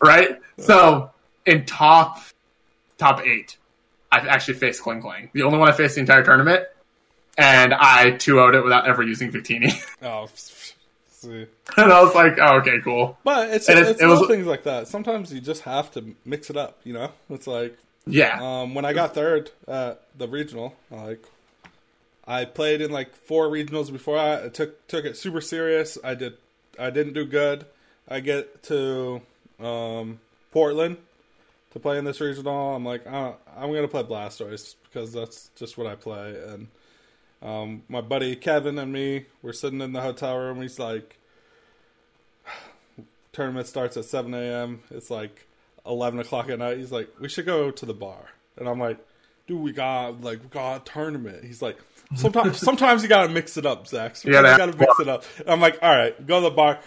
[0.02, 0.40] right?
[0.60, 1.12] So
[1.46, 2.20] in top
[2.98, 3.58] top eight,
[4.12, 6.66] I've actually faced Klinklang, the only one I faced the entire tournament,
[7.38, 9.74] and I 2 0'd it without ever using Victini,
[10.04, 10.28] Oh,
[11.08, 11.48] see.
[11.78, 14.46] and I was like, oh, okay, cool, But it's And it- it's it was- things
[14.46, 14.88] like that.
[14.88, 16.80] Sometimes you just have to mix it up.
[16.84, 21.24] You know, it's like yeah, um, when I got third at the regional, like
[22.26, 25.98] I played in like four regionals before I, I took took it super serious.
[26.04, 26.38] I did
[26.80, 27.66] I didn't do good.
[28.08, 29.22] I get to
[29.60, 30.20] um,
[30.52, 30.98] Portland
[31.72, 32.76] to play in this regional.
[32.76, 36.36] I'm like uh, I'm gonna play Blastoise because that's just what I play.
[36.48, 36.68] And
[37.42, 40.62] um, my buddy Kevin and me were sitting in the hotel room.
[40.62, 41.18] He's like,
[43.34, 44.84] tournament starts at 7 a.m.
[44.92, 45.48] It's like
[45.86, 46.78] 11 o'clock at night.
[46.78, 48.30] He's like, we should go to the bar.
[48.58, 48.98] And I'm like,
[49.48, 51.44] dude, we got like we got a tournament.
[51.44, 51.78] He's like,
[52.16, 54.16] sometimes sometimes you gotta mix it up, Zach.
[54.16, 55.24] Sometimes you gotta gotta, mix it up.
[55.40, 56.80] And I'm like, all right, go to the bar,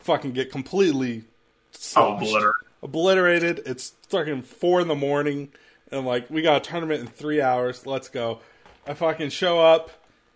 [0.00, 2.52] fucking get completely oh, sloshed, obliter.
[2.82, 3.62] obliterated.
[3.66, 5.50] It's fucking four in the morning,
[5.90, 7.86] and like we got a tournament in three hours.
[7.86, 8.40] Let's go.
[8.86, 9.90] I fucking show up,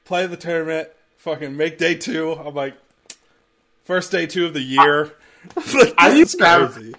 [0.05, 2.33] play the tournament, fucking make day two.
[2.33, 2.77] I'm like,
[3.85, 5.13] first day two of the year.
[5.57, 6.95] like, I used to have- crazy.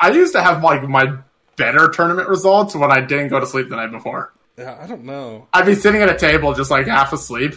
[0.00, 1.18] I used to have like my
[1.56, 4.32] better tournament results when I didn't go to sleep the night before.
[4.56, 5.48] Yeah, I don't know.
[5.52, 7.54] I'd be sitting at a table just like half asleep,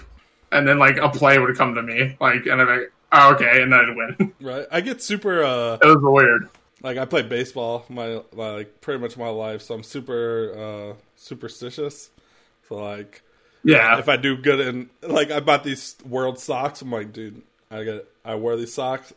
[0.51, 3.33] and then like a play would come to me, like, and I'd be like, oh,
[3.35, 4.33] okay, and then I'd win.
[4.41, 4.65] Right?
[4.71, 5.43] I get super.
[5.43, 6.49] uh it was weird.
[6.81, 10.53] Like I play baseball my like pretty much my life, so I'm super
[10.93, 12.09] uh superstitious.
[12.67, 13.21] So like
[13.63, 17.41] Yeah, if I do good in like I bought these world socks, I'm like, dude,
[17.71, 19.13] I get I wear these socks.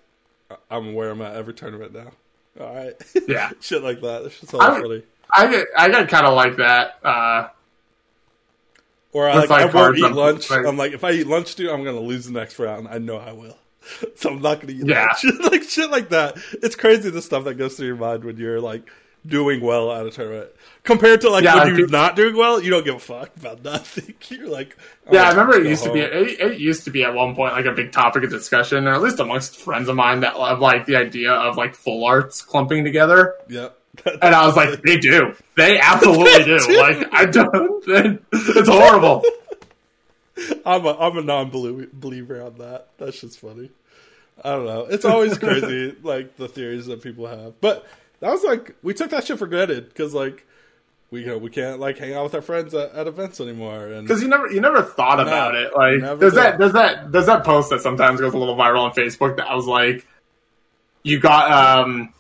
[0.71, 2.13] I'm gonna wear them at every tournament now.
[2.61, 2.95] All right,
[3.29, 3.51] yeah.
[3.61, 4.25] shit like that.
[4.27, 5.03] It's just so I- funny.
[5.35, 6.99] I get, I got kind of like that.
[7.03, 7.49] Uh,
[9.13, 10.51] Or I like, I won't eat lunch.
[10.51, 12.89] like- I'm like, if I eat lunch, dude, I'm gonna lose the next round.
[12.89, 13.57] I know I will.
[14.17, 15.07] so I'm not gonna eat Yeah.
[15.23, 16.37] that like shit like that.
[16.63, 18.83] It's crazy the stuff that goes through your mind when you're like
[19.27, 20.51] doing well at a tournament
[20.85, 22.61] compared to like Yeah, when I you're think- not doing well.
[22.63, 24.15] You don't give a fuck about nothing.
[24.29, 24.77] You're like,
[25.07, 26.01] oh, Yeah, I remember it used to be.
[26.01, 28.95] It, it used to be at one point like a big topic of discussion, or
[28.95, 32.43] at least amongst friends of mine that love like the idea of like full arts
[32.43, 33.35] clumping together.
[33.49, 33.79] Yep.
[34.07, 35.35] And I was like, they do.
[35.55, 36.59] They absolutely do.
[36.59, 36.79] do.
[36.79, 37.85] Like, I don't.
[38.33, 39.23] It's horrible.
[40.65, 42.89] I'm a I'm a non believer on that.
[42.99, 43.71] That's just funny.
[44.43, 44.87] I don't know.
[44.87, 47.61] It's always crazy, like the theories that people have.
[47.61, 47.87] But
[48.23, 50.47] that was like we took that shit for granted because like
[51.11, 53.89] we go we can't like hang out with our friends at, at events anymore.
[53.89, 55.73] And Because you never, you never thought about it.
[55.77, 56.33] Like, did.
[56.35, 59.47] that, there's that, there's that post that sometimes goes a little viral on Facebook that
[59.49, 60.07] I was like,
[61.03, 61.51] you got,
[61.81, 62.15] um,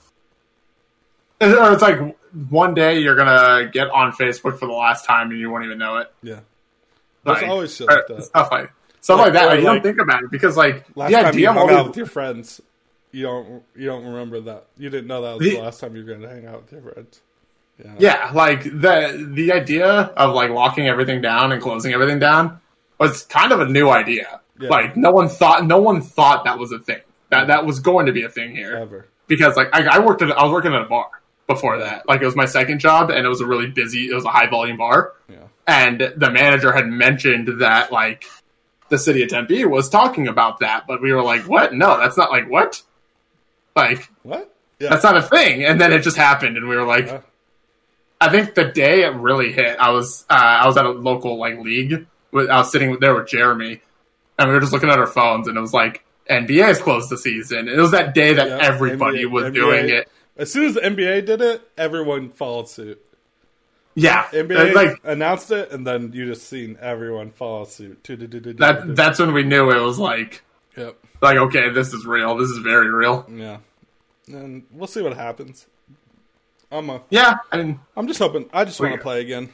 [1.40, 2.16] or it's like
[2.50, 5.78] one day you're gonna get on Facebook for the last time and you won't even
[5.78, 6.12] know it.
[6.22, 6.40] yeah,
[7.24, 8.24] there's Like, always shit like that.
[8.24, 9.44] Stuff like stuff Like, like, that.
[9.44, 11.86] or Like, you don't think about it because like Last the time you hung out
[11.86, 12.60] with your friends,
[13.12, 14.66] you don't you don't remember that.
[14.76, 16.62] You didn't know that was The- the last time you were going to hang out
[16.62, 17.20] with your friends.
[17.82, 17.94] Yeah.
[17.98, 22.60] Yeah, like the the idea of like locking everything down and closing everything down
[22.98, 24.40] was kind of a new idea.
[24.60, 24.68] Yeah.
[24.68, 27.00] Like no one thought no one thought that was a thing.
[27.30, 28.76] That that was going to be a thing here.
[28.76, 29.06] Ever.
[29.26, 31.08] Because like I, I worked at I was working at a bar
[31.46, 32.06] before that.
[32.06, 34.30] Like it was my second job and it was a really busy it was a
[34.30, 35.14] high volume bar.
[35.28, 35.38] Yeah.
[35.66, 38.24] And the manager had mentioned that like
[38.90, 41.72] the city of Tempe was talking about that, but we were like, What?
[41.72, 42.82] No, that's not like what?
[43.74, 44.54] Like What?
[44.78, 44.90] Yeah.
[44.90, 45.64] that's not a thing.
[45.64, 47.20] And then it just happened and we were like Yeah.
[48.20, 51.38] I think the day it really hit, I was uh, I was at a local
[51.38, 52.06] like league.
[52.30, 53.82] With, I was sitting there with Jeremy,
[54.38, 57.10] and we were just looking at our phones, and it was like NBA NBA's closed
[57.10, 57.68] the season.
[57.68, 59.54] It was that day that Yeah, everybody NBA was NBA.
[59.54, 60.08] doing it.
[60.36, 63.04] As soon as the NBA did it, everyone followed suit.
[63.96, 68.02] Yeah, NBA like announced it, and then you just seen everyone follow suit.
[68.04, 68.94] that.
[68.94, 70.42] That's when we knew it was like
[70.76, 70.96] Yep.
[71.22, 72.36] Like okay, this is real.
[72.36, 73.26] This is very real.
[73.30, 73.58] Yeah.
[74.26, 75.66] And we'll see what happens.
[76.70, 78.48] I'm a, Yeah, and I'm just hoping.
[78.52, 79.50] I just want to play again.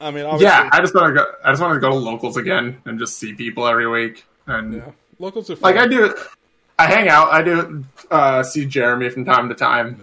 [0.00, 1.32] I mean, obviously, yeah, I just want to go.
[1.44, 4.26] I just want to go to locals again and just see people every week.
[4.46, 4.90] And yeah.
[5.18, 5.74] Locals are fun.
[5.74, 6.14] like I do,
[6.78, 7.32] I hang out.
[7.32, 10.00] I do uh, see Jeremy from time to time.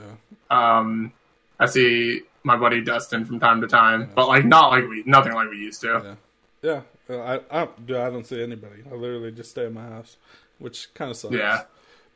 [0.49, 0.77] Yeah.
[0.77, 1.13] Um,
[1.59, 5.33] I see my buddy Dustin from time to time, but like not like we, nothing
[5.33, 6.17] like we used to.
[6.61, 6.81] Yeah.
[7.09, 7.15] Yeah.
[7.15, 8.83] Uh, I, I, don't, dude, I don't see anybody.
[8.89, 10.17] I literally just stay in my house,
[10.59, 11.33] which kind of sucks.
[11.35, 11.63] Yeah.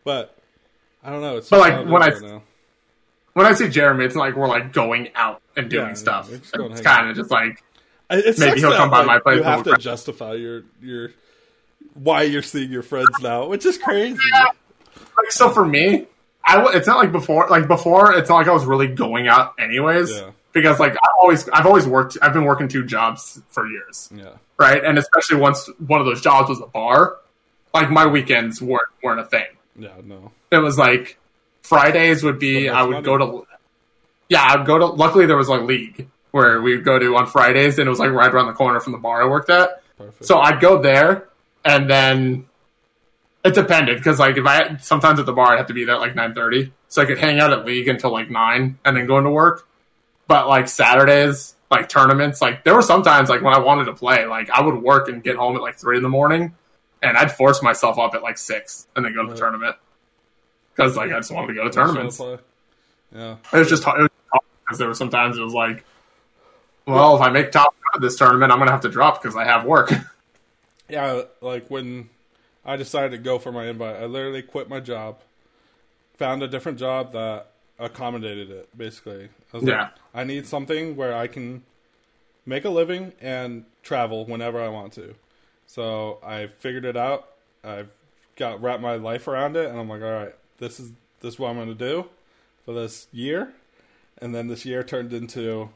[0.03, 0.35] But
[1.03, 1.37] I don't know.
[1.37, 2.41] It's But, like, when I- right.
[3.33, 6.25] When I see Jeremy, it's like we're like going out and doing Yeah, stuff.
[6.27, 7.63] yeah, we're just going it's kind of just like
[8.09, 11.11] It Maybe he'll come by like, my place You have to justify your your
[11.93, 14.17] why you're seeing your friends now, which is crazy.
[15.17, 16.07] like so for me.
[16.43, 17.47] I it's not like before.
[17.49, 20.09] Like before, it's not like I was really going out anyways.
[20.11, 20.31] Yeah.
[20.53, 22.17] Because like I've always I've always worked.
[22.23, 24.09] I've been working two jobs for years.
[24.15, 24.29] Yeah.
[24.57, 24.83] right?
[24.83, 27.17] And especially once one of those jobs was a bar,
[27.81, 29.47] like my weekends weren't weren't a thing.
[29.77, 29.89] Yeah.
[30.03, 30.31] No.
[30.51, 31.17] It was like
[31.63, 33.47] Fridays would be I would go to
[34.29, 34.85] yeah I'd go to.
[34.85, 38.11] Luckily there was like league where we'd go to on Fridays, and it was like
[38.11, 39.81] right around the corner from the bar I worked at.
[39.97, 40.25] Perfect.
[40.25, 41.29] So I'd go there,
[41.65, 42.45] and then
[43.43, 45.95] it depended because like if I sometimes at the bar I'd have to be there
[45.95, 48.95] at like nine thirty, so I could hang out at league until like nine, and
[48.95, 49.67] then go into work.
[50.27, 54.25] But like Saturdays, like tournaments, like there were sometimes like when I wanted to play,
[54.25, 56.53] like I would work and get home at like three in the morning,
[57.01, 59.75] and I'd force myself up at like six and then go to the tournament
[60.75, 62.19] because like I just wanted to go to tournaments.
[63.13, 63.35] Yeah.
[63.53, 64.09] It was just it was
[64.65, 65.85] because there were sometimes it was like,
[66.85, 69.45] well, if I make top of this tournament, I'm gonna have to drop because I
[69.45, 69.91] have work.
[70.89, 72.09] Yeah, like when
[72.65, 75.19] I decided to go for my invite, I literally quit my job,
[76.17, 77.47] found a different job that
[77.77, 78.69] accommodated it.
[78.77, 79.81] Basically, I was Yeah.
[79.81, 81.63] like, I need something where I can
[82.45, 85.13] make a living and travel whenever I want to.
[85.67, 87.29] So I figured it out.
[87.63, 87.89] I've
[88.35, 91.39] got wrapped my life around it, and I'm like, all right, this is this is
[91.39, 92.05] what I'm going to do
[92.65, 93.53] for this year,
[94.19, 95.69] and then this year turned into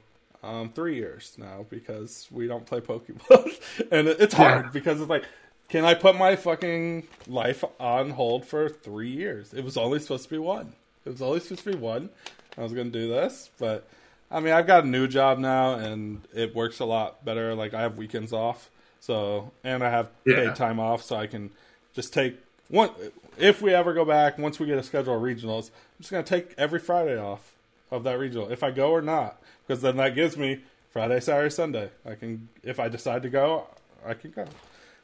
[0.44, 3.60] um, three years now because we don't play Pokemon,
[3.92, 5.26] and it's hard because it's like,
[5.70, 9.54] can I put my fucking life on hold for three years?
[9.54, 10.74] It was only supposed to be one.
[11.06, 12.10] It was only supposed to be one.
[12.58, 13.88] I was going to do this, but
[14.32, 17.54] I mean, I've got a new job now, and it works a lot better.
[17.54, 18.70] Like I have weekends off,
[19.02, 20.36] so and I have Yeah.
[20.38, 21.50] paid time off, so I can
[21.94, 22.38] just take
[22.70, 22.92] one.
[23.38, 26.24] If we ever go back, once we get a schedule of regionals, I'm just gonna
[26.24, 27.52] take every Friday off
[27.92, 30.62] of that regional, if I go or not, because then that gives me
[30.94, 31.90] Friday, Saturday, Sunday.
[32.06, 33.68] I can, if I decide to go,
[34.06, 34.46] I can go.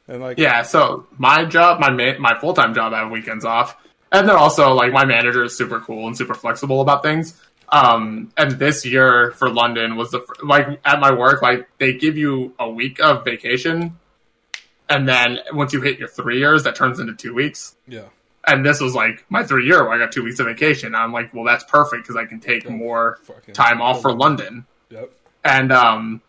[0.06, 3.44] And like, Yeah, so my job, my ma- my full time job, I have weekends
[3.44, 3.76] off,
[4.12, 7.38] and then also like my manager is super cool and super flexible about things.
[7.70, 12.16] Um, and this year for London was the like at my work, like they give
[12.16, 13.98] you a week of vacation,
[14.88, 17.76] and then once you hit your three years, that turns into two weeks.
[17.86, 18.04] yeah,
[18.46, 20.94] and this was like my three year where I got two weeks of vacation.
[20.94, 24.64] I'm like, well, that's perfect because I can take more Fucking- time off for London.
[24.88, 25.10] Yep.
[25.44, 26.22] And um,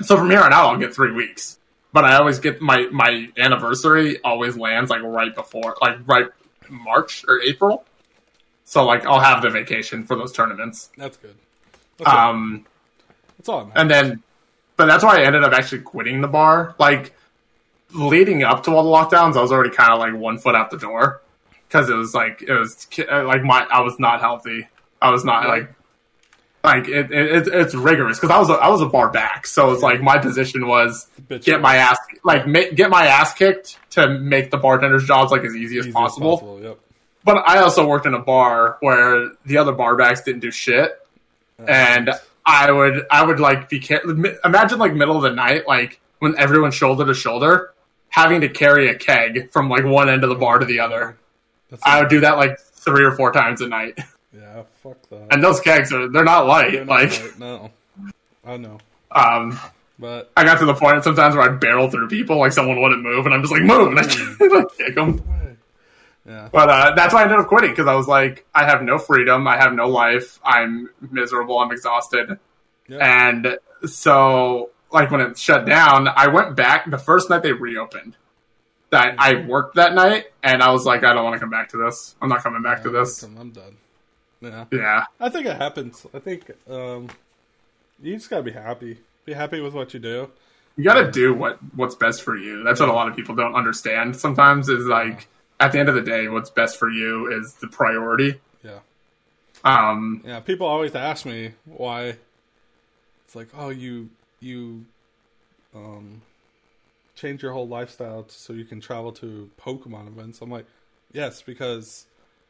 [0.00, 1.58] so from here on out, I'll get three weeks.
[1.92, 6.26] But I always get my my anniversary always lands like right before, like right
[6.70, 7.84] March or April.
[8.68, 10.90] So like I'll have the vacation for those tournaments.
[10.98, 11.34] That's good.
[11.96, 12.66] That's, all, Um,
[13.38, 13.64] that's all.
[13.64, 13.72] Man.
[13.76, 14.22] and then,
[14.76, 16.74] but that's why I ended up actually quitting the bar.
[16.78, 17.14] Like
[17.94, 20.70] leading up to all the lockdowns, I was already kind of like one foot out
[20.70, 21.22] the door
[21.66, 24.68] because it was like it was uh, like my I was not healthy.
[25.00, 25.48] I was not Yeah.
[25.48, 25.74] like
[26.62, 29.46] like it, it, it's it's rigorous because I was a, I was a bar back,
[29.46, 33.32] so it's like my position was Bitch get my ass like ma- get my ass
[33.32, 36.60] kicked to make the bartenders' jobs like as easy as easy as possible.
[36.62, 36.78] Yep.
[37.24, 40.98] But I also worked in a bar where the other bar backs didn't do shit,
[41.58, 42.10] and
[42.46, 43.84] I would I would like be
[44.44, 47.72] imagine like middle of the night like when everyone's shoulder to shoulder
[48.08, 51.16] having to carry a keg from like one end of the bar to the other.
[51.70, 53.98] That's I would do that like three or four times a night,
[54.32, 54.62] yeah.
[54.82, 55.26] Fuck that.
[55.30, 56.72] and those kegs are they're not light.
[56.72, 57.70] They're not like right, no,
[58.46, 58.78] I know,
[59.10, 59.58] um,
[59.98, 63.02] but I got to the point sometimes where I'd barrel through people like someone wouldn't
[63.02, 64.02] move, and I'm just like move, and I
[64.56, 65.22] like, kick them.
[66.28, 68.82] Yeah, But uh, that's why I ended up quitting because I was like, I have
[68.82, 72.38] no freedom, I have no life, I'm miserable, I'm exhausted,
[72.86, 73.30] yeah.
[73.30, 78.16] and so like when it shut down, I went back the first night they reopened.
[78.90, 81.68] That I worked that night, and I was like, I don't want to come back
[81.70, 82.16] to this.
[82.22, 83.22] I'm not coming back to this.
[83.22, 83.76] I'm done.
[84.40, 86.06] Yeah, Yeah, I think it happens.
[86.14, 87.08] I think um,
[88.02, 88.98] you just gotta be happy.
[89.26, 90.30] Be happy with what you do.
[90.76, 92.62] you got to do what what's best for you.
[92.62, 94.16] That's what a lot of people don't understand.
[94.16, 95.28] Sometimes is like
[95.60, 98.40] at the end of the day, what's best for you is the priority.
[98.64, 98.78] Yeah,
[99.64, 100.40] Um, yeah.
[100.40, 102.16] People always ask me why.
[103.24, 104.08] It's like, oh, you
[104.40, 104.84] you
[105.74, 106.22] um
[107.14, 110.40] change your whole lifestyle so you can travel to Pokemon events.
[110.40, 110.66] I'm like,
[111.12, 112.06] yes, because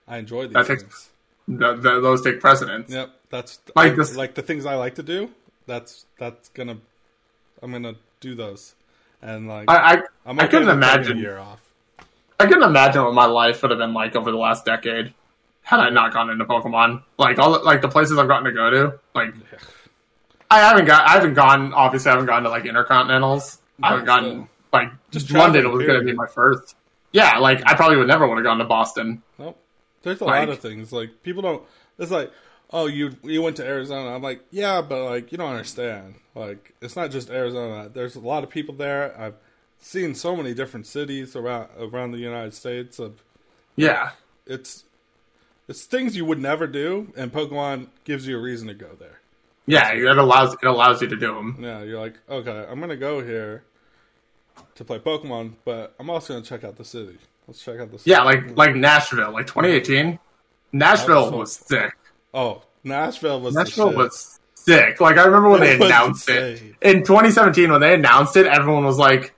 [0.07, 1.11] I enjoy these That takes- things.
[1.49, 2.91] th- th- those take precedence.
[2.93, 5.31] Yep, that's Like I- this- like the things I like to do.
[5.67, 6.77] That's that's gonna
[7.63, 8.75] I'm gonna do those,
[9.21, 11.19] and like I, I I'm I couldn't imagine.
[11.19, 11.61] a year off.
[12.41, 15.13] I couldn't imagine what my life would have been like over the last decade
[15.63, 17.03] had I not gone into Pokemon.
[17.19, 18.99] Like all the, like the places I've gotten to go to.
[19.15, 19.35] Like
[20.51, 23.59] I haven't got I haven't gone obviously I haven't gone to like intercontinentals.
[23.83, 26.75] I haven't gotten like Just London was going to be my first.
[27.13, 29.23] Yeah, like I probably would never would have gone to Boston.
[29.39, 29.59] Nope.
[30.03, 31.63] There's a Like- lot of things like people don't.
[31.99, 32.31] It's like,
[32.71, 34.15] oh, you you went to Arizona.
[34.15, 36.15] I'm like, yeah, but like you don't understand.
[36.35, 37.89] Like it's not just Arizona.
[37.93, 39.19] There's a lot of people there.
[39.21, 39.35] I've
[39.81, 42.99] seen so many different cities around around the United States.
[42.99, 43.23] Of
[43.77, 44.11] Yeah.
[44.47, 44.85] it's
[45.69, 49.21] it's things you would never do, and Pokemon gives you a reason to go there.
[49.67, 51.59] Yeah, it allows it allows you to do them.
[51.61, 53.65] Yeah, you're like, okay, I'm gonna go here
[54.75, 57.19] to play Pokemon, but I'm also gonna check out the city.
[57.47, 58.11] Let's check out the city.
[58.11, 60.19] Yeah, like like Nashville, like 2018.
[60.73, 61.95] Nashville was sick.
[62.35, 65.01] oh, Nashville was Nashville was sick.
[65.01, 66.77] Like I remember when they It was announced insane.
[66.81, 69.35] it in 2017 when they announced it, everyone was like,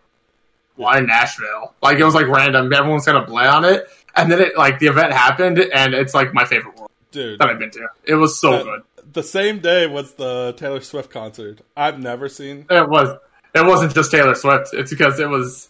[0.81, 2.73] "Why Nashville?" Like it was like random.
[2.73, 3.86] Everyone's gonna play on it,
[4.16, 7.39] and then it like the event happened, and it's like my favorite world dude.
[7.40, 7.86] that I've been to.
[8.05, 8.82] It was so That- good.
[9.12, 11.62] The same day was the Taylor Swift concert.
[11.77, 12.66] I've never seen.
[12.70, 13.09] It was.
[13.55, 14.69] It wasn't just Taylor Swift.
[14.73, 15.69] It's because it was.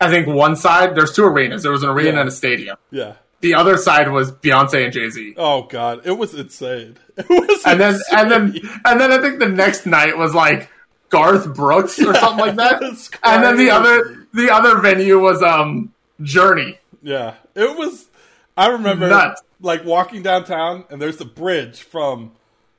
[0.00, 1.62] I think one side there's two arenas.
[1.62, 2.20] There was an arena Yeah.
[2.20, 2.76] and a stadium.
[2.90, 3.12] Yeah.
[3.42, 5.34] The other side was Beyonce and Jay Z.
[5.36, 6.96] Oh god, it was insane.
[7.18, 8.18] It was and then insane.
[8.18, 10.70] and then and then I think the next night was like
[11.10, 12.82] Garth Brooks or something like that.
[13.22, 15.92] And then the other the other venue was um
[16.22, 16.78] Journey.
[17.02, 18.08] Yeah, it was.
[18.56, 19.42] I remember Nuts.
[19.60, 22.32] like walking downtown, and there's a bridge from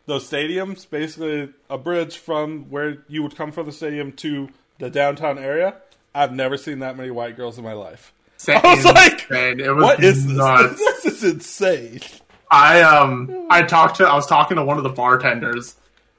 [0.05, 0.89] those stadiums.
[0.89, 4.49] Basically, a bridge from where you would come from the stadium to
[4.79, 5.75] the downtown area.
[6.13, 8.13] I've never seen that many white girls in my life.
[8.35, 8.61] Insane.
[8.63, 10.35] I was like, it was What is this?
[10.35, 10.81] nuts.
[11.03, 11.99] This is insane.
[12.49, 15.75] I um I talked to I was talking to one of the bartenders,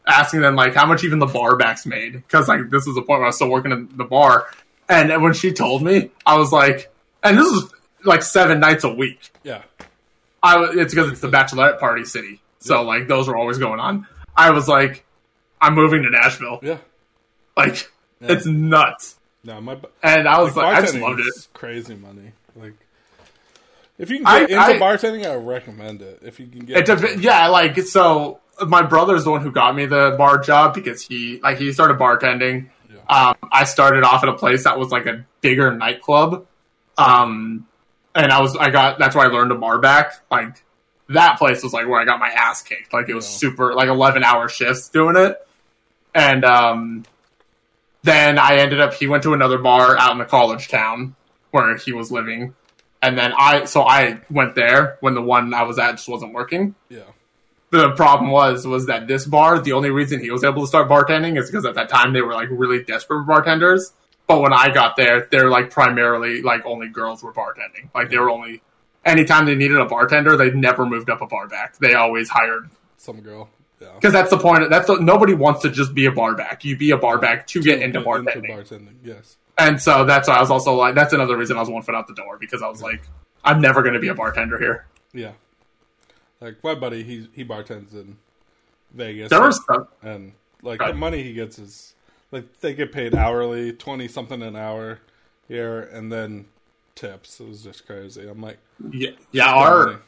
[0.06, 3.02] asking them like how much even the bar backs made because like this was the
[3.02, 4.46] point where I was still working in the bar,
[4.88, 6.92] and when she told me, I was like,
[7.22, 7.70] and this is
[8.04, 9.30] like seven nights a week.
[9.42, 9.62] Yeah,
[10.42, 14.06] I it's because it's the bachelorette party city, so like those were always going on.
[14.36, 15.04] I was like,
[15.60, 16.60] I'm moving to Nashville.
[16.62, 16.78] yeah.
[17.56, 17.90] Like
[18.20, 21.48] it's nuts, No, my and I was like, I just loved it.
[21.54, 22.32] crazy money.
[22.54, 22.74] Like,
[23.98, 26.20] if you can I- get into I- bartending, I recommend it.
[26.22, 28.40] If you can get, It dep- yeah, like so.
[28.66, 31.98] My brother's the one who got me the bar job because he like he started
[31.98, 32.68] bartending.
[33.08, 36.46] Um, I started off at a place that was like a bigger nightclub,
[36.98, 37.66] um,
[38.14, 40.14] and I was I got that's where I learned a bar back.
[40.30, 40.62] Like
[41.08, 42.92] that place was like where I got my ass kicked.
[42.92, 43.38] Like it was Yeah.
[43.38, 45.36] super like eleven hour shifts doing it,
[46.14, 47.04] and um,
[48.02, 51.14] then I ended up he went to another bar out in the college town
[51.50, 52.54] where he was living,
[53.02, 56.32] and then I so I went there when the one I was at just wasn't
[56.32, 56.74] working.
[56.88, 57.02] Yeah.
[57.70, 60.88] The problem was was that this bar, the only reason he was able to start
[60.88, 63.92] bartending is because at that time they were like really desperate for bartenders.
[64.26, 67.88] But when I got there, they're like primarily like only girls were bartending.
[67.94, 68.62] Like they were only
[69.04, 71.78] anytime they needed a bartender, they never moved up a bar back.
[71.78, 72.68] They always hired
[72.98, 73.48] Some girl.
[73.80, 73.92] Yeah.
[73.94, 74.70] because that's the point.
[74.70, 76.64] That's the, nobody wants to just be a bar back.
[76.64, 78.48] You be a bar back to get into bartending.
[78.50, 78.94] bartending.
[79.04, 79.36] Yes.
[79.58, 81.94] And so that's why I was also like, that's another reason I was one foot
[81.94, 83.02] out the door because I was like,
[83.44, 84.86] I'm never going to be a bartender here.
[85.12, 85.32] Yeah.
[86.40, 88.18] Like my buddy, he he bartends in
[88.92, 89.30] Vegas.
[89.30, 90.32] There was some, and
[90.62, 90.92] like Right.
[90.92, 91.94] the money he gets is
[92.32, 95.00] like they get paid hourly, twenty something an hour
[95.48, 96.46] here, and then
[96.94, 97.40] tips.
[97.40, 98.26] It was just crazy.
[98.28, 98.58] I'm like,
[98.90, 99.58] yeah, yeah, money.
[99.60, 100.00] our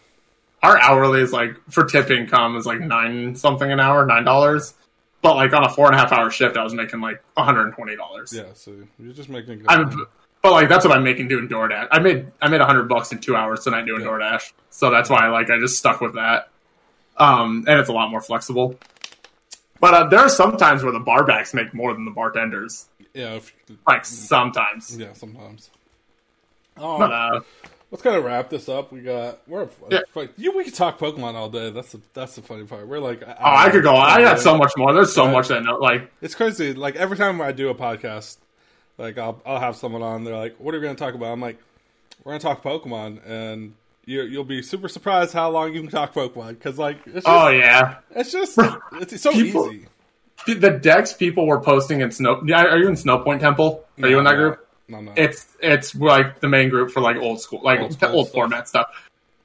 [0.63, 4.75] our hourly is like for tip income is like nine something an hour, nine dollars.
[5.23, 7.47] But like on a four and a half hour shift, I was making like one
[7.47, 8.33] hundred and twenty dollars.
[8.33, 8.53] yeah.
[8.55, 9.59] So you're just making.
[9.61, 10.03] Good I'm, money.
[10.43, 11.89] But like that's what I'm making doing DoorDash.
[11.91, 14.09] I made I made a hundred bucks in two hours tonight doing Yeah.
[14.09, 16.49] DoorDash, so that's why like I just stuck with that.
[17.17, 18.79] Um, and it's a lot more flexible.
[19.81, 22.87] But uh, there are some times where the barbacks make more than the bartenders.
[23.15, 23.35] Yeah.
[23.35, 23.53] If,
[23.87, 24.97] Like sometimes.
[24.97, 25.13] yeah.
[25.15, 25.71] Sometimes.
[26.77, 27.41] Oh, But uh,
[27.91, 28.93] let's kind of wrap this up.
[28.93, 30.01] We got we're Yeah.
[30.15, 30.57] like, you.
[30.57, 31.71] We could talk Pokemon all day.
[31.71, 32.87] That's the that's the funny part.
[32.87, 33.95] We're like, oh, I could go.
[33.97, 34.09] on.
[34.11, 34.93] I got so much more.
[34.93, 35.33] There's so Right.
[35.33, 36.73] much that like It's crazy.
[36.75, 38.37] Like every time I do a podcast,
[38.99, 40.25] like I'll I'll have someone on.
[40.25, 41.59] They're like, "What are we going to talk about?" I'm like,
[42.25, 45.91] "We're going to talk Pokemon," and you you'll be super surprised how long you can
[45.91, 47.97] talk Pokemon because like it's just, oh yeah.
[48.11, 48.59] it's just
[49.01, 49.87] it's so people- easy.
[50.47, 52.41] The decks people were posting in Snow.
[52.47, 53.85] Yeah, are you in Snow Point Temple?
[54.01, 54.67] Are you in that group?
[54.87, 55.13] No, no.
[55.17, 58.33] It's it's like the main group for like old school, like Old old, stuff.
[58.33, 58.87] format stuff.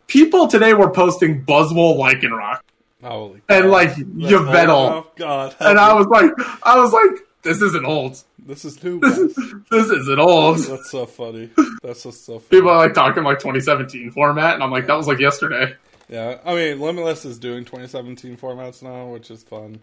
[0.08, 2.60] People today were posting Buzzwole Lycanroc
[3.04, 4.70] Holy and like That's Yveltal.
[4.70, 6.32] Oh God, and I was like,
[6.64, 8.24] I was like, this isn't old.
[8.46, 9.00] This is new.
[9.00, 9.36] This, is,
[9.72, 10.58] this isn't old.
[10.60, 11.50] That's so funny.
[11.82, 12.50] That's just so funny.
[12.50, 15.76] People are like talking like 2017 format, and I'm like, that was like yesterday.
[16.10, 19.80] Yeah, I mean, Limitless is doing 2017 formats now, which is fun.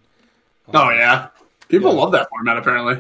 [0.75, 1.29] Oh um, yeah,
[1.69, 2.01] people Yeah.
[2.01, 2.59] love that format.
[2.59, 2.99] Apparently,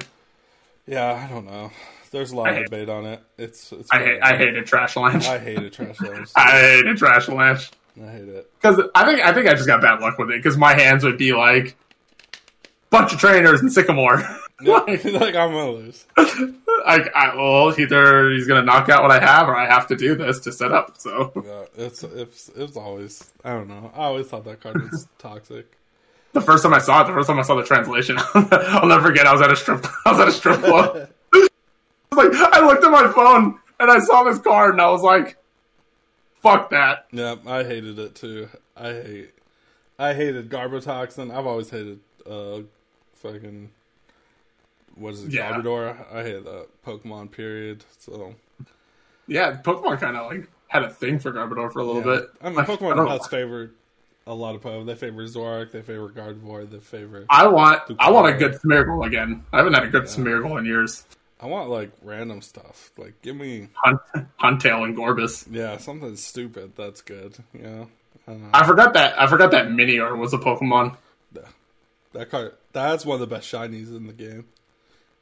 [0.87, 1.71] Yeah, I don't know.
[2.11, 3.23] There's a lot of debate on it.
[3.39, 5.29] It's, it's I hate I hated Trashalanche.
[5.29, 6.33] I hate it, Trashalanche.
[6.37, 7.71] I hated trash Trashalanche.
[8.03, 8.51] I hate it.
[8.61, 10.43] Because I think I think I just got bad luck with it.
[10.43, 11.77] Because my hands would be like
[12.89, 14.25] bunch of trainers and Sycamore.
[14.87, 16.07] like, like I'm gonna lose.
[16.17, 19.97] like, I, well, either he's gonna knock out what I have, or I have to
[19.97, 20.99] do this to set up.
[20.99, 23.91] So Yeah, it's it's it's always I don't know.
[23.95, 25.67] I always thought that card was toxic.
[26.33, 29.09] the first time I saw it, the first time I saw the translation, I'll never
[29.09, 29.27] forget.
[29.27, 29.85] I was at a strip.
[30.07, 31.09] I was at a strip club.
[31.33, 31.49] I
[32.13, 35.03] was like, I looked at my phone and I saw this card, and I was
[35.03, 35.37] like,
[36.43, 38.49] "Fuck that." Yeah, I hated it too.
[38.77, 39.31] I hate
[39.99, 41.31] I hated Garbotoxin.
[41.35, 42.61] I've always hated uh
[43.17, 43.71] fucking
[44.97, 45.53] what is it, Yeah.
[45.53, 45.97] Garbodor?
[46.15, 47.85] I hate that Pokemon period.
[47.99, 48.35] So
[49.27, 52.21] Yeah, Pokemon kind of like had a thing for Garbodor for a little yeah.
[52.21, 52.31] bit.
[52.43, 53.69] I mean Like, I Pokemon don't know.
[54.27, 54.87] a lot of Pokemon.
[54.87, 59.07] They favor Zoroark, they favor Gardevoir, they favor I want I want a good Smeargle
[59.07, 59.45] again.
[59.53, 61.05] I haven't had a good Smeargle in years.
[61.41, 62.93] I want like random stuff.
[62.99, 64.01] Like give me Hunt,
[64.41, 65.47] Huntail and Gorebyss.
[65.51, 67.37] yeah, something stupid that's good.
[67.55, 67.87] Yeah.
[68.29, 68.51] I know.
[68.53, 70.97] I forgot that I forgot that Minior was a Pokemon.
[71.35, 71.43] Yeah.
[72.13, 74.47] That card that's one of the best shinies in the game.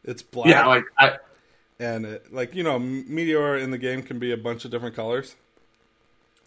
[0.04, 1.18] It's black Yeah, like I
[1.80, 4.96] and it like you know Meteor in the game can be a bunch of different
[4.96, 5.36] colors.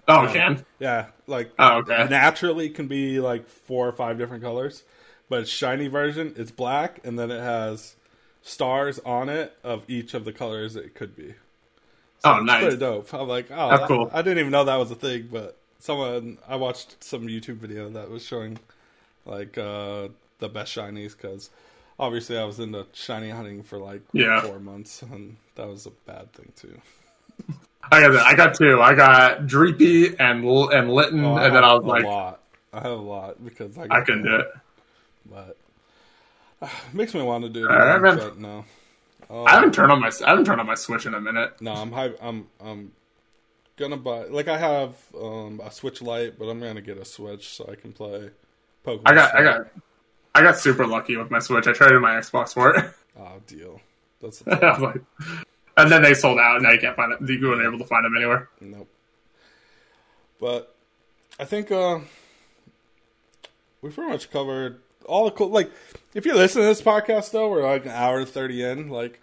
[0.07, 4.43] oh it can Yeah, like oh okay naturally can be like four or five different
[4.43, 4.83] colors,
[5.29, 7.95] but shiny version it's black and then it has
[8.41, 11.35] stars on it of each of the colors it could be.
[12.23, 13.13] oh It's nice pretty dope.
[13.13, 14.11] I'm like, oh, that- cool.
[14.11, 17.89] I didn't even know that was a thing, but someone I watched some YouTube video
[17.89, 18.59] that was showing
[19.25, 20.09] like uh
[20.39, 21.49] the best shinies because
[22.01, 24.41] obviously I was into shiny hunting for like Yeah.
[24.41, 26.81] four months and that was a bad thing too.
[27.91, 28.25] I got that.
[28.27, 28.81] I got two.
[28.81, 32.39] I got Dreepy and and Litten, Oh, and then I was like, a lot.
[32.73, 34.47] I have a lot because I, I couldn't do it.
[35.29, 35.57] but
[36.61, 37.69] uh, it makes me want to do it.
[37.71, 38.01] Man.
[38.17, 38.65] but no.
[39.29, 41.61] I haven't turned on my I haven't turned on my Switch in a minute.
[41.61, 42.17] No, I'm hype.
[42.21, 42.91] I'm I'm
[43.77, 44.25] gonna buy.
[44.25, 47.75] Like I have um, a Switch Lite, but I'm gonna get a Switch so I
[47.75, 48.29] can play
[48.85, 49.01] Pokemon.
[49.05, 49.67] I got I got
[50.33, 51.67] I got super lucky with my Switch.
[51.67, 52.91] I traded my Xbox for it.
[53.19, 53.81] Oh, deal.
[54.21, 55.01] That's like-
[55.77, 57.19] and then they sold out, and now you can't find it.
[57.29, 58.47] You weren't able to find them anywhere.
[58.61, 58.87] nope.
[60.39, 60.73] But
[61.39, 61.99] I think uh,
[63.81, 65.49] we pretty much covered all the cool.
[65.49, 65.71] Like,
[66.13, 68.89] if you listen to this podcast, though, we're like an hour and thirty in.
[68.89, 69.19] Like,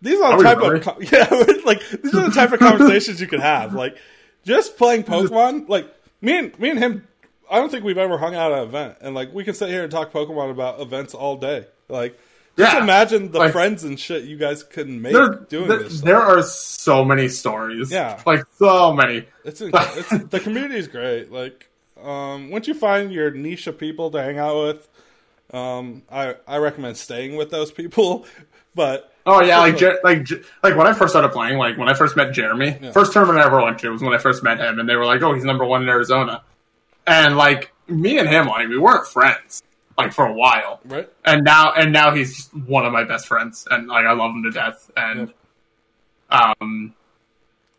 [0.00, 0.76] these are Are the we type really?
[0.78, 1.28] of co- yeah,
[1.64, 3.74] like these are the type of conversations you can have.
[3.74, 3.96] Like,
[4.44, 5.68] just playing Pokemon.
[5.68, 7.08] Like me and me and him.
[7.52, 9.68] I don't think we've ever hung out at an event, and like we can sit
[9.68, 11.66] here and talk Pokemon about events all day.
[11.88, 12.18] Like,
[12.58, 12.82] Just Yeah.
[12.82, 15.94] imagine the Like- friends and shit you guys couldn't make There, doing there, this.
[15.98, 16.04] stuff.
[16.06, 17.90] there are so many stories.
[17.90, 18.20] Yeah.
[18.26, 19.24] Like so many.
[19.44, 21.32] It's, inc- it's the community is great.
[21.32, 21.68] Like,
[22.02, 24.88] um, once you find your niche of people to hang out with,
[25.54, 28.26] um, I I recommend staying with those people.
[28.74, 30.26] But Oh yeah, like like
[30.62, 32.90] like when I first started playing, like when I first met Jeremy, Yeah.
[32.92, 35.04] first tournament I ever went to was when I first met him, and they were
[35.04, 36.42] like, "Oh, he's number one in Arizona,"
[37.06, 39.62] and like me and him, like we weren't friends
[39.98, 43.26] like for a while, right, and now and now he's just one of my best
[43.26, 45.32] friends, and like I love him to death, and
[46.30, 46.94] um,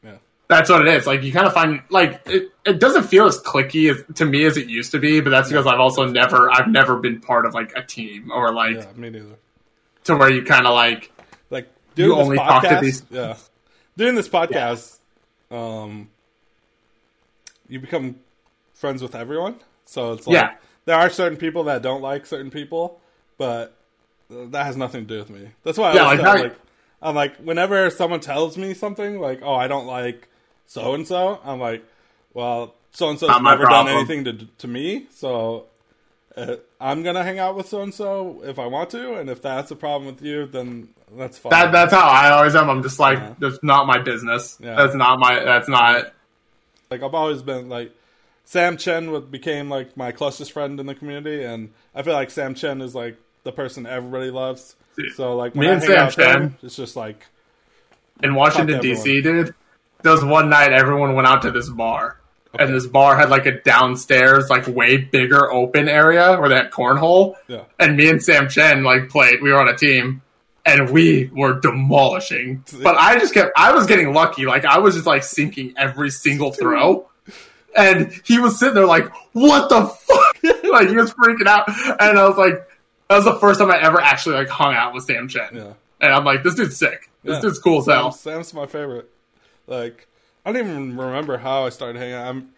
[0.03, 0.17] yeah,
[0.47, 1.07] that's what it is.
[1.07, 4.45] Like you kind of find like it, it doesn't feel as clicky as, to me
[4.45, 7.45] as it used to be, but that's because I've also never I've never been part
[7.45, 9.35] of like a team or like yeah, me neither.
[10.03, 11.11] to where you kind of like
[11.49, 13.37] Like doing You only podcast, talk to these- yeah,
[13.97, 14.99] doing this podcast,
[15.49, 16.09] um,
[17.67, 18.17] you become
[18.83, 19.55] friends with everyone.
[19.85, 20.55] So it's like Yeah.
[20.83, 22.99] there are certain people that don't like certain people,
[23.37, 23.73] but
[24.29, 25.51] that has nothing to do with me.
[25.63, 26.55] That's why I Yeah, like tell, like
[27.01, 30.27] I'm like whenever someone tells me something like, "Oh, I don't like
[30.65, 31.81] so and so," I'm like,
[32.33, 34.33] "Well, so and so's never done anything to
[34.63, 35.67] to me, so."
[36.35, 39.39] Uh, I'm gonna hang out with so and so if I want to, and if
[39.43, 41.51] that's a problem with you, then that's fine.
[41.51, 42.71] That that's how I always am.
[42.71, 43.35] I'm just like, Yeah.
[43.39, 44.57] that's not my business.
[44.59, 44.73] Yeah.
[44.75, 45.43] That's not my.
[45.43, 46.11] That's not.
[46.89, 47.91] like I've always been like
[48.45, 52.29] Sam Chen would became like my closest friend in the community, and I feel like
[52.29, 54.75] Sam Chen is like the person everybody loves.
[55.15, 57.25] So like when Me I and hang Sam out with him, Chen- it's just like
[58.21, 59.55] In Washington D.C., dude,
[60.03, 62.19] there was one night everyone went out to this bar,
[62.59, 66.69] and this bar had like a downstairs, like way bigger open area where they had
[66.71, 67.35] cornhole.
[67.47, 69.41] yeah, And me and Sam Chen like played.
[69.41, 70.21] We were on a team,
[70.65, 72.63] and we were demolishing.
[72.83, 73.51] But I just kept.
[73.57, 74.45] I was getting lucky.
[74.45, 77.09] Like I was just like sinking every single throw.
[77.75, 81.67] And he was sitting there like, "What the fuck?" like he was freaking out,
[82.01, 82.53] and I was like,
[83.09, 85.73] "That was the first time I ever actually like hung out with Sam Chen." yeah.
[86.01, 87.09] And I'm like, "This dude's sick.
[87.23, 87.41] This Yeah.
[87.41, 89.09] dude's cool as Sam, hell." Sam's my favorite.
[89.67, 90.07] Like
[90.45, 92.27] I don't even remember how I started hanging out.
[92.27, 92.49] I'm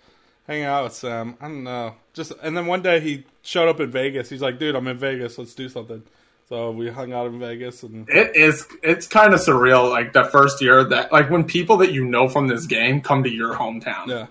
[0.48, 1.38] hanging out with Sam.
[1.40, 1.96] I don't know.
[2.14, 4.30] Just and then one day he showed up in Vegas.
[4.30, 5.38] He's like, "Dude, I'm in Vegas.
[5.38, 6.04] Let's do something."
[6.50, 8.68] So we hung out in Vegas, and It is.
[8.84, 9.90] It's kind of surreal.
[9.90, 13.24] Like the first year that, like, when people that you know from this game come
[13.24, 14.06] to your hometown.
[14.08, 14.28] yeah,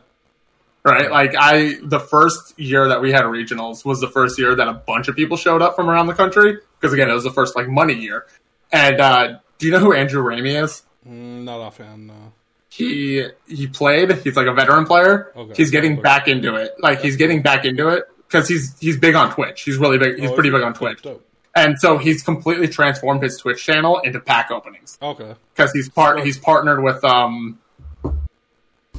[0.84, 1.10] right?
[1.10, 4.72] Like I, the first year that we had regionals was the first year that a
[4.74, 7.56] bunch of people showed up from around the country because again, it was the first
[7.56, 8.26] like money year.
[8.72, 10.82] And uh, do you know who Andrew Ramey is?
[11.08, 12.08] mm, not offhand.
[12.08, 12.32] No.
[12.70, 14.10] He he played.
[14.18, 15.32] He's like a veteran player.
[15.36, 15.52] Okay.
[15.56, 16.02] He's getting Okay.
[16.02, 16.72] back into it.
[16.80, 19.62] Like he's getting back into it because he's he's big on Twitch.
[19.62, 20.18] He's really big.
[20.18, 21.00] He's Oh, pretty big on Twitch.
[21.02, 21.24] Dope.
[21.56, 25.34] And so he's completely transformed his Twitch channel into pack openings Okay.
[25.54, 27.60] because he's part he's partnered with um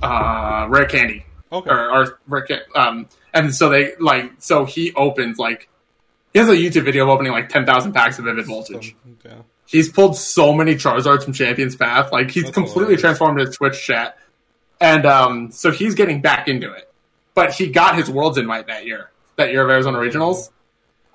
[0.02, 1.26] uh Rare Candy
[1.56, 1.69] Okay.
[1.69, 5.69] or, or Rick, um, and so they like so he opens like
[6.34, 8.95] he has a YouTube video of opening like ten thousand packs of Vivid Voltage.
[9.23, 9.34] Yeah.
[9.68, 13.02] He's pulled so many Charizards from Champions Path, like he's That's completely hilarious.
[13.02, 14.18] transformed his Twitch chat,
[14.80, 16.91] and um, so he's getting back into it.
[17.34, 20.49] But he got his Worlds invite that year, that year of Arizona Regionals.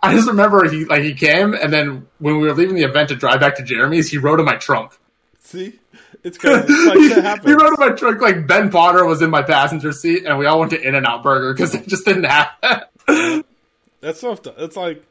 [0.02, 3.10] I just remember he like he came, and then when we were leaving the event
[3.10, 4.92] to drive back to Jeremy's, he rode in my trunk.
[5.40, 5.78] See,
[6.22, 6.66] it's like
[6.96, 7.46] he, shit happens.
[7.46, 10.46] he rode in my trunk like Ben Potter was in my passenger seat, and we
[10.46, 13.44] all went to In and Out Burger because it just didn't happen.
[14.00, 14.38] That's so.
[14.58, 15.04] It's like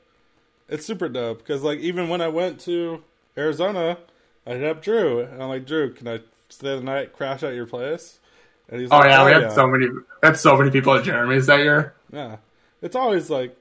[0.68, 3.04] it's super dope because like even when I went to
[3.38, 3.98] Arizona,
[4.46, 6.20] I hit up Drew and I'm like, Drew, can I
[6.50, 8.20] stay the night, crash at your place?
[8.70, 9.56] And he's oh like, yeah, we oh, had yeah.
[9.56, 9.88] so many.
[10.22, 11.96] Had so many people at Jeremy's that year.
[12.12, 12.38] Yeah,
[12.82, 13.58] it's always like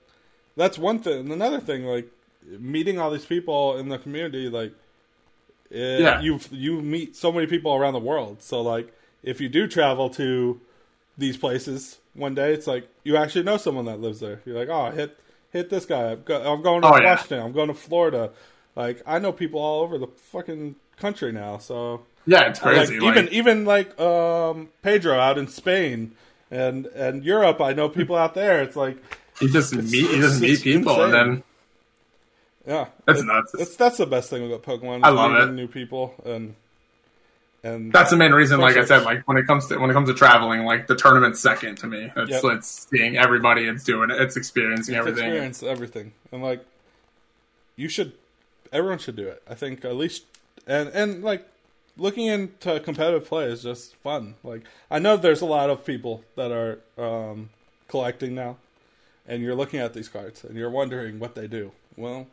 [0.56, 1.20] that's one thing.
[1.20, 2.10] And another thing, like
[2.46, 4.74] meeting all these people in the community, like
[5.70, 6.20] it, Yeah.
[6.20, 8.42] you you meet so many people around the world.
[8.42, 8.92] So like
[9.22, 10.60] if you do travel to
[11.16, 14.40] these places one day, it's like you actually know someone that lives there.
[14.44, 15.18] You're like, oh, hit
[15.52, 16.12] hit this guy.
[16.12, 17.10] I'm, go- I'm going to Oh, yeah.
[17.10, 17.40] Washington.
[17.40, 18.30] I'm going to Florida.
[18.76, 21.58] Like I know people all over the fucking country now.
[21.58, 23.00] So Yeah, it's like, crazy.
[23.00, 26.12] Like, even even like um, Pedro out in Spain
[26.50, 27.60] and and Europe.
[27.60, 28.62] I know people out there.
[28.62, 28.96] It's like
[29.40, 31.42] you just meet, you just meet people, and then
[32.68, 33.54] yeah, That's It- nuts.
[33.54, 35.00] It's that's the best thing about Pokemon.
[35.02, 35.52] I love it.
[35.52, 36.54] New people and
[37.64, 38.60] and that's the main reason.
[38.60, 40.94] Like I said, like when it comes to when it comes to traveling, like the
[40.94, 42.12] tournament's second to me.
[42.16, 42.44] It's Yep.
[42.44, 45.24] it's seeing everybody, it's doing it, it's experiencing it's everything.
[45.24, 46.12] experience everything.
[46.30, 46.64] And like
[47.74, 48.12] you should,
[48.72, 49.42] everyone should do it.
[49.48, 50.24] I think at least
[50.66, 51.48] and and like
[51.96, 54.34] looking into competitive play is just fun.
[54.44, 57.50] Like I know there's a lot of people that are um,
[57.88, 58.56] collecting now,
[59.26, 61.72] and you're looking at these cards and you're wondering what they do.
[61.96, 62.28] Well.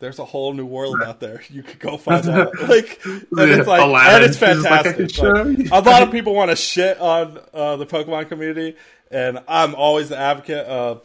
[0.00, 1.42] There's a whole new world out there.
[1.50, 2.56] You could go find out.
[2.68, 4.14] Like, and it's like, Aladdin.
[4.14, 5.18] and it's It's like, fantastic.
[5.18, 8.76] Like, a lot of people want to shit on uh, the Pokemon community,
[9.10, 11.02] and I'm always the advocate of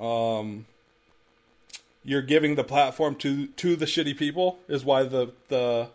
[0.00, 0.64] um,
[2.04, 5.88] you're giving the platform to to the shitty people is why the the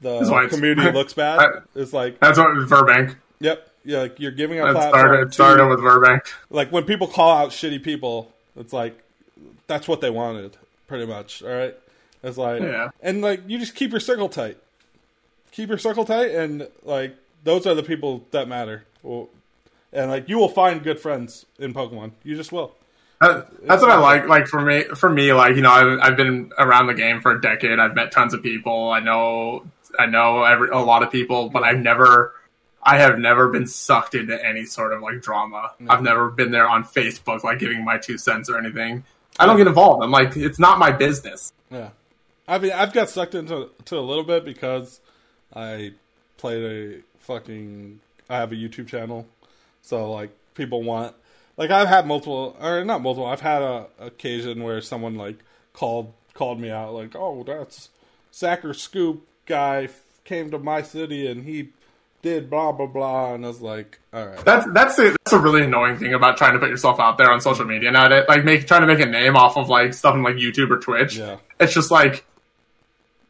[0.00, 1.38] the That's why it's- community looks bad.
[1.40, 3.16] I- It's like That's what Verbank.
[3.40, 6.20] yep, yeah, like you're giving a That platform started to started with Verbank.
[6.50, 9.02] like when people call out shitty people, it's like
[9.66, 10.56] that's what they wanted,
[10.88, 11.42] pretty much.
[11.44, 11.76] All right,
[12.24, 12.88] it's like Yeah.
[13.00, 14.56] and like you just keep your circle tight,
[15.52, 18.84] keep your circle tight, and like those are the people that matter.
[19.04, 19.28] Well,
[19.92, 22.12] and like you will find good friends in Pokemon.
[22.24, 22.74] You just will.
[23.20, 24.28] That, that's what I like.
[24.28, 27.32] Like for me, for me, like you know, I've, I've been around the game for
[27.32, 27.78] a decade.
[27.78, 28.90] I've met tons of people.
[28.90, 29.64] I know,
[29.98, 32.32] I know every a lot of people, but I've never,
[32.80, 35.72] I have never been sucked into any sort of like drama.
[35.88, 39.02] I've never been there on Facebook, like giving my two cents or anything.
[39.38, 40.02] I don't get involved.
[40.02, 41.52] I'm like, it's not my business.
[41.70, 41.90] Yeah,
[42.46, 45.00] I mean, I've got sucked into to a little bit because
[45.54, 45.92] I
[46.36, 48.00] played a fucking.
[48.30, 49.26] I have a YouTube channel,
[49.82, 51.14] so like people want.
[51.56, 53.26] Like I've had multiple, or not multiple.
[53.26, 55.38] I've had a occasion where someone like
[55.72, 57.88] called called me out, like, "Oh, that's
[58.30, 59.88] Sacker Scoop guy
[60.24, 61.70] came to my city and he
[62.22, 65.38] did blah blah blah," and I was like, "All right, That's that's a, that's a
[65.38, 68.24] really annoying thing about trying to put yourself out there on social media nowadays.
[68.28, 70.78] Like make trying to make a name off of like stuff on like YouTube or
[70.78, 71.16] Twitch.
[71.16, 71.36] Yeah.
[71.60, 72.24] It's just like,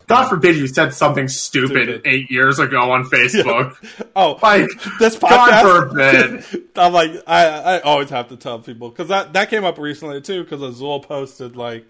[0.06, 2.02] God forbid you said something stupid, Stupid.
[2.06, 3.76] eight years ago on Facebook.
[4.16, 5.28] oh, Like this podcast.
[5.30, 6.64] God podcast." forbid.
[6.76, 10.20] I'm like, I, I always have to tell people because that that came up recently
[10.22, 10.44] too.
[10.44, 11.88] Because Azul posted like,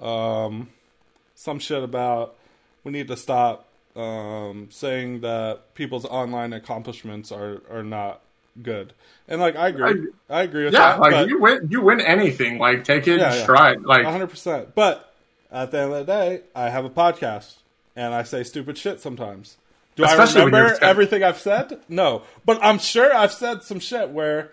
[0.00, 0.68] um,
[1.34, 2.36] some shit about
[2.84, 8.22] we need to stop um saying that people's online accomplishments are are not
[8.62, 8.92] good.
[9.28, 11.00] And like, I agree, I, agree with yeah, that.
[11.00, 12.58] like but you win, you win anything.
[12.58, 13.42] Like take it Yeah, yeah.
[13.42, 13.82] stride.
[13.82, 14.26] Like 100.
[14.28, 15.12] percent But
[15.50, 17.56] at the end of the day, I have a podcast
[17.96, 19.56] and I say stupid shit sometimes.
[19.96, 21.80] Do Especially I remember everything I've said?
[21.88, 24.52] No, but I'm sure I've said some shit where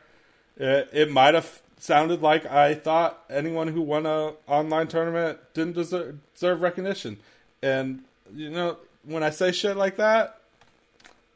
[0.58, 5.74] it, it might have sounded like I thought anyone who won a online tournament didn't
[5.74, 7.20] deserve, deserve recognition.
[7.62, 8.04] And
[8.36, 10.40] you know, when I say shit like that,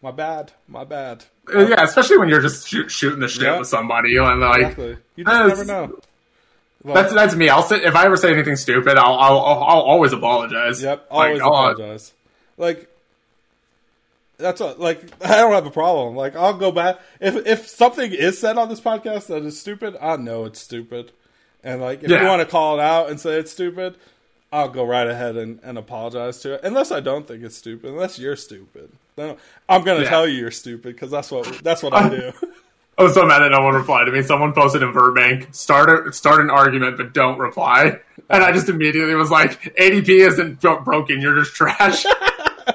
[0.01, 1.25] my bad, my bad.
[1.53, 3.59] Uh, yeah, especially when you're just shoot, shooting the shit Yeah.
[3.59, 4.97] with somebody and like Exactly.
[5.15, 5.99] You just never know.
[6.83, 7.47] Well, that's that's me.
[7.49, 10.81] I'll say if I ever say anything stupid, I'll I'll, I'll, I'll always apologize.
[10.83, 12.13] Yep, Like, always I'll- apologize.
[12.57, 12.89] Like
[14.37, 16.15] that's a, like I don't have a problem.
[16.15, 19.95] Like I'll go back if if something is said on this podcast that is stupid,
[20.01, 21.11] I know it's stupid.
[21.63, 23.95] And like if you want to call it out and say it's stupid,
[24.53, 26.61] I'll go right ahead and, and apologize to it.
[26.63, 29.35] Unless I don't think it's stupid, unless you're stupid, then
[29.67, 30.09] I'm gonna Yeah.
[30.09, 32.31] tell you you're stupid because that's what that's what I do.
[32.97, 34.21] I was so mad that no one replied to me.
[34.21, 37.99] Someone posted in Verbank, start a, start an argument, but don't reply.
[38.29, 41.19] And I just immediately was like, ADP isn't bro- broken.
[41.19, 42.05] You're just trash.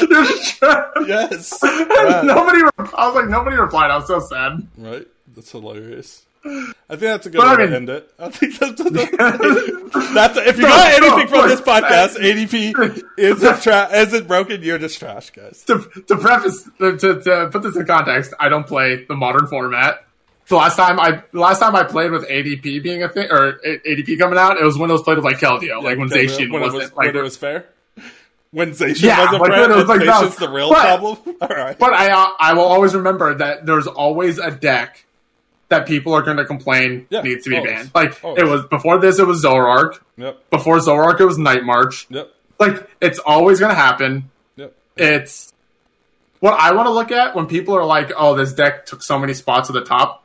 [0.00, 0.86] you're just trash.
[1.06, 2.22] yes, Yeah.
[2.24, 2.62] nobody.
[2.62, 3.90] Re- I was like, nobody replied.
[3.90, 4.66] I was so sad.
[4.76, 5.06] right.
[5.34, 6.24] That's hilarious.
[6.46, 8.10] I think that's a good But I way mean- to end it.
[8.18, 8.82] I think that's,
[10.14, 14.62] that's if you got anything from this podcast, ADP isn't tra- isn't broken.
[14.62, 15.62] You're just trash, guys.
[15.64, 20.04] to, to preface to, to, put this in context, I don't play the modern format.
[20.48, 23.54] The last time I the last time I played with ADP being a thing or
[23.66, 26.52] ADP coming out, it was when it was played with like Keldeo, like when Zacian
[26.52, 27.06] when it wasn't was like.
[27.06, 27.66] when it was fair.
[28.50, 30.28] When Zacian Yeah, wasn't like, fair, it was like, no.
[30.28, 31.36] The real But- problem.
[31.40, 31.78] All right.
[31.78, 35.03] but I uh, I will always remember that there's always a deck
[35.74, 37.72] that people are going to complain Yeah, needs to be always.
[37.72, 37.90] banned.
[37.94, 38.42] Like Always.
[38.42, 39.98] it was before this, it was Zoroark.
[40.16, 40.50] Yep.
[40.50, 42.06] Before Zoroark, it was Night March.
[42.10, 42.30] Yep.
[42.58, 44.30] Like it's always going to happen.
[44.56, 44.74] Yep.
[44.96, 45.52] It's
[46.40, 49.18] what I want to look at when people are like, "Oh, this deck took so
[49.18, 50.22] many spots at the top."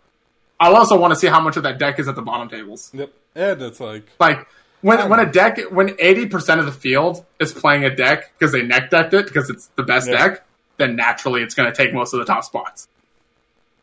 [0.59, 2.91] I also want to see how much of that deck is at the bottom tables.
[2.93, 3.11] Yep.
[3.35, 4.45] And it's like Like
[4.81, 8.31] when when a um, deck when eighty percent of the field is playing a deck
[8.37, 10.17] because they net decked it because it's the best Yeah.
[10.17, 10.45] deck,
[10.77, 12.87] then naturally it's going to take most of the top spots.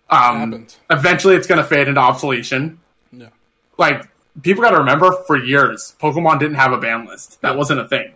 [0.08, 2.78] Um, eventually, it's going to fade into obsolescence.
[3.12, 3.28] yeah.
[3.78, 4.08] Like
[4.42, 7.40] people got to remember, for years, Pokemon didn't have a ban list.
[7.42, 8.14] That wasn't a thing.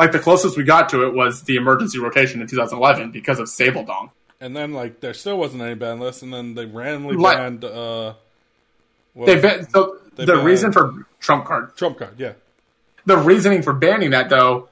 [0.00, 3.46] Like the closest we got to it was the emergency rotation in 2011 because of
[3.48, 4.10] Sabledonk.
[4.40, 7.64] And then like there still wasn't any ban list, and then they randomly Like- banned
[7.64, 8.14] uh,
[9.16, 12.14] They ban- so They the banned- reason for trump card Trump card.
[12.18, 12.32] Yeah.
[13.04, 14.68] the reasoning for banning that though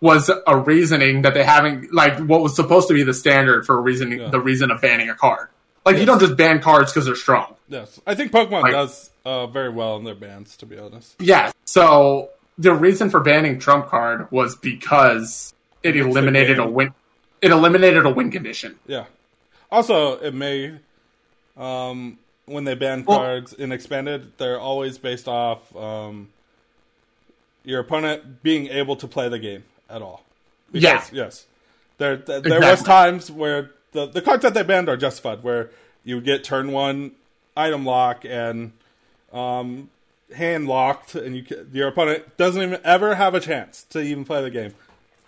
[0.00, 3.80] was a reasoning that they haven't like what was supposed to be the standard for
[3.82, 4.28] reasoning Yeah.
[4.30, 5.48] the reason of banning a card.
[5.84, 7.54] Like you don't just ban cards because they're strong.
[7.68, 8.00] Yes.
[8.06, 11.14] I think Pokemon Like- does uh, very well in their bans, to be honest.
[11.18, 11.52] Yeah.
[11.64, 16.92] So the reason for banning trump card was because it eliminated a win.
[17.40, 18.78] It eliminated a win condition.
[18.86, 19.06] Yeah.
[19.70, 20.74] Also, it may
[21.56, 26.28] um, when they ban Well- cards in expanded, they're always based off um,
[27.64, 30.24] your opponent being able to play the game at all.
[30.72, 31.04] Yeah.
[31.12, 31.46] Yes.
[31.98, 35.70] There, there, there was times where the the cards that they banned are justified, where
[36.04, 37.12] you get turn one
[37.56, 38.72] item lock and
[39.32, 39.90] um,
[40.34, 44.42] hand locked, and you your opponent doesn't even ever have a chance to even play
[44.42, 44.74] the game,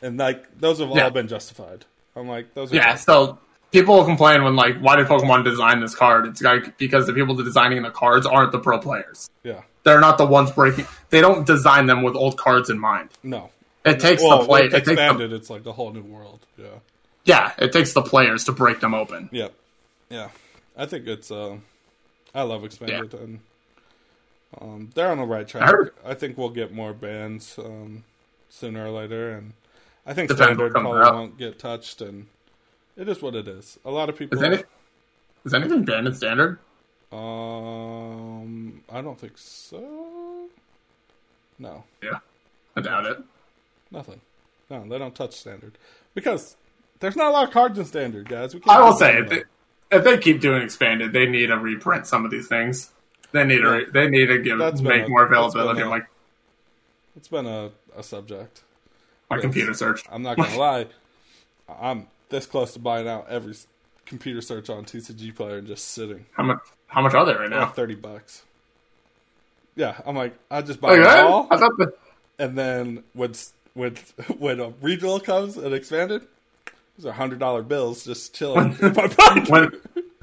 [0.01, 1.05] and like those have Yeah.
[1.05, 1.85] all been justified.
[2.17, 3.39] I'm like those are Yeah, so
[3.71, 6.27] people will complain when like, why did Pokemon design this card?
[6.27, 9.31] It's like because the people designing the cards aren't the pro players.
[9.43, 10.87] yeah They're not the ones breaking.
[11.11, 13.11] They don't design them with old cards in mind.
[13.23, 13.51] no.
[13.85, 14.63] It takes Well, the play.
[14.63, 16.47] with It takes the, expanded, it's like a whole new world.
[16.57, 16.67] Yeah.
[17.25, 19.29] Yeah, it takes the players to break them open.
[19.33, 19.53] Yep.
[20.11, 20.29] yeah.
[20.77, 21.31] I think it's.
[21.31, 21.59] Uh,
[22.35, 23.41] I love expanded, and
[24.61, 25.69] um, they're on the right track.
[25.69, 28.05] heard- I think we'll get more bands um,
[28.49, 29.53] sooner or later, and
[30.07, 31.15] I think Depends standard probably out.
[31.15, 32.27] won't get touched, and
[32.97, 33.79] it is what it is.
[33.85, 34.39] A lot of people.
[34.39, 34.63] Is, any,
[35.45, 36.59] is anything banned in standard?
[37.13, 40.47] Um, I don't think so.
[41.59, 42.19] No, Yeah,
[42.77, 43.19] I doubt it.
[43.91, 44.21] nothing.
[44.71, 45.77] No, they don't touch standard
[46.15, 46.57] because
[47.03, 48.55] there's not a lot of cards in standard, guys.
[48.69, 49.43] I will say if they,
[49.91, 52.91] if they keep doing expanded, they need to reprint some of these things.
[53.33, 55.81] They need to they need to give make a- more availability.
[55.83, 56.03] a- of
[57.17, 58.63] it's been a, a subject.
[59.31, 60.05] my computer search.
[60.11, 60.87] I'm not gonna lie,
[61.69, 63.55] I'm this close to buying out every
[64.07, 66.25] computer search on TCG player and just sitting.
[66.33, 66.59] How much?
[66.87, 67.67] How much are they right Oh, now?
[67.67, 68.43] 30 bucks.
[69.75, 71.95] Yeah, I'm like, I just buy oh, Like it all, I the,
[72.39, 73.33] and then when
[73.75, 73.97] when
[74.39, 76.23] when a regional comes and expanded,
[77.03, 79.49] those are hundred dollar bills just chilling in my pocket.
[79.49, 79.71] when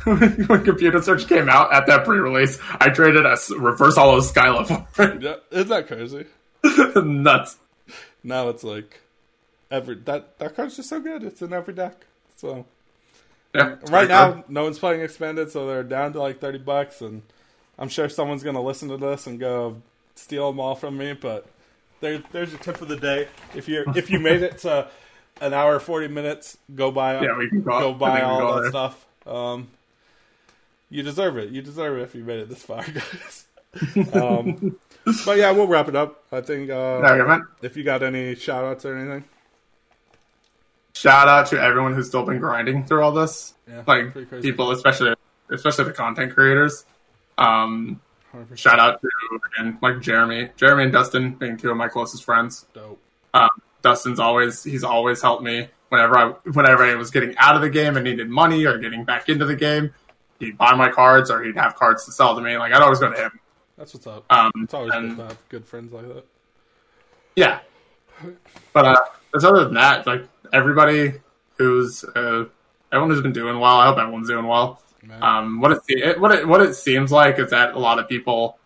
[0.47, 5.03] when computer search came out at that pre-release, I traded a reverse holo Skyla for
[5.03, 5.22] it.
[5.22, 6.26] Yeah, isn't that crazy?
[6.95, 7.57] Nuts.
[8.23, 9.01] Now it's like
[9.69, 11.23] every that that card's just so good.
[11.23, 12.06] It's in every deck.
[12.38, 12.65] So
[13.53, 14.49] Yeah, right now, good.
[14.49, 17.22] no one's playing expanded, so they're down to like thirty bucks, and
[17.77, 19.81] I'm sure someone's gonna listen to this and go
[20.15, 21.11] steal them all from me.
[21.14, 21.45] But
[21.99, 23.27] there, there's your tip of the day.
[23.53, 24.88] If you if you made it to
[25.41, 28.70] an hour forty minutes, go buy Yeah, we can go- go buy all that there.
[28.72, 29.06] stuff.
[29.26, 29.68] Um,
[30.90, 31.49] you deserve it.
[31.49, 33.45] You deserve it if you made it this far, guys.
[34.14, 34.76] um,
[35.26, 36.24] but yeah, we'll wrap it up.
[36.32, 37.48] I think uh, man.
[37.61, 39.24] if you got any shout outs or anything,
[40.94, 43.53] Shout out to everyone who's still been grinding through all this.
[43.70, 45.14] Yeah, like people, especially
[45.49, 46.84] especially the content creators.
[47.38, 48.02] Um,
[48.34, 49.07] 100% shout out to
[49.57, 52.66] again, like Jeremy, Jeremy and Dustin being two of my closest friends.
[52.74, 52.99] dope.
[53.34, 53.49] Um,
[53.81, 57.69] Dustin's always he's always helped me whenever I whenever I was getting out of the
[57.69, 59.93] game and needed money or getting back into the game.
[60.39, 62.57] He'd buy my cards or he'd have cards to sell to me.
[62.57, 63.39] Like I'd always go to him.
[63.77, 64.26] That's what's up.
[64.30, 66.26] Um, It's always and- good to have good friends like that.
[67.35, 67.60] Yeah.
[68.73, 68.95] But uh,
[69.34, 71.14] other than that, like everybody
[71.57, 72.45] who's uh,
[72.91, 74.81] everyone who's been doing well, I hope everyone's doing well.
[75.22, 78.10] Um, what it, it what it what it seems like is that a lot of
[78.10, 78.57] people,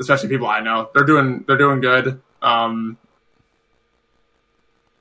[0.00, 2.20] especially people I know, they're doing they're doing good.
[2.42, 2.96] Um,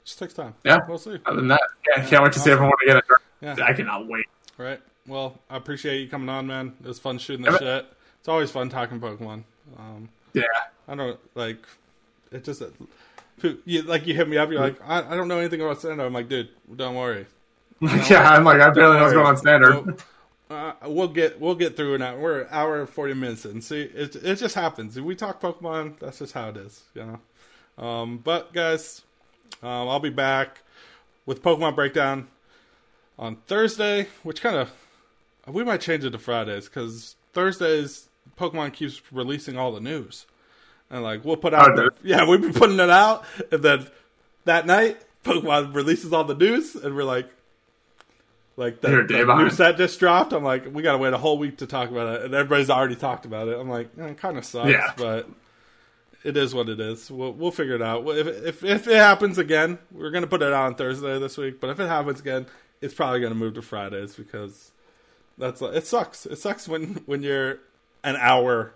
[0.08, 0.56] Just takes time.
[0.64, 0.80] yeah.
[0.88, 1.18] We'll see.
[1.26, 3.02] other than that, yeah, can't wait to see everyone again.
[3.42, 3.58] Yeah.
[3.62, 4.26] I cannot wait.
[4.58, 4.80] Right.
[5.06, 6.72] Well, I appreciate you coming on, man.
[6.82, 7.86] It was fun shooting the shit.
[8.20, 9.44] It's always fun talking Pokemon.
[9.78, 10.44] Um, Yeah,
[10.88, 11.58] I don't like
[12.32, 12.46] it.
[12.46, 12.64] Just
[13.66, 14.50] you like you hit me up.
[14.50, 16.06] You're like, I, I don't know anything about Standard.
[16.06, 17.26] I'm like, dude, don't worry.
[17.82, 18.30] yeah.
[18.30, 19.86] I'm like I barely know what's going on standard.
[19.86, 19.98] We'll,
[20.50, 22.16] uh, we'll get we'll get through it now.
[22.16, 23.62] We're an hour and forty minutes in.
[23.62, 24.96] See, it it just happens.
[24.96, 26.84] If we talk Pokemon, that's just how it is.
[26.96, 27.20] You
[27.78, 27.86] know.
[27.86, 29.04] Um, but guys,
[29.64, 30.62] um, I'll be back
[31.26, 32.28] with Pokemon breakdown
[33.20, 34.72] on Thursday, which kind of
[35.48, 38.08] we might change it to Fridays because Thursdays
[38.38, 40.26] Pokemon keeps releasing all the news,
[40.90, 43.88] and like we'll put out Oh, the, yeah we've been putting it out, and then
[44.46, 47.30] that night Pokemon releases all the news, and we're like.
[48.60, 51.60] Like the, the news that just dropped, I'm like, we gotta wait a whole week
[51.60, 53.56] to talk about it, and everybody's already talked about it.
[53.56, 54.94] I'm like, eh, it kind of sucks, Yeah.
[54.98, 55.30] but
[56.28, 57.10] it is what it is.
[57.10, 58.06] We'll we'll figure it out.
[58.06, 61.62] If if if it happens again, we're gonna put it out on Thursday this week.
[61.62, 62.48] But if it happens again,
[62.82, 64.72] it's probably gonna move to Fridays because
[65.38, 66.26] that's it sucks.
[66.26, 67.60] It sucks when when you're
[68.04, 68.74] an hour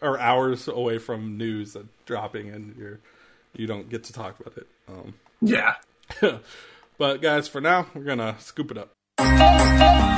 [0.00, 3.00] or hours away from news and dropping and you're
[3.54, 4.66] you don't get to talk about it.
[4.88, 5.74] Um, Yeah.
[6.98, 10.13] but guys, for now, we're gonna scoop it up.